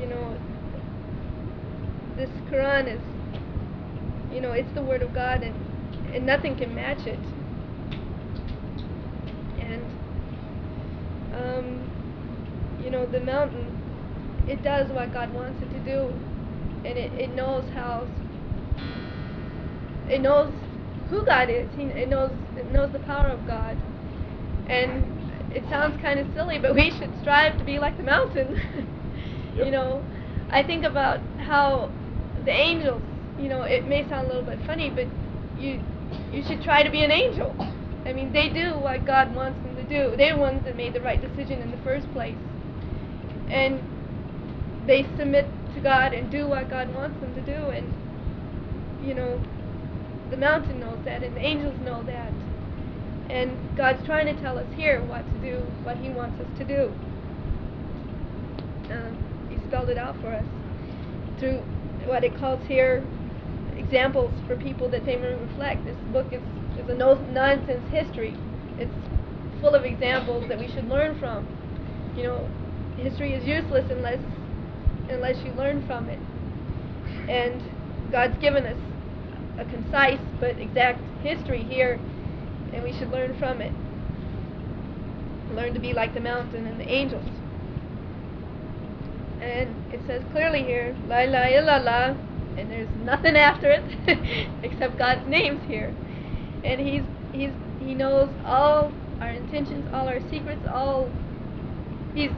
you 0.00 0.06
know, 0.06 0.36
this 2.16 2.30
Quran 2.50 2.88
is, 2.92 3.00
you 4.34 4.40
know, 4.40 4.50
it's 4.50 4.72
the 4.74 4.82
Word 4.82 5.02
of 5.02 5.14
God, 5.14 5.44
and 5.44 5.54
and 6.12 6.26
nothing 6.26 6.56
can 6.56 6.74
match 6.74 7.06
it. 7.06 7.20
And 9.60 9.86
um, 11.40 12.80
you 12.82 12.90
know, 12.90 13.06
the 13.06 13.20
mountain, 13.20 13.66
it 14.48 14.62
does 14.62 14.90
what 14.90 15.12
God 15.12 15.32
wants 15.32 15.62
it 15.62 15.70
to 15.72 15.80
do, 15.80 16.12
and 16.84 16.98
it, 16.98 17.12
it 17.12 17.34
knows 17.34 17.64
how. 17.74 18.06
It 20.08 20.20
knows 20.20 20.52
who 21.08 21.24
God 21.24 21.50
is. 21.50 21.68
He, 21.76 21.84
it 21.84 22.08
knows 22.08 22.32
it 22.56 22.70
knows 22.72 22.92
the 22.92 22.98
power 23.00 23.28
of 23.28 23.46
God, 23.46 23.76
and 24.68 25.04
it 25.54 25.62
sounds 25.70 26.00
kind 26.00 26.18
of 26.18 26.26
silly, 26.34 26.58
but 26.58 26.74
we 26.74 26.90
should 26.90 27.12
strive 27.20 27.58
to 27.58 27.64
be 27.64 27.78
like 27.78 27.96
the 27.96 28.04
mountain. 28.04 28.60
Yep. 29.56 29.66
You 29.66 29.72
know, 29.72 30.04
I 30.50 30.62
think 30.62 30.84
about 30.84 31.18
how 31.38 31.90
the 32.44 32.52
angels. 32.52 33.02
You 33.36 33.48
know, 33.48 33.62
it 33.62 33.86
may 33.88 34.08
sound 34.08 34.26
a 34.26 34.28
little 34.28 34.44
bit 34.44 34.60
funny, 34.64 34.90
but 34.90 35.06
you 35.58 35.82
you 36.32 36.44
should 36.46 36.62
try 36.62 36.84
to 36.84 36.90
be 36.90 37.02
an 37.02 37.10
angel. 37.10 37.54
I 38.06 38.12
mean, 38.12 38.32
they 38.32 38.48
do 38.48 38.78
what 38.78 39.04
God 39.04 39.34
wants 39.34 39.58
them 39.64 39.69
do. 39.90 40.16
They're 40.16 40.34
the 40.34 40.40
ones 40.40 40.64
that 40.64 40.76
made 40.76 40.94
the 40.94 41.00
right 41.00 41.20
decision 41.20 41.60
in 41.60 41.70
the 41.70 41.76
first 41.78 42.10
place. 42.12 42.36
And 43.50 43.82
they 44.86 45.02
submit 45.18 45.46
to 45.74 45.80
God 45.80 46.14
and 46.14 46.30
do 46.30 46.46
what 46.46 46.70
God 46.70 46.94
wants 46.94 47.20
them 47.20 47.34
to 47.34 47.40
do. 47.42 47.68
And, 47.70 47.92
you 49.04 49.14
know, 49.14 49.42
the 50.30 50.36
mountain 50.36 50.80
knows 50.80 51.04
that, 51.04 51.22
and 51.22 51.36
the 51.36 51.40
angels 51.40 51.74
know 51.84 52.02
that. 52.04 52.32
And 53.28 53.76
God's 53.76 54.04
trying 54.06 54.26
to 54.34 54.40
tell 54.40 54.58
us 54.58 54.66
here 54.74 55.02
what 55.04 55.24
to 55.26 55.38
do, 55.40 55.58
what 55.82 55.96
He 55.98 56.08
wants 56.08 56.40
us 56.40 56.58
to 56.58 56.64
do. 56.64 56.92
Um, 58.90 59.48
he 59.50 59.56
spelled 59.68 59.88
it 59.88 59.98
out 59.98 60.20
for 60.20 60.32
us 60.32 60.44
through 61.38 61.58
what 62.06 62.24
it 62.24 62.36
calls 62.36 62.66
here 62.66 63.04
examples 63.76 64.32
for 64.46 64.56
people 64.56 64.88
that 64.90 65.04
they 65.04 65.16
may 65.16 65.34
reflect. 65.34 65.84
This 65.84 65.96
book 66.12 66.32
is, 66.32 66.42
is 66.78 66.88
a 66.88 66.94
no 66.94 67.14
nonsense 67.32 67.88
history. 67.90 68.36
It's 68.78 68.92
full 69.60 69.74
of 69.74 69.84
examples 69.84 70.48
that 70.48 70.58
we 70.58 70.68
should 70.68 70.88
learn 70.88 71.18
from. 71.18 71.46
You 72.16 72.24
know, 72.24 72.48
history 72.96 73.34
is 73.34 73.46
useless 73.46 73.90
unless 73.90 74.18
unless 75.08 75.36
you 75.44 75.52
learn 75.52 75.86
from 75.86 76.08
it. 76.08 76.18
And 77.28 77.62
God's 78.10 78.38
given 78.38 78.64
us 78.66 78.78
a 79.58 79.64
concise 79.64 80.20
but 80.38 80.58
exact 80.58 81.00
history 81.22 81.62
here, 81.62 81.98
and 82.72 82.82
we 82.82 82.92
should 82.92 83.10
learn 83.10 83.38
from 83.38 83.60
it. 83.60 83.72
Learn 85.54 85.74
to 85.74 85.80
be 85.80 85.92
like 85.92 86.14
the 86.14 86.20
mountain 86.20 86.66
and 86.66 86.80
the 86.80 86.88
angels. 86.88 87.26
And 89.40 89.74
it 89.92 90.00
says 90.06 90.22
clearly 90.32 90.62
here, 90.62 90.96
La 91.08 91.20
ilaha 91.20 91.50
illallah, 91.50 92.58
and 92.58 92.70
there's 92.70 92.88
nothing 93.04 93.36
after 93.36 93.70
it 93.70 93.82
except 94.62 94.98
God's 94.98 95.26
names 95.26 95.60
here. 95.66 95.94
And 96.62 96.80
he's 96.80 97.02
he's 97.32 97.50
he 97.80 97.94
knows 97.94 98.28
all 98.44 98.92
our 99.20 99.30
intentions, 99.30 99.88
all 99.92 100.08
our 100.08 100.20
secrets, 100.30 100.62
all 100.72 101.10
he's 102.14 102.30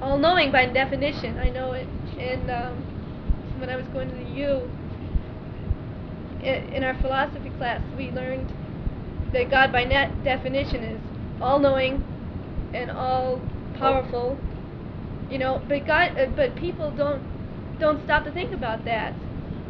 all 0.00 0.18
knowing 0.18 0.52
by 0.52 0.66
definition. 0.66 1.38
I 1.38 1.50
know 1.50 1.72
it. 1.72 1.88
And 2.18 2.50
um, 2.50 2.76
when 3.58 3.70
I 3.70 3.76
was 3.76 3.86
going 3.88 4.08
to 4.08 4.14
the 4.14 4.30
U, 4.30 4.70
in, 6.42 6.84
our 6.84 6.94
philosophy 7.00 7.50
class, 7.50 7.82
we 7.96 8.10
learned 8.10 8.52
that 9.32 9.50
God 9.50 9.72
by 9.72 9.84
net 9.84 10.22
definition 10.24 10.82
is 10.82 11.00
all 11.40 11.58
knowing 11.58 12.04
and 12.72 12.90
all 12.90 13.40
powerful. 13.76 14.38
You 15.30 15.38
know, 15.38 15.60
but 15.68 15.86
God, 15.86 16.16
uh, 16.18 16.26
but 16.34 16.56
people 16.56 16.90
don't 16.90 17.22
don't 17.78 18.02
stop 18.04 18.24
to 18.24 18.32
think 18.32 18.52
about 18.52 18.84
that. 18.84 19.14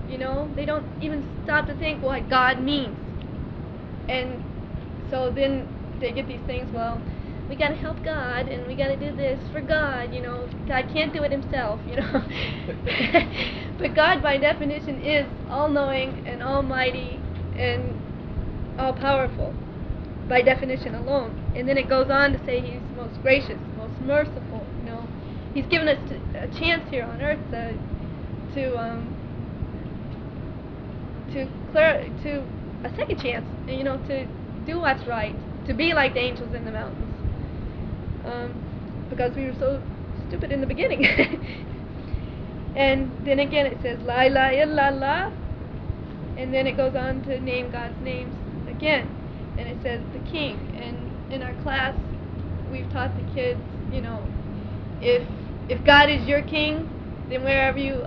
You 0.08 0.18
know, 0.18 0.50
they 0.54 0.64
don't 0.64 0.86
even 1.02 1.26
stop 1.44 1.66
to 1.66 1.74
think 1.74 2.02
what 2.02 2.28
God 2.30 2.62
means. 2.62 2.96
And 4.08 4.42
so 5.10 5.30
then 5.30 5.68
they 6.00 6.12
get 6.12 6.28
these 6.28 6.40
things. 6.46 6.70
Well, 6.72 7.00
we 7.48 7.56
got 7.56 7.68
to 7.68 7.76
help 7.76 8.02
God, 8.04 8.48
and 8.48 8.66
we 8.66 8.74
got 8.74 8.88
to 8.88 8.96
do 8.96 9.14
this 9.16 9.40
for 9.52 9.60
God. 9.60 10.12
You 10.12 10.20
know, 10.20 10.48
God 10.66 10.88
can't 10.92 11.12
do 11.12 11.22
it 11.22 11.32
Himself. 11.32 11.80
You 11.88 11.96
know, 11.96 12.12
but 13.78 13.94
God 13.94 14.22
by 14.22 14.36
definition 14.36 15.00
is 15.02 15.26
all-knowing 15.48 16.26
and 16.26 16.42
almighty 16.42 17.20
and 17.56 18.00
all-powerful 18.78 19.54
by 20.28 20.42
definition 20.42 20.94
alone. 20.94 21.52
And 21.56 21.66
then 21.66 21.78
it 21.78 21.88
goes 21.88 22.10
on 22.10 22.32
to 22.32 22.44
say 22.44 22.60
He's 22.60 22.82
most 22.96 23.20
gracious, 23.22 23.58
most 23.76 23.98
merciful. 24.02 24.66
You 24.80 24.90
know, 24.90 25.08
He's 25.54 25.66
given 25.66 25.88
us 25.88 25.98
a 26.34 26.48
chance 26.58 26.88
here 26.90 27.04
on 27.04 27.22
earth 27.22 27.40
to 27.50 27.72
to 28.54 28.76
um, 28.78 29.14
to 31.32 31.48
clear 31.72 32.10
to 32.24 32.44
a 32.84 32.94
second 32.96 33.20
chance. 33.22 33.46
You 33.66 33.84
know, 33.84 33.96
to 34.06 34.26
do 34.66 34.80
what's 34.80 35.06
right, 35.06 35.34
to 35.68 35.74
be 35.74 35.92
like 35.94 36.14
the 36.14 36.20
angels 36.20 36.52
in 36.54 36.64
the 36.64 36.72
mountains. 36.72 37.14
Um, 38.24 39.06
because 39.10 39.34
we 39.36 39.44
were 39.46 39.54
so 39.58 39.80
stupid 40.26 40.50
in 40.50 40.60
the 40.60 40.66
beginning. 40.66 41.04
and 42.76 43.10
then 43.24 43.38
again 43.38 43.66
it 43.66 43.78
says 43.82 43.98
La 44.02 44.22
ilaha 44.22 44.54
illallah, 44.54 45.32
and 46.36 46.52
then 46.52 46.66
it 46.66 46.76
goes 46.76 46.96
on 46.96 47.22
to 47.24 47.38
name 47.40 47.70
God's 47.70 48.00
names 48.02 48.34
again, 48.68 49.08
and 49.58 49.68
it 49.68 49.78
says 49.82 50.00
the 50.12 50.30
King. 50.30 50.56
And 50.76 51.32
in 51.32 51.42
our 51.42 51.54
class, 51.62 51.94
we've 52.72 52.90
taught 52.90 53.14
the 53.16 53.34
kids, 53.34 53.60
you 53.92 54.00
know, 54.00 54.22
if 55.00 55.26
if 55.68 55.84
God 55.84 56.08
is 56.08 56.26
your 56.26 56.42
King, 56.42 56.88
then 57.28 57.44
wherever 57.44 57.78
you, 57.78 58.06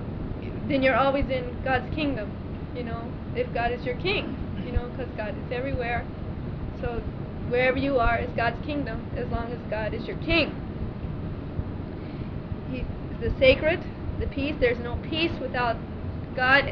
then 0.68 0.82
you're 0.82 0.96
always 0.96 1.30
in 1.30 1.62
God's 1.64 1.94
kingdom. 1.94 2.32
You 2.76 2.84
know, 2.84 3.12
if 3.36 3.54
God 3.54 3.72
is 3.72 3.84
your 3.86 3.98
King, 3.98 4.36
you 4.66 4.72
know, 4.72 4.90
because 4.90 5.12
God 5.16 5.36
is 5.38 5.52
everywhere. 5.52 6.08
So 6.82 7.02
wherever 7.52 7.78
you 7.78 8.00
are 8.00 8.18
is 8.18 8.30
God's 8.36 8.66
kingdom 8.66 9.12
as 9.18 9.28
long 9.28 9.52
as 9.52 9.60
God 9.70 9.94
is 9.94 10.06
your 10.08 10.18
king. 10.18 10.56
He, 12.72 12.86
the 13.20 13.38
sacred, 13.38 13.84
the 14.20 14.28
peace, 14.28 14.56
there's 14.60 14.80
no 14.80 14.96
peace 15.10 15.34
without 15.42 15.76
God. 16.36 16.64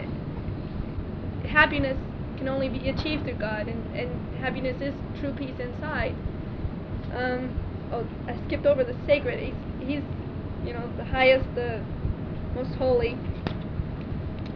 Happiness 1.46 1.98
can 2.38 2.48
only 2.48 2.70
be 2.70 2.88
achieved 2.88 3.26
through 3.26 3.36
God, 3.36 3.68
and, 3.68 3.96
and 3.96 4.38
happiness 4.38 4.82
is 4.82 4.94
true 5.20 5.34
peace 5.34 5.60
inside. 5.60 6.16
Um, 7.14 7.60
oh, 7.92 8.08
I 8.28 8.40
skipped 8.48 8.66
over 8.66 8.86
the 8.86 8.96
sacred. 9.06 9.40
He's, 9.40 9.54
he's, 9.80 10.04
you 10.66 10.74
know, 10.74 10.90
the 10.96 11.04
highest, 11.04 11.54
the 11.56 11.84
most 12.56 12.74
holy. 12.76 13.18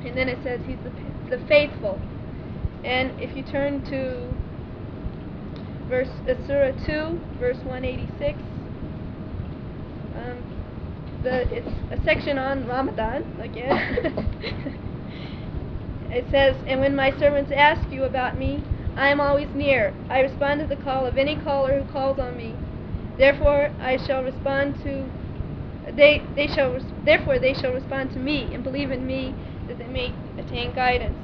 And 0.06 0.16
then 0.16 0.30
it 0.30 0.40
says 0.44 0.62
he's 0.66 0.78
the, 0.84 1.36
the 1.36 1.46
faithful. 1.48 2.00
And 2.86 3.20
if 3.20 3.36
you 3.36 3.44
turn 3.44 3.84
to 3.86 4.30
verse 5.88 6.10
uh, 6.28 6.34
Surah 6.48 6.72
2, 6.86 7.20
verse 7.40 7.58
186, 7.58 8.40
um, 10.16 10.44
the 11.24 11.48
it's 11.54 11.68
a 11.92 12.04
section 12.04 12.38
on 12.38 12.68
Ramadan 12.68 13.24
again. 13.40 13.72
it 16.12 16.26
says, 16.32 16.56
"And 16.68 16.80
when 16.80 16.96
my 16.96 17.12
servants 17.18 17.52
ask 17.52 17.92
you 17.92 18.04
about 18.04 18.38
me, 18.38 18.64
I 18.96 19.10
am 19.10 19.20
always 19.20 19.50
near. 19.56 19.94
I 20.10 20.20
respond 20.20 20.62
to 20.62 20.68
the 20.68 20.82
call 20.84 21.06
of 21.06 21.18
any 21.18 21.36
caller 21.38 21.82
who 21.82 21.92
calls 21.92 22.20
on 22.20 22.38
me. 22.38 22.56
Therefore, 23.18 23.72
I 23.80 23.98
shall 23.98 24.24
respond 24.24 24.76
to 24.84 25.10
they 25.96 26.24
they 26.36 26.48
shall 26.48 26.80
therefore 27.04 27.40
they 27.40 27.54
shall 27.54 27.74
respond 27.74 28.12
to 28.14 28.20
me 28.20 28.54
and 28.54 28.64
believe 28.64 28.92
in 28.92 29.06
me 29.06 29.36
that 29.68 29.78
they 29.78 29.88
may 29.88 30.14
attain 30.38 30.74
guidance. 30.74 31.18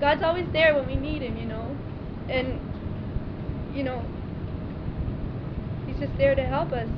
God's 0.00 0.22
always 0.22 0.46
there 0.52 0.74
when 0.74 0.86
we 0.86 0.96
need 0.96 1.22
Him, 1.22 1.36
you 1.36 1.46
know, 1.46 1.76
and 2.28 2.60
you 3.78 3.84
know 3.84 4.04
He's 5.86 5.98
just 5.98 6.18
there 6.18 6.34
to 6.34 6.44
help 6.44 6.72
us 6.72 6.88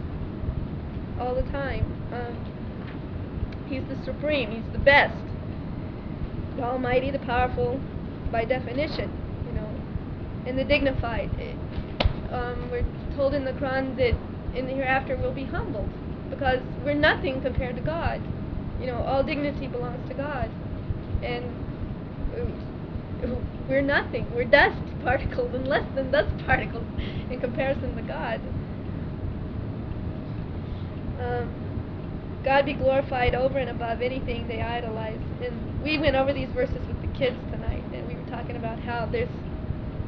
all 1.20 1.34
the 1.34 1.42
time. 1.52 1.84
Um, 2.12 2.34
he's 3.68 3.82
the 3.88 3.96
supreme. 4.04 4.50
He's 4.50 4.72
the 4.72 4.78
best, 4.78 5.14
the 6.56 6.62
Almighty, 6.64 7.10
the 7.10 7.20
powerful, 7.20 7.80
by 8.32 8.44
definition, 8.44 9.10
you 9.46 9.52
know, 9.52 9.70
and 10.46 10.58
the 10.58 10.64
dignified. 10.64 11.30
It- 11.38 11.56
um, 12.32 12.70
we're 12.70 12.84
told 13.16 13.34
in 13.34 13.44
the 13.44 13.52
Quran 13.52 13.96
that 13.96 14.14
in 14.56 14.66
the 14.66 14.72
hereafter 14.72 15.16
we'll 15.16 15.32
be 15.32 15.44
humbled 15.44 15.88
because 16.30 16.60
we're 16.84 16.94
nothing 16.94 17.40
compared 17.40 17.74
to 17.74 17.82
God. 17.82 18.20
You 18.80 18.86
know, 18.86 19.02
all 19.02 19.22
dignity 19.24 19.66
belongs 19.66 20.08
to 20.08 20.14
God, 20.14 20.48
and 21.24 21.44
uh, 22.34 22.46
we're 23.68 23.82
nothing. 23.82 24.26
We're 24.34 24.44
dust 24.44 24.80
particles 25.02 25.54
and 25.54 25.66
less 25.66 25.86
than 25.94 26.10
dust 26.10 26.36
particles 26.44 26.84
in 27.30 27.40
comparison 27.40 27.96
to 27.96 28.02
God. 28.02 28.40
Um, 31.20 32.40
God 32.44 32.64
be 32.64 32.72
glorified 32.72 33.34
over 33.34 33.58
and 33.58 33.68
above 33.68 34.00
anything 34.00 34.48
they 34.48 34.62
idolize. 34.62 35.20
And 35.42 35.82
we 35.82 35.98
went 35.98 36.16
over 36.16 36.32
these 36.32 36.48
verses 36.50 36.86
with 36.86 37.00
the 37.02 37.18
kids 37.18 37.36
tonight, 37.50 37.84
and 37.92 38.08
we 38.08 38.14
were 38.14 38.30
talking 38.30 38.56
about 38.56 38.78
how 38.80 39.06
there's 39.06 39.28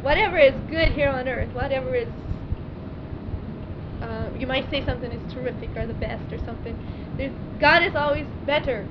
whatever 0.01 0.39
is 0.39 0.55
good 0.71 0.89
here 0.93 1.09
on 1.09 1.29
earth, 1.29 1.53
whatever 1.55 1.95
is 1.95 2.09
uh, 4.03 4.31
you 4.37 4.47
might 4.47 4.69
say 4.71 4.85
something 4.85 5.13
is 5.13 5.33
terrific 5.33 5.71
or 5.77 5.87
the 5.87 5.95
best 5.95 6.33
or 6.33 6.39
something. 6.45 6.77
There's, 7.17 7.33
God 7.61 7.85
is 7.85 7.95
always 7.95 8.27
better, 8.45 8.87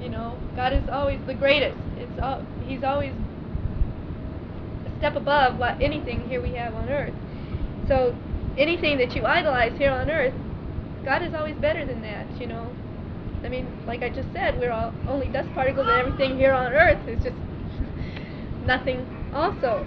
you 0.00 0.08
know. 0.08 0.36
God 0.56 0.72
is 0.72 0.88
always 0.90 1.20
the 1.26 1.34
greatest. 1.34 1.78
It's 1.96 2.20
all, 2.20 2.44
He's 2.64 2.82
always 2.82 3.12
step 4.98 5.16
above 5.16 5.58
what 5.58 5.80
anything 5.80 6.28
here 6.28 6.42
we 6.42 6.54
have 6.54 6.74
on 6.74 6.88
earth. 6.88 7.14
So 7.88 8.16
anything 8.56 8.98
that 8.98 9.14
you 9.14 9.24
idolize 9.24 9.76
here 9.78 9.90
on 9.90 10.10
earth, 10.10 10.34
God 11.04 11.22
is 11.22 11.34
always 11.34 11.56
better 11.56 11.84
than 11.84 12.02
that, 12.02 12.40
you 12.40 12.46
know. 12.46 12.74
I 13.44 13.48
mean, 13.48 13.84
like 13.86 14.02
I 14.02 14.08
just 14.08 14.32
said, 14.32 14.58
we're 14.58 14.72
all 14.72 14.92
only 15.08 15.28
dust 15.28 15.52
particles, 15.54 15.86
and 15.88 15.96
everything 15.96 16.36
here 16.36 16.52
on 16.52 16.72
earth 16.72 17.06
is 17.06 17.22
just 17.22 17.36
nothing. 18.64 19.06
Also, 19.32 19.86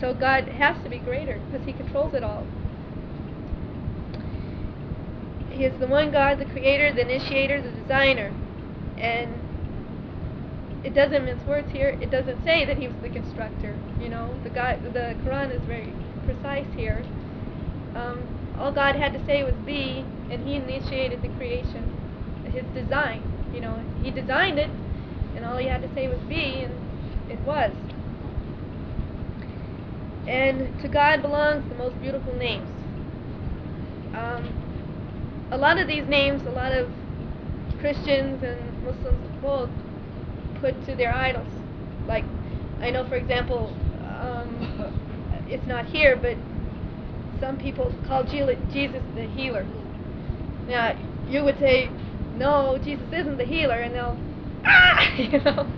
so 0.00 0.14
God 0.14 0.44
has 0.44 0.80
to 0.84 0.90
be 0.90 0.98
greater 0.98 1.40
because 1.50 1.66
He 1.66 1.72
controls 1.72 2.14
it 2.14 2.22
all. 2.22 2.46
He 5.50 5.64
is 5.64 5.78
the 5.80 5.88
one 5.88 6.12
God, 6.12 6.38
the 6.38 6.44
creator, 6.44 6.92
the 6.92 7.00
initiator, 7.00 7.60
the 7.60 7.70
designer. 7.70 8.32
And 8.96 9.34
it 10.84 10.94
doesn't 10.94 11.24
mince 11.24 11.42
words 11.44 11.70
here. 11.72 11.98
It 12.00 12.10
doesn't 12.10 12.44
say 12.44 12.64
that 12.64 12.78
he 12.78 12.86
was 12.86 12.96
the 13.02 13.08
constructor. 13.08 13.76
You 14.00 14.08
know, 14.08 14.34
the 14.44 14.50
God, 14.50 14.82
the 14.84 15.16
Quran 15.24 15.54
is 15.54 15.62
very 15.62 15.92
precise 16.24 16.66
here. 16.76 17.04
Um, 17.94 18.22
all 18.58 18.72
God 18.72 18.96
had 18.96 19.12
to 19.12 19.24
say 19.24 19.42
was 19.42 19.54
be, 19.66 20.04
and 20.30 20.46
He 20.46 20.56
initiated 20.56 21.22
the 21.22 21.28
creation, 21.28 21.96
His 22.52 22.64
design. 22.74 23.22
You 23.52 23.60
know, 23.60 23.82
He 24.02 24.10
designed 24.10 24.58
it, 24.58 24.70
and 25.34 25.44
all 25.44 25.56
He 25.56 25.66
had 25.66 25.82
to 25.82 25.92
say 25.94 26.08
was 26.08 26.18
be, 26.28 26.64
and 26.64 26.74
it 27.30 27.40
was. 27.40 27.72
And 30.26 30.80
to 30.82 30.88
God 30.88 31.22
belongs 31.22 31.68
the 31.68 31.74
most 31.76 32.00
beautiful 32.00 32.34
names. 32.34 32.68
Um, 34.14 34.52
a 35.50 35.56
lot 35.56 35.78
of 35.78 35.88
these 35.88 36.06
names, 36.06 36.42
a 36.46 36.50
lot 36.50 36.72
of 36.72 36.90
Christians 37.80 38.42
and 38.42 38.82
Muslims 38.84 39.40
both 39.40 39.70
put 40.60 40.84
to 40.86 40.94
their 40.94 41.12
idols. 41.12 41.48
Like, 42.06 42.24
I 42.80 42.90
know, 42.90 43.06
for 43.08 43.16
example, 43.16 43.74
um, 44.20 44.94
it's 45.48 45.66
not 45.66 45.86
here, 45.86 46.16
but 46.16 46.36
some 47.40 47.58
people 47.58 47.92
call 48.06 48.24
Jesus 48.24 48.56
the 49.14 49.26
healer. 49.34 49.66
Now, 50.66 50.96
you 51.28 51.44
would 51.44 51.58
say, 51.58 51.90
no, 52.36 52.78
Jesus 52.78 53.06
isn't 53.12 53.38
the 53.38 53.44
healer, 53.44 53.76
and 53.80 53.94
they'll, 53.94 54.18
ah, 54.64 55.12
you 55.16 55.38
know, 55.44 55.68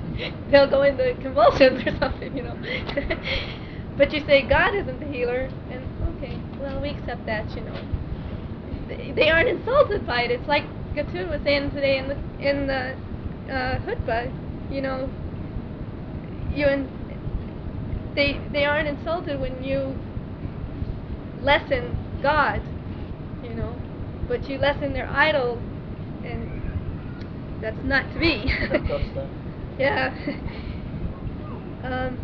they'll 0.50 0.70
go 0.70 0.82
into 0.82 1.14
convulsions 1.20 1.86
or 1.86 1.96
something, 1.98 2.36
you 2.36 2.42
know. 2.42 2.56
but 3.96 4.12
you 4.12 4.24
say 4.26 4.42
God 4.42 4.74
isn't 4.74 5.00
the 5.00 5.06
healer, 5.06 5.48
and 5.70 5.84
okay, 6.16 6.38
well, 6.60 6.80
we 6.80 6.90
accept 6.90 7.26
that, 7.26 7.54
you 7.56 7.62
know 7.62 7.74
they- 8.90 9.12
they 9.12 9.30
aren't 9.30 9.48
insulted 9.48 10.06
by 10.06 10.22
it. 10.22 10.30
It's 10.30 10.48
like 10.48 10.64
Gatun 10.94 11.28
was 11.30 11.40
saying 11.42 11.70
today 11.70 11.98
in 11.98 12.08
the 12.08 12.16
in 12.40 12.66
the 12.66 12.94
uh, 13.48 13.78
hutbah, 13.80 14.30
you 14.70 14.80
know, 14.80 15.08
you 16.54 16.66
and 16.66 16.88
they 18.14 18.40
they 18.52 18.64
aren't 18.64 18.88
insulted 18.88 19.40
when 19.40 19.62
you 19.62 19.96
lessen 21.42 21.96
God, 22.22 22.62
you 23.42 23.54
know, 23.54 23.74
but 24.28 24.48
you 24.48 24.58
lessen 24.58 24.92
their 24.92 25.08
idol, 25.08 25.60
and 26.24 27.60
that's 27.60 27.82
not 27.84 28.12
to 28.12 28.18
be. 28.18 28.52
Yeah. 29.78 30.14
um, 31.84 32.18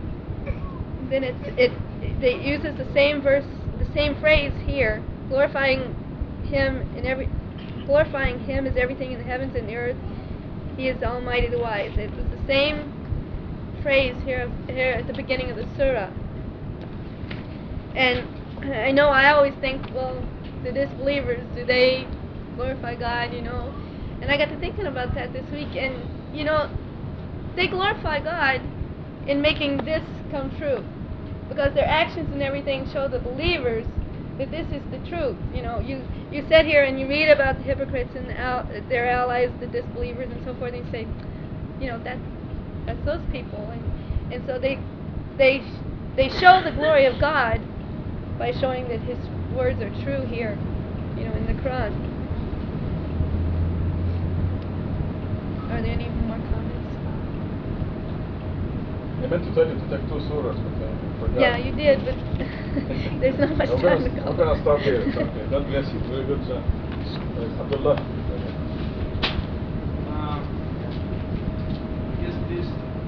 then 1.09 1.24
it's 1.24 1.38
it, 1.57 1.72
it 2.22 2.42
uses 2.42 2.76
the 2.76 2.92
same 2.92 3.22
verse, 3.22 3.47
the 3.78 3.90
same 3.94 4.14
phrase 4.20 4.53
here, 4.66 5.03
glorifying 5.30 5.94
him 6.44 6.82
in 6.99 7.07
every 7.07 7.30
glorifying 7.86 8.38
him 8.40 8.66
as 8.66 8.76
everything 8.76 9.12
in 9.12 9.18
the 9.18 9.24
heavens 9.24 9.57
and 9.57 9.66
the 9.66 9.74
earth. 9.74 9.97
He 10.76 10.88
is 10.88 11.01
the 11.01 11.07
Almighty, 11.07 11.49
the 11.49 11.59
Wise. 11.59 11.92
It 11.97 12.11
was 12.11 12.36
same 12.47 12.92
phrase 13.82 14.16
here 14.24 14.51
here 14.66 14.92
at 14.92 15.07
the 15.07 15.12
beginning 15.12 15.51
of 15.51 15.57
the 15.57 15.66
surah. 15.76 16.11
And 17.94 18.26
I 18.74 18.90
know 18.92 19.09
I 19.09 19.30
always 19.30 19.55
think, 19.61 19.86
well, 19.94 20.22
the 20.62 20.72
disbelievers, 20.72 21.44
do 21.55 21.64
they 21.64 22.07
glorify 22.57 22.94
God? 22.94 23.32
You 23.32 23.42
know, 23.42 23.72
and 24.20 24.30
I 24.30 24.36
got 24.36 24.49
to 24.51 24.59
thinking 24.59 24.86
about 24.86 25.14
that 25.14 25.32
this 25.32 25.49
week, 25.51 25.76
and 25.76 25.94
you 26.34 26.44
know, 26.44 26.68
they 27.55 27.68
glorify 27.68 28.20
God 28.20 28.61
in 29.26 29.40
making 29.40 29.78
this 29.78 30.03
come 30.30 30.57
true 30.59 30.84
because 31.49 31.74
their 31.74 31.86
actions 31.86 32.28
and 32.32 32.42
everything 32.42 32.88
show 32.92 33.09
the 33.09 33.18
believers 33.18 33.86
that 34.38 34.51
this 34.51 34.66
is 34.72 34.82
the 34.90 34.99
truth. 35.09 35.36
You 35.55 35.62
know, 35.62 35.80
you 35.80 36.05
you 36.30 36.44
sit 36.49 36.66
here 36.66 36.84
and 36.84 37.01
you 37.01 37.09
read 37.09 37.28
about 37.28 37.59
the 37.59 37.62
hypocrites 37.64 38.11
and 38.14 38.32
al- 38.32 38.68
their 38.88 39.09
allies, 39.11 39.51
the 39.61 39.66
disbelievers, 39.66 40.30
and 40.30 40.44
so 40.44 40.55
forth, 40.55 40.74
and 40.74 40.84
you 40.84 40.92
say, 40.92 41.07
you 41.80 41.86
know, 41.86 41.99
that 42.05 42.18
that's 42.87 43.05
those 43.05 43.20
people, 43.32 43.70
and 43.70 43.82
and 44.32 44.43
so 44.47 44.59
they 44.59 44.78
they 45.39 45.62
they 46.16 46.28
show 46.28 46.62
the 46.64 46.72
glory 46.72 47.07
of 47.07 47.20
God 47.20 47.61
by 48.39 48.53
showing 48.53 48.89
that 48.89 49.01
His 49.01 49.18
words 49.55 49.80
are 49.80 49.91
true 50.05 50.24
here, 50.26 50.57
you 51.16 51.24
know, 51.24 51.34
in 51.34 51.47
the 51.47 51.55
Quran. 51.62 51.93
Are 55.70 55.82
there 55.82 55.93
any 55.93 56.09
more 56.09 56.39
comments? 56.49 56.87
I 59.22 59.26
meant 59.26 59.45
to 59.45 59.55
tell 59.55 59.66
you 59.66 59.74
to 59.74 59.87
take 59.91 60.07
two 60.09 60.22
surahs, 60.30 60.55
but 60.62 60.87
I 60.87 61.18
forgot. 61.18 61.41
Yeah, 61.41 61.57
you 61.57 61.72
did, 61.72 62.05
but 62.05 62.14
there's 63.20 63.39
not 63.39 63.57
much 63.57 63.68
I'm 63.70 63.80
time 63.80 63.99
gonna, 63.99 64.09
to 64.09 64.20
go. 64.20 64.30
I'm 64.30 64.37
gonna 64.37 64.62
stop 64.62 64.80
here. 64.80 65.01
It's 65.03 65.16
okay. 65.16 65.47
God 65.51 65.66
bless 65.66 65.93
you. 65.93 65.99
Very 66.07 66.24
good, 66.26 66.47
sir. 66.47 66.62
Uh, 66.62 67.62
Abdullah. 67.64 68.26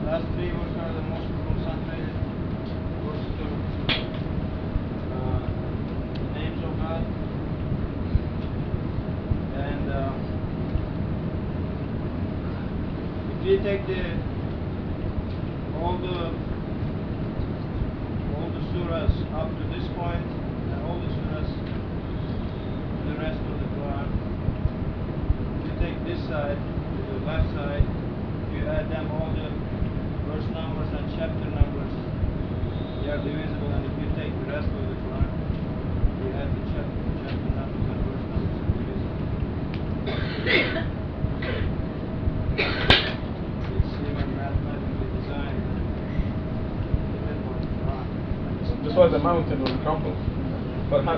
last 0.08 0.24
three 0.36 0.48
words 0.56 0.72
are 0.80 0.94
the 0.94 1.02
most 1.04 1.28
concentrated 1.44 2.16
words 3.04 3.28
to 3.36 3.44
uh, 5.12 5.44
the 6.16 6.28
names 6.32 6.64
of 6.64 6.72
God. 6.80 7.04
And 9.52 9.84
uh, 9.92 10.16
if 13.36 13.44
you 13.44 13.60
take 13.60 13.84
the 13.84 14.16
all 15.76 16.00
the 16.00 16.32
all 18.32 18.48
the 18.48 18.64
surahs 18.72 19.12
up 19.36 19.52
to 19.60 19.64
this 19.76 19.84
point 19.92 20.24
and 20.24 20.80
all 20.88 20.96
the 21.04 21.12
surahs 21.20 21.52
the 23.04 23.14
rest 23.20 23.40
of 23.44 23.60
the 23.60 23.68
Quran 23.76 24.08
if 25.52 25.68
you 25.68 25.74
take 25.84 26.00
this 26.08 26.20
side 26.32 26.56
to 26.56 27.00
the 27.12 27.18
left 27.28 27.52
side 27.52 27.84
you 28.56 28.64
add 28.64 28.88
them 28.90 29.12
all 29.12 29.28
the 29.36 29.77
verse 30.28 30.44
numbers 30.52 30.92
and 30.92 31.08
chapter 31.16 31.48
numbers, 31.56 31.88
they 33.00 33.08
are 33.08 33.16
divisible 33.24 33.72
and 33.72 33.80
if 33.88 33.96
you 33.96 34.12
take 34.12 34.28
the 34.28 34.44
rest 34.52 34.68
of 34.68 34.76
the 34.76 34.96
Quran, 35.08 35.24
you 36.20 36.28
have 36.36 36.52
the 36.52 36.60
chapter, 36.68 37.00
chapter 37.24 37.48
numbers 37.56 37.88
and 37.88 37.96
verse 38.04 38.28
numbers 38.28 38.60
and 38.60 38.76
divisible. 38.76 39.16
It's 42.58 43.92
even 44.04 44.28
mathematically 44.36 45.08
designed. 45.16 45.64
Depend 47.08 47.40
on 47.48 47.56
the 47.64 47.72
Quran. 47.72 48.04
This 48.84 48.92
was 48.96 49.08
the 49.12 49.18
mountain 49.18 49.64
will 49.64 49.78
crumble. 49.80 50.16
But 50.90 51.04
how? 51.04 51.16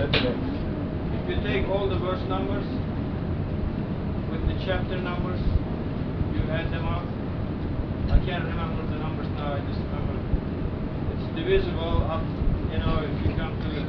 Let 0.00 0.08
me 0.12 0.18
know. 0.24 0.36
If 1.12 1.28
you 1.28 1.36
take 1.44 1.68
all 1.68 1.88
the 1.88 1.98
verse 1.98 2.22
numbers 2.28 2.64
with 4.30 4.46
the 4.48 4.56
chapter 4.64 5.00
numbers, 5.00 5.40
add 6.54 6.70
them 6.70 6.86
up. 6.86 7.02
I 8.14 8.22
can't 8.22 8.46
remember 8.46 8.86
the 8.86 9.02
numbers 9.02 9.26
now, 9.34 9.58
I 9.58 9.60
just 9.66 9.82
remember 9.90 10.14
it's 11.10 11.26
divisible 11.34 12.06
up, 12.06 12.22
you 12.70 12.78
know, 12.78 13.02
if 13.02 13.10
you 13.26 13.34
come 13.34 13.58
to 13.58 13.68
the, 13.74 13.82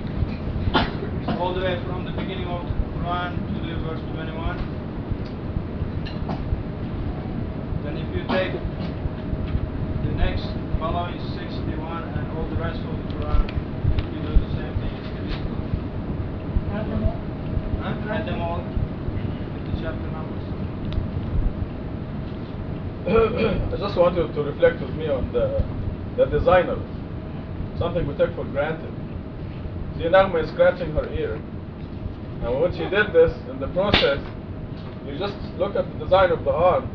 all 1.38 1.54
the 1.54 1.62
way 1.62 1.78
from 1.86 2.10
the 2.10 2.12
beginning 2.18 2.50
of 2.50 2.66
the 2.66 2.74
Quran 2.98 3.38
to 3.38 3.58
the 3.62 3.78
verse 3.86 4.02
21. 4.18 4.58
Then 7.86 8.02
if 8.02 8.10
you 8.18 8.26
take 8.34 8.58
the 10.02 10.12
next 10.18 10.50
following 10.82 11.22
61 11.38 11.70
and 12.18 12.26
all 12.34 12.50
the 12.50 12.58
rest 12.58 12.82
of 12.82 12.98
the 12.98 13.06
Quran, 13.14 13.46
you 14.10 14.26
do 14.26 14.34
the 14.42 14.50
same 14.58 14.74
thing, 14.82 14.90
it's 15.06 15.14
divisible. 15.14 15.62
Add 16.74 16.90
them 16.90 17.06
all. 17.06 17.22
Huh? 17.78 18.10
Add 18.10 18.26
them 18.26 18.42
all 18.42 18.58
with 18.58 19.70
the 19.70 19.86
chapter 19.86 20.10
numbers. 20.10 20.56
I 23.08 23.78
just 23.78 23.94
want 24.02 24.18
you 24.18 24.26
to 24.34 24.42
reflect 24.42 24.82
with 24.82 24.90
me 24.98 25.06
on 25.08 25.32
the, 25.32 25.62
the 26.18 26.26
designer. 26.26 26.74
Something 27.78 28.08
we 28.08 28.18
take 28.18 28.34
for 28.34 28.46
granted. 28.46 28.90
See, 29.94 30.10
Nagma 30.10 30.42
is 30.42 30.50
scratching 30.50 30.90
her 30.94 31.06
ear. 31.14 31.36
And 32.42 32.50
when 32.60 32.74
she 32.74 32.90
did 32.90 33.14
this, 33.14 33.30
in 33.46 33.60
the 33.62 33.70
process, 33.78 34.18
you 35.06 35.20
just 35.22 35.38
look 35.62 35.76
at 35.76 35.86
the 35.86 36.04
design 36.04 36.32
of 36.32 36.44
the 36.46 36.50
arm. 36.50 36.90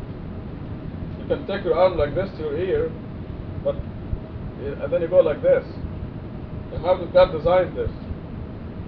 You 1.21 1.27
can 1.31 1.47
take 1.47 1.63
your 1.63 1.79
arm 1.79 1.95
like 1.95 2.13
this 2.13 2.29
to 2.31 2.39
your 2.43 2.57
ear, 2.59 2.91
but 3.63 3.75
eh, 4.67 4.83
and 4.83 4.91
then 4.91 5.01
you 5.01 5.07
go 5.07 5.23
like 5.23 5.41
this. 5.41 5.63
And 5.63 6.83
how 6.83 6.97
did 6.99 7.13
God 7.13 7.31
design 7.31 7.73
this? 7.73 7.89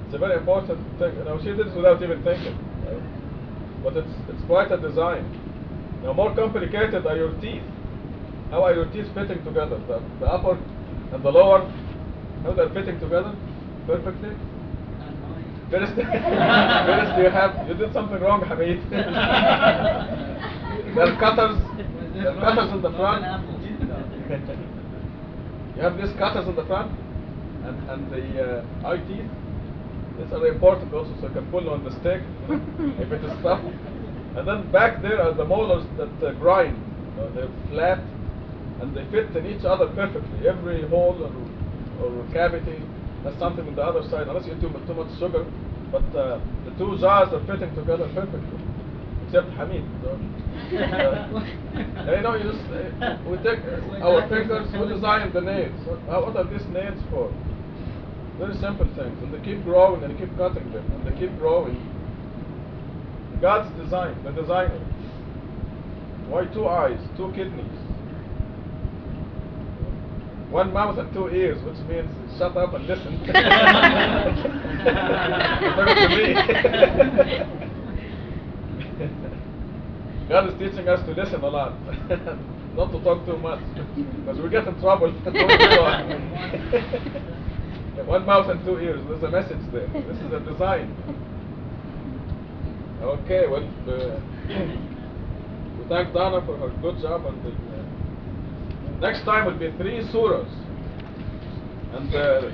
It's 0.08 0.16
a 0.16 0.20
very 0.20 0.36
important 0.36 0.84
thing. 1.00 1.16
Know, 1.24 1.40
she 1.40 1.56
did 1.56 1.72
this 1.72 1.74
without 1.74 2.04
even 2.04 2.22
thinking. 2.22 2.60
right? 2.84 3.00
But 3.82 3.96
it's 3.96 4.12
it's 4.28 4.44
quite 4.44 4.74
a 4.74 4.78
design. 4.78 5.43
Now, 6.04 6.12
more 6.12 6.36
complicated 6.36 7.08
are 7.08 7.16
your 7.16 7.32
teeth. 7.40 7.64
How 8.52 8.64
are 8.64 8.74
your 8.74 8.86
teeth 8.92 9.08
fitting 9.14 9.44
together? 9.46 9.80
The, 9.88 10.04
the 10.20 10.28
upper 10.28 10.60
and 11.14 11.24
the 11.24 11.32
lower, 11.32 11.64
how 12.44 12.54
they're 12.54 12.70
fitting 12.70 13.00
together 13.00 13.34
perfectly? 13.88 14.36
First, 15.72 15.96
first 15.96 17.18
you 17.18 17.30
have, 17.32 17.68
you 17.68 17.74
did 17.76 17.94
something 17.94 18.20
wrong, 18.20 18.42
Hamid. 18.44 18.84
there 18.92 19.08
are 21.08 21.16
cutters, 21.20 21.58
there 22.14 22.30
are 22.30 22.40
cutters 22.42 22.74
in 22.74 22.82
the 22.82 22.92
front. 22.92 23.24
you 25.76 25.82
have 25.82 25.96
these 25.98 26.12
cutters 26.18 26.48
in 26.50 26.56
the 26.56 26.66
front 26.66 26.92
and, 27.64 27.90
and 27.90 28.12
the 28.12 28.60
uh, 28.60 28.88
eye 28.90 28.98
teeth. 29.08 29.32
These 30.20 30.34
are 30.34 30.46
important 30.48 30.94
also, 30.94 31.16
so 31.22 31.28
you 31.28 31.34
can 31.34 31.50
pull 31.50 31.70
on 31.70 31.84
the 31.86 31.92
stick 31.92 32.22
if 33.00 33.12
it 33.12 33.24
is 33.24 33.32
tough. 33.42 33.64
And 34.36 34.48
then 34.48 34.72
back 34.72 35.02
there 35.02 35.22
are 35.22 35.34
the 35.34 35.46
molars 35.46 35.86
that 35.98 36.28
uh, 36.28 36.32
grind. 36.34 36.78
You 37.16 37.22
know, 37.22 37.32
they're 37.34 37.70
flat 37.70 38.00
and 38.82 38.96
they 38.96 39.06
fit 39.12 39.36
in 39.36 39.46
each 39.46 39.64
other 39.64 39.88
perfectly. 39.88 40.48
Every 40.48 40.88
hole 40.88 41.18
or, 41.22 42.06
or 42.06 42.26
cavity 42.34 42.82
has 43.24 43.38
something 43.40 43.66
on 43.68 43.76
the 43.76 43.84
other 43.84 44.04
side, 44.10 44.28
unless 44.28 44.46
you 44.46 44.54
eat 44.54 44.62
too, 44.62 44.74
too 44.88 44.94
much 44.94 45.18
sugar. 45.20 45.46
But 45.92 46.04
uh, 46.16 46.40
the 46.66 46.72
two 46.78 46.98
jaws 47.00 47.32
are 47.32 47.46
fitting 47.46 47.74
together 47.76 48.10
perfectly, 48.14 48.60
except 49.26 49.52
Hamid. 49.54 49.86
So, 50.02 50.10
uh, 50.74 52.12
you 52.12 52.22
know, 52.22 52.36
you 52.36 52.52
just, 52.52 52.66
uh, 52.74 53.18
we 53.30 53.38
take 53.38 53.60
uh, 53.62 54.04
our 54.04 54.28
fingers, 54.28 54.68
we 54.74 54.88
design 54.90 55.32
the 55.32 55.42
nails. 55.42 55.80
What, 55.86 56.00
uh, 56.10 56.22
what 56.26 56.36
are 56.36 56.50
these 56.50 56.66
nails 56.74 57.00
for? 57.10 57.32
Very 58.40 58.58
simple 58.58 58.88
things, 58.98 59.16
and 59.22 59.32
they 59.32 59.40
keep 59.46 59.64
growing 59.64 60.04
and 60.04 60.14
they 60.14 60.20
keep 60.20 60.36
cutting 60.36 60.72
them, 60.74 60.84
and 60.92 61.06
they 61.06 61.18
keep 61.20 61.38
growing. 61.38 61.78
God's 63.44 63.70
design, 63.78 64.16
the 64.24 64.32
designer. 64.32 64.80
Why 66.30 66.46
two 66.46 66.66
eyes, 66.66 66.98
two 67.18 67.30
kidneys, 67.36 67.78
one 70.50 70.72
mouth 70.72 70.98
and 70.98 71.14
two 71.14 71.28
ears, 71.28 71.62
which 71.66 71.76
means 71.90 72.10
shut 72.38 72.56
up 72.56 72.74
and 72.74 72.88
listen. 72.88 73.20
Refer 75.60 75.86
to 75.94 76.08
me. 76.16 76.34
God 80.30 80.48
is 80.48 80.54
teaching 80.58 80.88
us 80.88 81.06
to 81.06 81.12
listen 81.12 81.44
a 81.44 81.50
lot, 81.50 81.74
not 82.78 82.94
to 82.94 83.00
talk 83.04 83.26
too 83.26 83.38
much, 83.40 83.60
because 84.24 84.40
we 84.40 84.48
get 84.50 84.66
in 84.70 84.80
trouble. 84.80 85.12
One 88.06 88.26
mouth 88.26 88.50
and 88.50 88.64
two 88.64 88.80
ears. 88.80 89.02
There's 89.10 89.24
a 89.24 89.30
message 89.30 89.60
there. 89.74 89.88
This 89.88 90.18
is 90.20 90.32
a 90.32 90.40
design. 90.40 90.96
Okay, 93.04 93.52
well, 93.52 93.68
uh, 93.84 94.16
we 94.48 95.84
thank 95.90 96.14
Donna 96.14 96.40
for 96.46 96.56
her 96.56 96.70
good 96.82 97.02
job 97.02 97.26
on 97.26 97.36
the. 97.44 97.50
Uh, 97.52 97.84
next 99.02 99.26
time 99.26 99.46
will 99.46 99.60
be 99.60 99.72
three 99.76 100.08
surahs, 100.08 100.48
and 101.92 102.16
uh, 102.16 102.48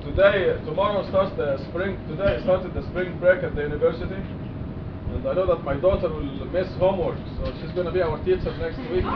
today, 0.00 0.56
tomorrow 0.64 1.06
starts 1.10 1.36
the 1.36 1.58
spring. 1.68 1.98
Today 2.08 2.40
started 2.42 2.72
the 2.72 2.88
spring 2.88 3.18
break 3.20 3.44
at 3.44 3.54
the 3.54 3.64
university, 3.68 4.14
and 4.14 5.28
I 5.28 5.34
know 5.34 5.44
that 5.46 5.62
my 5.62 5.76
daughter 5.76 6.08
will 6.08 6.46
miss 6.46 6.68
homework, 6.80 7.18
so 7.36 7.52
she's 7.60 7.72
going 7.72 7.84
to 7.84 7.92
be 7.92 8.00
our 8.00 8.16
teacher 8.24 8.56
next 8.56 8.78
week. 8.88 9.04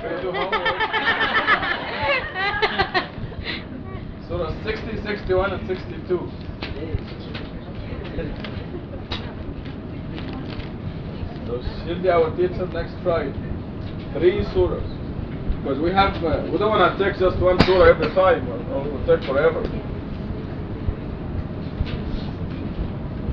going 0.00 0.16
to 0.16 0.22
do 0.22 0.32
homework. 0.32 0.64
Surah 4.28 4.50
60, 4.64 5.02
61, 5.04 5.52
and 5.52 5.68
62. 5.68 6.30
So 11.46 11.62
she'll 11.86 12.02
be 12.02 12.10
our 12.10 12.34
teacher 12.36 12.66
next 12.74 12.94
Friday. 13.02 13.30
Three 14.18 14.42
surahs. 14.50 14.82
Because 15.62 15.78
we 15.78 15.90
have, 15.92 16.14
uh, 16.22 16.42
we 16.50 16.58
don't 16.58 16.70
want 16.70 16.98
to 16.98 16.98
take 16.98 17.18
just 17.18 17.38
one 17.38 17.58
surah 17.62 17.90
every 17.90 18.10
time, 18.14 18.46
or, 18.50 18.58
or 18.74 18.86
it 18.86 18.92
will 18.92 19.06
take 19.06 19.22
forever. 19.26 19.62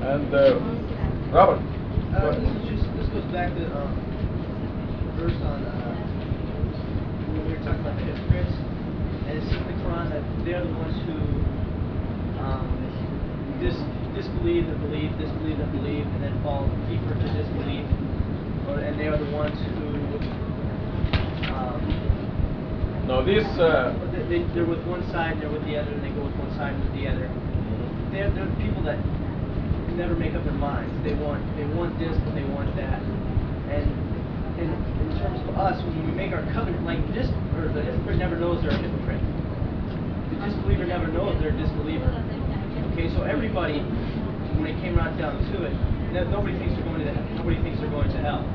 And, 0.02 0.30
uh, 0.34 0.62
Robert. 1.34 1.58
Uh, 2.14 2.38
this 2.38 2.50
is 2.54 2.62
just, 2.70 2.86
this 2.94 3.08
goes 3.10 3.26
back 3.34 3.50
to, 3.54 3.66
um, 3.74 3.98
the 3.98 5.12
verse 5.18 5.38
on, 5.42 5.66
uh, 5.66 5.94
when 7.34 7.46
we 7.46 7.54
were 7.54 7.64
talking 7.66 7.82
about 7.82 7.98
the 7.98 8.06
hypocrites, 8.06 8.54
and 9.26 9.38
it 9.38 9.42
says 9.50 9.58
in 9.58 9.66
the 9.74 9.78
Quran 9.82 10.06
that 10.14 10.22
they're 10.46 10.62
the 10.62 10.74
ones 10.78 10.94
who, 11.10 11.18
um, 12.38 12.66
dis, 13.58 13.74
disbelieve 14.14 14.68
and 14.68 14.80
believe, 14.80 15.10
disbelieve 15.18 15.58
and 15.60 15.72
believe, 15.72 16.06
and 16.06 16.22
then 16.22 16.34
fall 16.42 16.66
deeper 16.88 17.14
to 17.14 17.26
disbelief, 17.34 17.84
and 18.78 18.98
they 18.98 19.06
are 19.08 19.18
the 19.18 19.30
ones 19.30 19.58
who, 19.76 19.88
um, 21.52 21.80
Now 23.06 23.20
these, 23.22 23.44
uh, 23.60 23.92
they, 24.12 24.22
they- 24.38 24.46
they're 24.54 24.64
with 24.64 24.82
one 24.86 25.02
side, 25.12 25.40
they're 25.40 25.50
with 25.52 25.64
the 25.66 25.76
other, 25.76 25.90
and 25.92 26.02
they 26.02 26.10
go 26.10 26.24
with 26.24 26.36
one 26.36 26.50
side 26.56 26.72
and 26.74 26.82
with 26.84 26.94
the 26.94 27.06
other. 27.08 27.28
They're, 28.12 28.30
they're 28.30 28.46
the 28.46 28.56
people 28.62 28.82
that 28.84 28.98
never 29.96 30.14
make 30.14 30.34
up 30.34 30.44
their 30.44 30.54
minds. 30.58 30.90
They 31.04 31.14
want 31.14 31.42
they 31.56 31.66
want 31.74 31.98
this 31.98 32.14
and 32.16 32.34
they 32.36 32.44
want 32.54 32.74
that. 32.76 32.98
And 33.70 33.86
in, 34.58 34.70
in 34.70 35.08
terms 35.18 35.38
of 35.48 35.54
us, 35.58 35.82
when 35.84 36.06
we 36.06 36.12
make 36.14 36.32
our 36.32 36.42
covenant, 36.54 36.84
like 36.86 37.02
this, 37.12 37.28
or 37.58 37.68
the 37.74 37.82
hypocrite 37.82 38.18
never 38.18 38.36
knows 38.36 38.62
they're 38.62 38.70
a 38.70 38.78
hypocrite. 38.78 39.22
The 40.30 40.36
disbeliever 40.46 40.86
never 40.86 41.06
knows 41.08 41.38
they're 41.40 41.54
a 41.54 41.58
disbeliever. 41.58 42.10
Okay, 42.94 43.10
so 43.10 43.26
everybody, 43.26 43.82
when 44.54 44.70
it 44.70 44.78
came 44.78 44.94
right 44.94 45.10
down 45.18 45.34
to 45.34 45.66
it, 45.66 45.74
nobody 46.30 46.54
thinks 46.62 46.78
they're 46.78 46.86
going 46.86 47.02
to 47.02 47.10
nobody 47.34 47.58
thinks 47.58 47.82
they're 47.82 47.90
going 47.90 48.06
to 48.06 48.20
hell. 48.22 48.46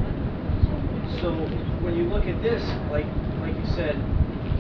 So 1.20 1.36
when 1.84 1.92
you 2.00 2.08
look 2.08 2.24
at 2.24 2.40
this, 2.40 2.64
like 2.88 3.04
like 3.44 3.52
you 3.52 3.68
said, 3.76 4.00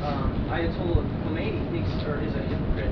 um, 0.04 0.36
Ayatollah 0.52 1.00
Khomeini 1.24 1.64
thinks 1.72 1.88
or 2.04 2.20
is 2.20 2.36
a 2.36 2.44
hypocrite, 2.44 2.92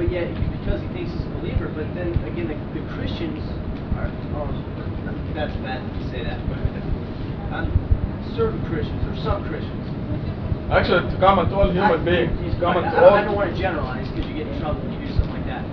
but 0.00 0.08
yet 0.08 0.32
because 0.56 0.80
he 0.80 0.88
thinks 0.96 1.12
he's 1.12 1.28
a 1.28 1.32
believer. 1.36 1.68
But 1.68 1.92
then 1.92 2.16
again, 2.24 2.48
the, 2.48 2.56
the 2.80 2.80
Christians 2.96 3.44
are 4.00 4.08
um, 4.40 4.64
that's 5.36 5.52
bad 5.60 5.84
to 5.84 6.02
say 6.08 6.24
that. 6.24 6.40
On 7.52 7.68
certain 8.32 8.64
Christians 8.64 9.04
or 9.12 9.16
some 9.20 9.44
Christians. 9.44 9.80
Actually, 10.70 11.02
to 11.18 11.18
all 11.26 11.66
human 11.68 12.00
I- 12.00 12.04
beings. 12.04 12.54
I, 12.62 12.78
I. 12.78 13.18
I 13.18 13.24
don't 13.24 13.34
want 13.34 13.50
to 13.50 13.58
generalize 13.58 14.06
because 14.08 14.24
you 14.30 14.36
get 14.38 14.46
in 14.46 14.60
trouble 14.60 14.80
when 14.86 14.92
you 14.94 15.02
do 15.02 15.12
something 15.18 15.34
like 15.34 15.46
that. 15.50 15.66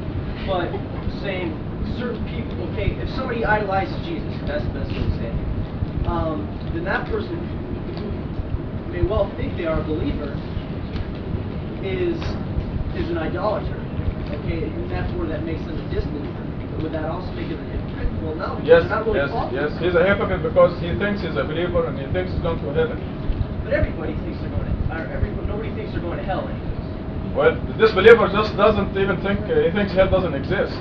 But 0.48 0.72
saying 1.20 1.52
certain 2.00 2.24
people, 2.32 2.56
okay, 2.72 2.95
if 2.95 3.10
somebody 3.20 3.43
idolizes 3.43 4.00
Jesus, 4.08 4.32
that's 4.48 4.64
the 4.64 4.74
best 4.80 4.89
way 4.95 5.04
to 5.04 5.14
say 5.20 5.28
it, 5.28 6.08
um, 6.08 6.48
then 6.72 6.88
that 6.88 7.04
person 7.12 7.36
who 7.36 8.08
may 8.88 9.04
well 9.04 9.28
think 9.36 9.60
they 9.60 9.68
are 9.68 9.84
a 9.84 9.84
believer 9.84 10.32
is 11.84 12.16
is 12.95 13.12
an 13.12 13.20
idolater. 13.20 13.76
Okay, 14.32 14.72
and 14.72 14.88
therefore 14.89 15.28
that 15.28 15.43
makes 15.43 15.60
them 15.68 15.76
a 15.76 15.86
disbeliever. 15.91 16.43
But 16.72 16.84
would 16.84 16.93
that 16.95 17.06
also 17.12 17.28
make 17.36 17.52
them 17.52 17.60
a 17.60 17.68
hypocrite? 17.68 18.08
Well, 18.24 18.36
no. 18.36 18.60
Yes, 18.64 18.88
really 18.88 19.20
yes, 19.20 19.32
yes. 19.52 19.72
He's 19.84 19.95
a 19.95 20.04
hypocrite 20.04 20.43
because 20.43 20.80
he 20.80 20.95
thinks 20.95 21.28
he's 21.28 21.36
a 21.36 21.43
believer 21.43 21.91
and 21.91 22.00
he 22.00 22.08
thinks 22.16 22.32
he's 22.32 22.41
going 22.41 22.60
to 22.64 22.72
heaven. 22.72 22.98
But 23.68 23.76
everybody 23.76 24.16
thinks 24.24 24.39
they're 24.39 24.52
going 24.52 24.64
to, 24.64 24.76
or 24.95 25.12
everyone, 25.12 25.48
nobody 25.48 25.76
thinks 25.76 25.91
they're 25.91 26.04
going 26.04 26.20
to 26.20 26.28
hell. 26.28 26.48
Well, 27.38 27.54
the 27.54 27.78
disbeliever 27.78 28.34
just 28.34 28.58
doesn't 28.58 28.98
even 28.98 29.22
think, 29.22 29.46
uh, 29.46 29.62
he 29.62 29.70
thinks 29.70 29.94
hell 29.94 30.10
doesn't 30.10 30.34
exist. 30.34 30.74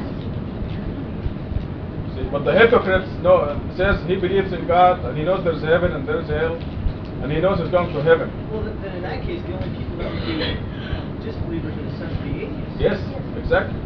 See, 2.17 2.25
but 2.33 2.49
the 2.49 2.57
hypocrite 2.57 3.05
says 3.77 4.01
he 4.09 4.17
believes 4.17 4.57
in 4.57 4.65
God 4.65 5.05
and 5.05 5.21
he 5.21 5.23
knows 5.23 5.45
there's 5.45 5.61
heaven 5.61 5.93
and 5.93 6.09
there's 6.09 6.25
hell 6.33 6.57
and 7.21 7.29
he 7.29 7.45
knows 7.45 7.61
he's 7.61 7.69
going 7.69 7.93
to 7.93 8.01
heaven. 8.01 8.33
Well, 8.49 8.65
then 8.65 8.89
in 8.97 9.03
that 9.05 9.21
case, 9.21 9.45
the 9.45 9.53
only 9.53 9.69
people 9.69 10.01
that 10.01 10.09
would 10.09 10.25
be 10.25 10.41
disbelievers 11.21 11.77
in 11.77 11.93
a 11.93 11.99
sense 12.01 12.17
would 12.17 12.25
be 12.25 12.49
atheists. 12.49 12.81
Yes, 12.81 13.05
exactly. 13.37 13.77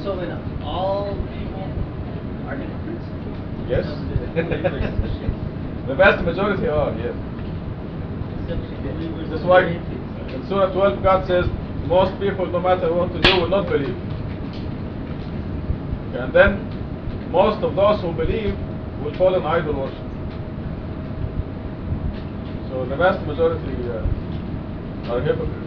So 0.00 0.16
then 0.16 0.32
all 0.64 1.12
people 1.36 1.68
are 2.48 2.56
hypocrites? 2.56 3.04
Yes. 3.68 3.84
the 5.84 5.94
vast 6.00 6.24
majority 6.24 6.64
are, 6.64 6.96
yes. 6.96 7.12
That's 9.28 9.44
why 9.44 9.68
in 9.68 10.40
Surah 10.48 10.72
12 10.72 11.04
God 11.04 11.28
says 11.28 11.44
most 11.86 12.18
people 12.20 12.46
no 12.46 12.60
matter 12.60 12.92
what 12.92 13.12
to 13.12 13.20
do 13.20 13.40
will 13.40 13.48
not 13.48 13.66
believe. 13.68 13.96
And 16.14 16.32
then 16.32 17.30
most 17.30 17.62
of 17.64 17.74
those 17.74 18.00
who 18.00 18.12
believe 18.12 18.54
will 19.02 19.14
fall 19.18 19.34
in 19.34 19.44
idol 19.44 19.74
worship. 19.74 19.98
So 22.70 22.86
the 22.86 22.96
vast 22.96 23.26
majority 23.26 23.74
uh, 23.90 25.12
are 25.12 25.20
hypocrites. 25.20 25.60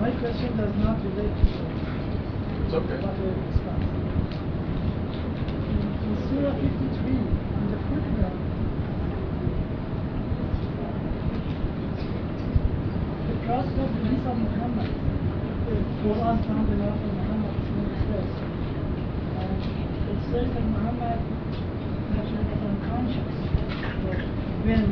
My 0.00 0.10
question 0.18 0.56
does 0.56 0.74
not 0.82 0.98
relate 0.98 1.30
to 1.30 1.46
It's 2.66 2.74
okay. 2.74 2.98
what 3.02 3.14
we. 3.22 3.30
In 5.70 5.86
in 6.02 6.12
Surah 6.26 6.54
53, 6.58 7.14
in 7.14 7.64
the 7.70 7.78
footnote, 7.86 8.42
trust 13.52 13.76
of 13.76 13.92
the 13.92 14.08
Isa 14.08 14.32
Muhammad, 14.32 14.88
the 15.68 15.76
Quran 16.00 16.36
founded 16.48 16.80
after 16.88 17.08
Muhammad 17.20 17.52
says, 18.08 18.32
and 19.44 19.60
it 20.08 20.20
says 20.32 20.48
that 20.56 20.64
Muhammad 20.72 21.20
was 22.16 22.32
unconscious 22.32 23.34
when 24.64 24.88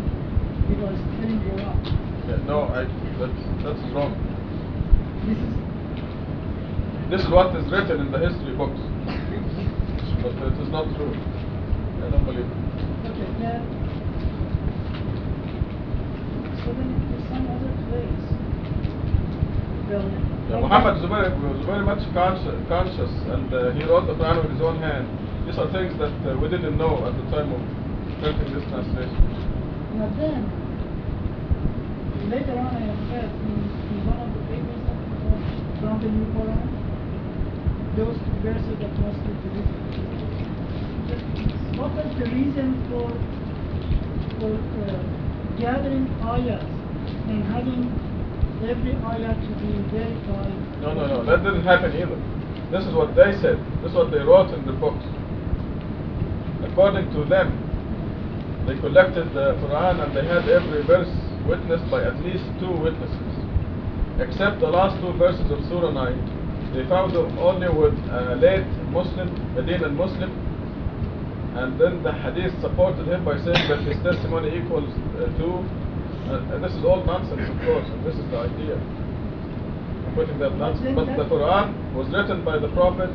he 0.68 0.74
was 0.76 0.92
telling 0.92 1.40
Quran. 1.40 1.76
Yeah, 2.28 2.36
no, 2.44 2.68
I, 2.68 2.84
that, 3.16 3.32
that's 3.64 3.80
wrong. 3.96 4.12
This 5.24 5.40
is 5.40 5.56
This 7.08 7.20
is 7.24 7.32
what 7.32 7.56
is 7.56 7.64
written 7.72 8.04
in 8.04 8.12
the 8.12 8.20
history 8.20 8.52
books. 8.60 8.76
But 10.20 10.36
it 10.36 10.60
is 10.60 10.68
not 10.68 10.84
true. 11.00 11.16
I 11.16 12.12
don't 12.12 12.28
believe 12.28 12.44
it. 12.44 12.60
Okay, 13.08 13.24
then, 13.40 13.64
so 16.60 16.76
then 16.76 16.92
in 16.92 17.24
some 17.32 17.48
other 17.48 17.72
place. 17.88 18.39
Yeah, 19.90 20.62
Muhammad 20.62 21.02
was 21.02 21.10
very, 21.10 21.34
was 21.34 21.66
very 21.66 21.82
much 21.82 21.98
conscious, 22.14 22.54
conscious 22.70 23.10
and 23.26 23.50
uh, 23.50 23.74
he 23.74 23.82
wrote 23.82 24.06
the 24.06 24.14
Quran 24.14 24.38
with 24.38 24.54
his 24.54 24.62
own 24.62 24.78
hand. 24.78 25.10
These 25.50 25.58
are 25.58 25.66
things 25.74 25.98
that 25.98 26.14
uh, 26.30 26.38
we 26.38 26.46
didn't 26.46 26.78
know 26.78 27.10
at 27.10 27.18
the 27.18 27.26
time 27.34 27.50
of 27.50 27.58
printing 28.22 28.54
this 28.54 28.62
translation. 28.70 29.18
Now 29.98 30.06
then, 30.14 30.46
later 32.30 32.54
on 32.54 32.70
I 32.70 32.86
have 32.86 33.02
read 33.10 33.34
in, 33.34 33.66
in 33.66 33.98
one 34.06 34.14
of 34.22 34.30
the 34.30 34.38
papers 34.46 34.78
that 34.78 34.94
we 34.94 35.10
got 35.26 35.42
from 35.82 35.98
the 36.06 36.10
New 36.14 36.38
Quran, 36.38 36.70
those 37.98 38.14
two 38.14 38.36
verses 38.46 38.78
that 38.78 38.94
must 38.94 39.18
be 39.26 39.34
deleted. 39.42 39.74
What 41.82 41.90
was 41.98 42.14
the 42.14 42.30
reason 42.30 42.78
for, 42.94 43.10
for 44.38 44.54
uh, 44.54 45.02
gathering 45.58 46.06
ayahs 46.22 46.62
and 47.26 47.42
having 47.50 47.90
every 48.68 48.92
to 48.92 49.52
be 49.56 49.72
verified? 49.88 50.80
No, 50.82 50.92
no, 50.92 51.06
no, 51.06 51.24
that 51.24 51.42
didn't 51.42 51.64
happen 51.64 51.92
either. 51.96 52.18
This 52.70 52.84
is 52.86 52.94
what 52.94 53.16
they 53.16 53.32
said. 53.40 53.58
This 53.82 53.90
is 53.90 53.96
what 53.96 54.10
they 54.10 54.20
wrote 54.20 54.52
in 54.52 54.66
the 54.66 54.72
books. 54.72 55.04
According 56.62 57.10
to 57.16 57.24
them, 57.24 57.50
they 58.66 58.78
collected 58.78 59.32
the 59.32 59.56
Quran 59.64 60.04
and 60.04 60.14
they 60.14 60.26
had 60.26 60.48
every 60.48 60.82
verse 60.84 61.10
witnessed 61.48 61.90
by 61.90 62.04
at 62.04 62.14
least 62.22 62.44
two 62.60 62.70
witnesses. 62.70 63.34
Except 64.20 64.60
the 64.60 64.68
last 64.68 65.00
two 65.00 65.12
verses 65.16 65.50
of 65.50 65.58
Surah 65.66 65.90
9, 65.90 66.72
they 66.76 66.86
found 66.88 67.16
them 67.16 67.38
only 67.38 67.68
with 67.68 67.96
a 68.12 68.36
late 68.36 68.68
Muslim, 68.92 69.32
Medinan 69.56 69.96
Muslim, 69.96 70.30
and 71.56 71.80
then 71.80 72.02
the 72.04 72.12
hadith 72.12 72.54
supported 72.60 73.08
him 73.08 73.24
by 73.24 73.34
saying 73.42 73.66
that 73.66 73.80
his 73.82 73.98
testimony 74.04 74.54
equals 74.54 74.86
uh, 75.18 75.26
two. 75.34 75.64
Uh, 76.30 76.54
and 76.54 76.62
this 76.62 76.70
is 76.78 76.84
all 76.86 77.02
nonsense, 77.02 77.42
of 77.42 77.58
course, 77.66 77.82
and 77.90 78.06
this 78.06 78.14
is 78.14 78.22
the 78.30 78.38
idea. 78.38 78.78
I'm 78.78 80.14
putting 80.14 80.38
that 80.38 80.54
nonsense. 80.54 80.94
But 80.94 81.10
the 81.18 81.26
Quran 81.26 81.74
was 81.90 82.06
written 82.14 82.46
by 82.46 82.54
the 82.54 82.70
Prophet 82.70 83.10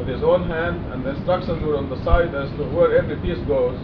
with 0.00 0.08
his 0.08 0.24
own 0.24 0.48
hand, 0.48 0.80
and 0.96 1.04
the 1.04 1.12
instructions 1.12 1.60
were 1.60 1.76
on 1.76 1.92
the 1.92 2.00
side 2.00 2.32
as 2.32 2.48
to 2.56 2.64
where 2.72 2.96
every 2.96 3.20
piece 3.20 3.36
goes. 3.44 3.76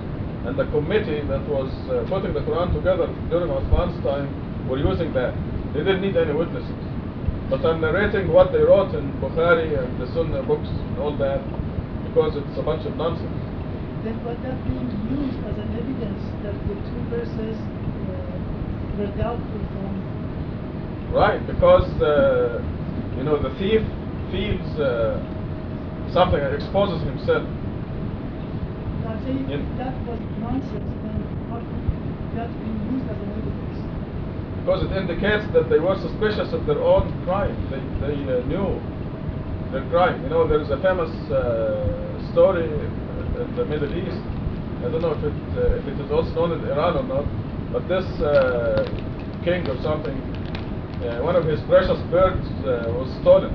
And 0.49 0.57
the 0.57 0.65
committee 0.73 1.21
that 1.29 1.45
was 1.45 1.69
uh, 1.93 2.09
putting 2.09 2.33
the 2.33 2.41
Quran 2.41 2.73
together 2.73 3.05
during 3.29 3.53
Osman's 3.53 4.01
time 4.01 4.33
were 4.65 4.81
using 4.81 5.13
that. 5.13 5.37
They 5.77 5.85
didn't 5.85 6.01
need 6.01 6.17
any 6.17 6.33
witnesses. 6.33 6.73
But 7.53 7.69
I'm 7.69 7.85
narrating 7.85 8.33
what 8.33 8.49
they 8.49 8.65
wrote 8.65 8.97
in 8.97 9.13
Bukhari 9.21 9.77
and 9.77 10.01
the 10.01 10.09
Sunnah 10.17 10.41
books 10.43 10.73
and 10.73 10.97
all 10.97 11.13
that 11.21 11.45
because 12.09 12.33
it's 12.33 12.57
a 12.57 12.65
bunch 12.65 12.89
of 12.89 12.97
nonsense. 12.97 13.29
Then 14.09 14.17
would 14.25 14.41
that 14.41 14.57
being 14.65 14.89
used 15.13 15.37
as 15.45 15.59
an 15.61 15.69
evidence 15.77 16.23
that 16.47 16.57
the 16.65 16.75
two 16.81 17.03
verses 17.13 17.59
were 18.99 19.13
doubtful 19.17 19.61
from 19.73 20.17
Right, 21.13 21.41
because 21.47 21.87
uh, 22.03 22.61
you 23.17 23.25
know 23.25 23.41
the 23.41 23.51
thief 23.57 23.81
feels 24.33 24.67
uh, 24.81 25.17
something 26.13 26.41
and 26.41 26.55
exposes 26.55 27.01
himself. 27.05 27.47
I'm 29.07 29.23
saying 29.23 29.49
In- 29.49 29.63
if 29.63 29.79
that 29.79 29.95
was 30.05 30.19
nonsense, 30.41 30.91
then 31.05 31.19
how 31.49 31.61
could 31.63 31.87
that 32.37 32.51
be 32.61 32.69
used 32.93 33.07
as 33.09 33.17
an 33.17 33.31
evidence? 33.33 33.79
Because 34.61 34.83
it 34.83 34.93
indicates 34.99 35.47
that 35.55 35.71
they 35.71 35.79
were 35.79 35.95
suspicious 36.01 36.53
of 36.53 36.67
their 36.67 36.83
own 36.83 37.07
crime. 37.25 37.55
They, 37.71 37.81
they 38.03 38.17
uh, 38.27 38.43
knew 38.51 38.77
their 39.73 39.87
crime. 39.95 40.21
You 40.25 40.29
know, 40.29 40.49
there's 40.49 40.69
a 40.71 40.81
famous 40.83 41.09
uh, 41.31 41.87
story 42.33 42.67
in 42.67 43.49
the 43.57 43.65
Middle 43.65 43.93
East. 43.95 44.21
I 44.83 44.91
don't 44.91 45.01
know 45.01 45.15
if 45.15 45.23
it, 45.23 45.37
uh, 45.55 45.81
if 45.81 45.85
it 45.87 45.97
is 46.03 46.11
also 46.11 46.35
known 46.35 46.59
in 46.59 46.65
Iran 46.67 46.97
or 46.99 47.07
not, 47.07 47.25
but 47.73 47.89
this 47.89 48.05
uh, 48.23 48.85
king 49.45 49.67
or 49.69 49.81
something, 49.83 50.17
uh, 51.05 51.23
one 51.23 51.37
of 51.37 51.45
his 51.45 51.61
precious 51.63 52.01
birds 52.11 52.47
uh, 52.65 52.91
was 52.97 53.11
stolen. 53.21 53.53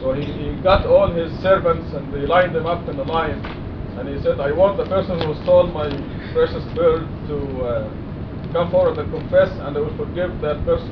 So 0.00 0.14
he, 0.14 0.24
he 0.24 0.60
got 0.62 0.86
all 0.86 1.12
his 1.12 1.30
servants 1.40 1.92
and 1.94 2.12
they 2.12 2.26
lined 2.26 2.54
them 2.54 2.66
up 2.66 2.88
in 2.88 2.98
a 2.98 3.04
line. 3.04 3.38
And 3.98 4.08
he 4.08 4.20
said, 4.22 4.40
I 4.40 4.50
want 4.50 4.76
the 4.76 4.86
person 4.86 5.20
who 5.20 5.34
stole 5.44 5.68
my 5.68 5.86
precious 6.32 6.64
bird 6.74 7.06
to 7.28 7.36
uh, 7.62 7.90
come 8.52 8.70
forward 8.70 8.98
and 8.98 9.10
confess, 9.12 9.48
and 9.60 9.76
I 9.76 9.80
will 9.80 9.96
forgive 9.96 10.40
that 10.40 10.64
person. 10.64 10.90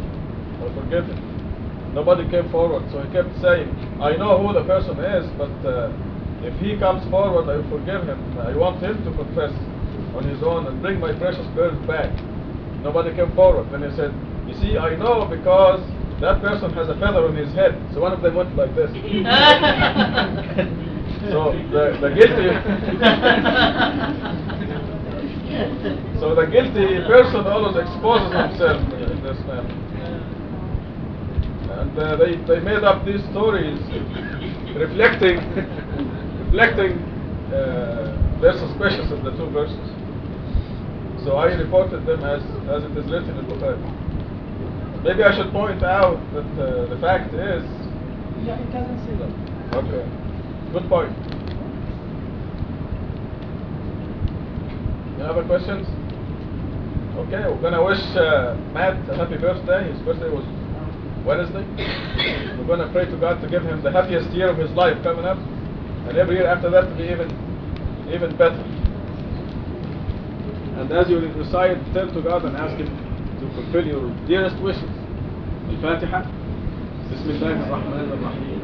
I 0.60 0.64
will 0.64 0.74
forgive 0.84 1.06
him. 1.06 1.94
Nobody 1.94 2.28
came 2.30 2.48
forward, 2.50 2.86
so 2.92 3.02
he 3.02 3.10
kept 3.10 3.34
saying, 3.40 3.68
I 4.00 4.14
know 4.16 4.38
who 4.46 4.54
the 4.54 4.64
person 4.64 4.96
is, 5.00 5.26
but 5.36 5.50
uh, 5.66 5.90
if 6.46 6.54
he 6.60 6.78
comes 6.78 7.02
forward, 7.10 7.50
I 7.50 7.56
will 7.58 7.68
forgive 7.80 8.06
him. 8.06 8.20
I 8.38 8.54
want 8.54 8.80
him 8.80 9.02
to 9.04 9.10
confess 9.12 9.52
on 10.20 10.28
his 10.28 10.42
own 10.42 10.66
and 10.66 10.82
bring 10.82 11.00
my 11.00 11.12
precious 11.14 11.46
bird 11.56 11.74
back. 11.86 12.12
Nobody 12.82 13.14
came 13.16 13.32
forward. 13.34 13.72
Then 13.72 13.88
he 13.88 13.96
said, 13.96 14.12
You 14.46 14.54
see, 14.60 14.76
I 14.76 14.94
know 14.96 15.24
because 15.24 15.80
that 16.20 16.42
person 16.42 16.70
has 16.74 16.88
a 16.88 16.94
feather 16.94 17.24
on 17.24 17.34
his 17.34 17.52
head. 17.54 17.80
So 17.94 18.00
one 18.00 18.12
of 18.12 18.20
them 18.20 18.34
went 18.34 18.54
like 18.54 18.74
this. 18.76 18.90
so 21.32 21.56
the, 21.72 21.96
the 22.04 22.10
guilty. 22.12 22.52
so 26.20 26.34
the 26.34 26.44
guilty 26.52 27.00
person 27.08 27.46
always 27.48 27.76
exposes 27.80 28.32
himself 28.36 28.76
in 28.92 29.22
this 29.24 29.40
manner. 29.48 29.72
And 31.80 31.98
uh, 31.98 32.16
they, 32.16 32.36
they 32.44 32.60
made 32.60 32.84
up 32.84 33.06
these 33.06 33.22
stories 33.30 33.80
reflecting 34.76 35.40
reflecting 36.52 36.98
uh, 37.54 38.40
their 38.40 38.52
suspicions 38.54 39.12
of 39.12 39.22
the 39.24 39.30
two 39.32 39.48
verses. 39.50 39.99
So 41.24 41.36
I 41.36 41.52
reported 41.52 42.06
them 42.06 42.24
as 42.24 42.42
as 42.70 42.84
it 42.84 42.96
is 42.96 43.10
written 43.10 43.36
in 43.36 43.44
Bukhari. 43.44 43.78
Maybe 45.04 45.22
I 45.22 45.36
should 45.36 45.52
point 45.52 45.82
out 45.82 46.16
that 46.32 46.50
uh, 46.60 46.86
the 46.88 46.98
fact 47.00 47.34
is. 47.34 47.64
Yeah, 48.44 48.56
it 48.56 48.72
doesn't 48.72 49.00
say 49.04 49.14
that. 49.16 49.32
Okay. 49.84 50.04
Good 50.72 50.88
point. 50.88 51.12
Any 55.14 55.28
other 55.28 55.44
questions? 55.44 55.86
Okay, 57.16 57.44
we're 57.52 57.60
gonna 57.60 57.84
wish 57.84 58.00
uh, 58.16 58.56
Matt 58.72 58.96
a 59.10 59.16
happy 59.16 59.36
birthday. 59.36 59.92
His 59.92 60.00
birthday 60.00 60.30
was 60.30 60.44
Wednesday. 61.26 61.66
We're 62.56 62.66
gonna 62.66 62.90
pray 62.92 63.04
to 63.04 63.16
God 63.18 63.42
to 63.42 63.48
give 63.48 63.62
him 63.62 63.82
the 63.82 63.90
happiest 63.90 64.30
year 64.30 64.48
of 64.48 64.56
his 64.56 64.70
life 64.72 64.96
coming 65.02 65.26
up, 65.26 65.36
and 66.08 66.16
every 66.16 66.36
year 66.36 66.46
after 66.46 66.70
that 66.70 66.88
to 66.88 66.94
be 66.96 67.04
even, 67.04 67.28
even 68.08 68.36
better. 68.36 68.64
And 70.80 70.90
as 70.92 71.10
you 71.10 71.20
recite, 71.36 71.76
turn 71.92 72.08
to 72.14 72.22
God 72.22 72.42
and 72.46 72.56
ask 72.56 72.74
Him 72.80 72.88
to 72.88 73.44
fulfill 73.52 73.84
your 73.84 74.08
dearest 74.26 74.56
wishes. 74.64 74.88
الفاتحة. 75.68 76.24
بسم 77.12 77.30
الله 77.30 77.68
الرحمن 77.68 78.08
الرحيم. 78.16 78.60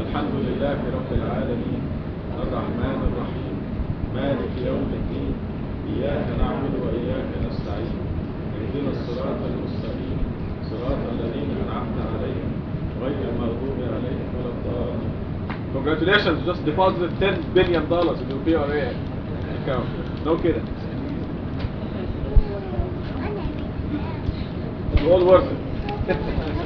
الحمد 0.00 0.34
لله 0.48 0.78
رب 0.96 1.10
العالمين. 1.12 1.82
الرحمن 2.42 2.98
الرحيم. 3.08 3.54
مالك 4.14 4.52
يوم 4.66 4.88
الدين. 5.00 5.34
إياك 5.92 6.26
نعبد 6.40 6.74
وإياك 6.80 7.30
نستعين. 7.50 7.96
اهدنا 8.56 8.90
الصراط 8.90 9.40
المستقيم. 9.52 10.18
صراط 10.64 11.00
الذين 11.12 11.50
أنعمت 11.64 11.98
عليهم. 12.12 12.50
غير 13.02 13.20
المغضوب 13.32 13.78
عليهم 13.94 14.28
ولا 14.36 14.50
الضالين. 14.56 15.10
Congratulations, 15.74 16.38
just 16.46 16.64
deposited 16.64 17.10
10 17.20 17.52
billion 17.52 17.86
dollars 17.88 18.18
in 18.22 18.30
your 18.30 18.40
PRA 18.46 18.94
account. 19.60 19.88
No 20.24 20.36
kidding. 20.36 20.79
Worth 24.98 25.52
it. 26.08 26.59